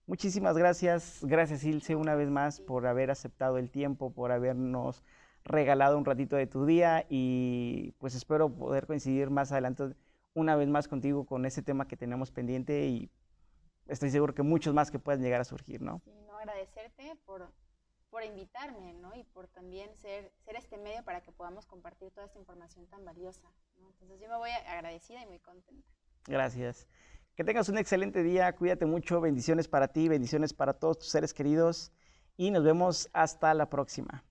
Muchísimas 0.05 0.57
gracias, 0.57 1.19
gracias 1.23 1.63
Ilse 1.63 1.95
una 1.95 2.15
vez 2.15 2.29
más 2.29 2.59
por 2.59 2.87
haber 2.87 3.09
aceptado 3.09 3.57
el 3.57 3.69
tiempo, 3.71 4.11
por 4.11 4.31
habernos 4.31 5.03
regalado 5.45 5.97
un 5.97 6.05
ratito 6.05 6.35
de 6.35 6.47
tu 6.47 6.65
día 6.65 7.05
y 7.09 7.93
pues 7.99 8.15
espero 8.15 8.53
poder 8.53 8.85
coincidir 8.85 9.29
más 9.29 9.51
adelante 9.51 9.95
una 10.33 10.55
vez 10.55 10.67
más 10.67 10.87
contigo 10.87 11.25
con 11.25 11.45
ese 11.45 11.61
tema 11.61 11.87
que 11.87 11.97
tenemos 11.97 12.31
pendiente 12.31 12.87
y 12.87 13.11
estoy 13.87 14.09
seguro 14.09 14.33
que 14.33 14.43
muchos 14.43 14.73
más 14.73 14.91
que 14.91 14.99
puedan 14.99 15.21
llegar 15.21 15.41
a 15.41 15.45
surgir, 15.45 15.81
¿no? 15.81 16.01
Agradecerte 16.43 17.15
por, 17.25 17.51
por 18.09 18.23
invitarme, 18.23 18.93
¿no? 18.93 19.15
Y 19.15 19.23
por 19.23 19.47
también 19.47 19.93
ser, 19.95 20.31
ser 20.45 20.55
este 20.55 20.77
medio 20.77 21.03
para 21.03 21.21
que 21.21 21.31
podamos 21.31 21.65
compartir 21.65 22.11
toda 22.11 22.27
esta 22.27 22.39
información 22.39 22.85
tan 22.87 23.03
valiosa, 23.05 23.49
¿no? 23.79 23.89
Entonces 23.89 24.19
yo 24.19 24.29
me 24.29 24.37
voy 24.37 24.51
agradecida 24.51 25.21
y 25.21 25.25
muy 25.25 25.39
contenta. 25.39 25.87
Gracias. 26.27 26.87
Que 27.35 27.43
tengas 27.43 27.67
un 27.69 27.77
excelente 27.77 28.21
día, 28.21 28.53
cuídate 28.55 28.85
mucho, 28.85 29.19
bendiciones 29.19 29.67
para 29.67 29.87
ti, 29.87 30.07
bendiciones 30.07 30.53
para 30.53 30.73
todos 30.73 30.99
tus 30.99 31.09
seres 31.09 31.33
queridos 31.33 31.91
y 32.37 32.51
nos 32.51 32.63
vemos 32.63 33.09
hasta 33.13 33.53
la 33.53 33.69
próxima. 33.69 34.23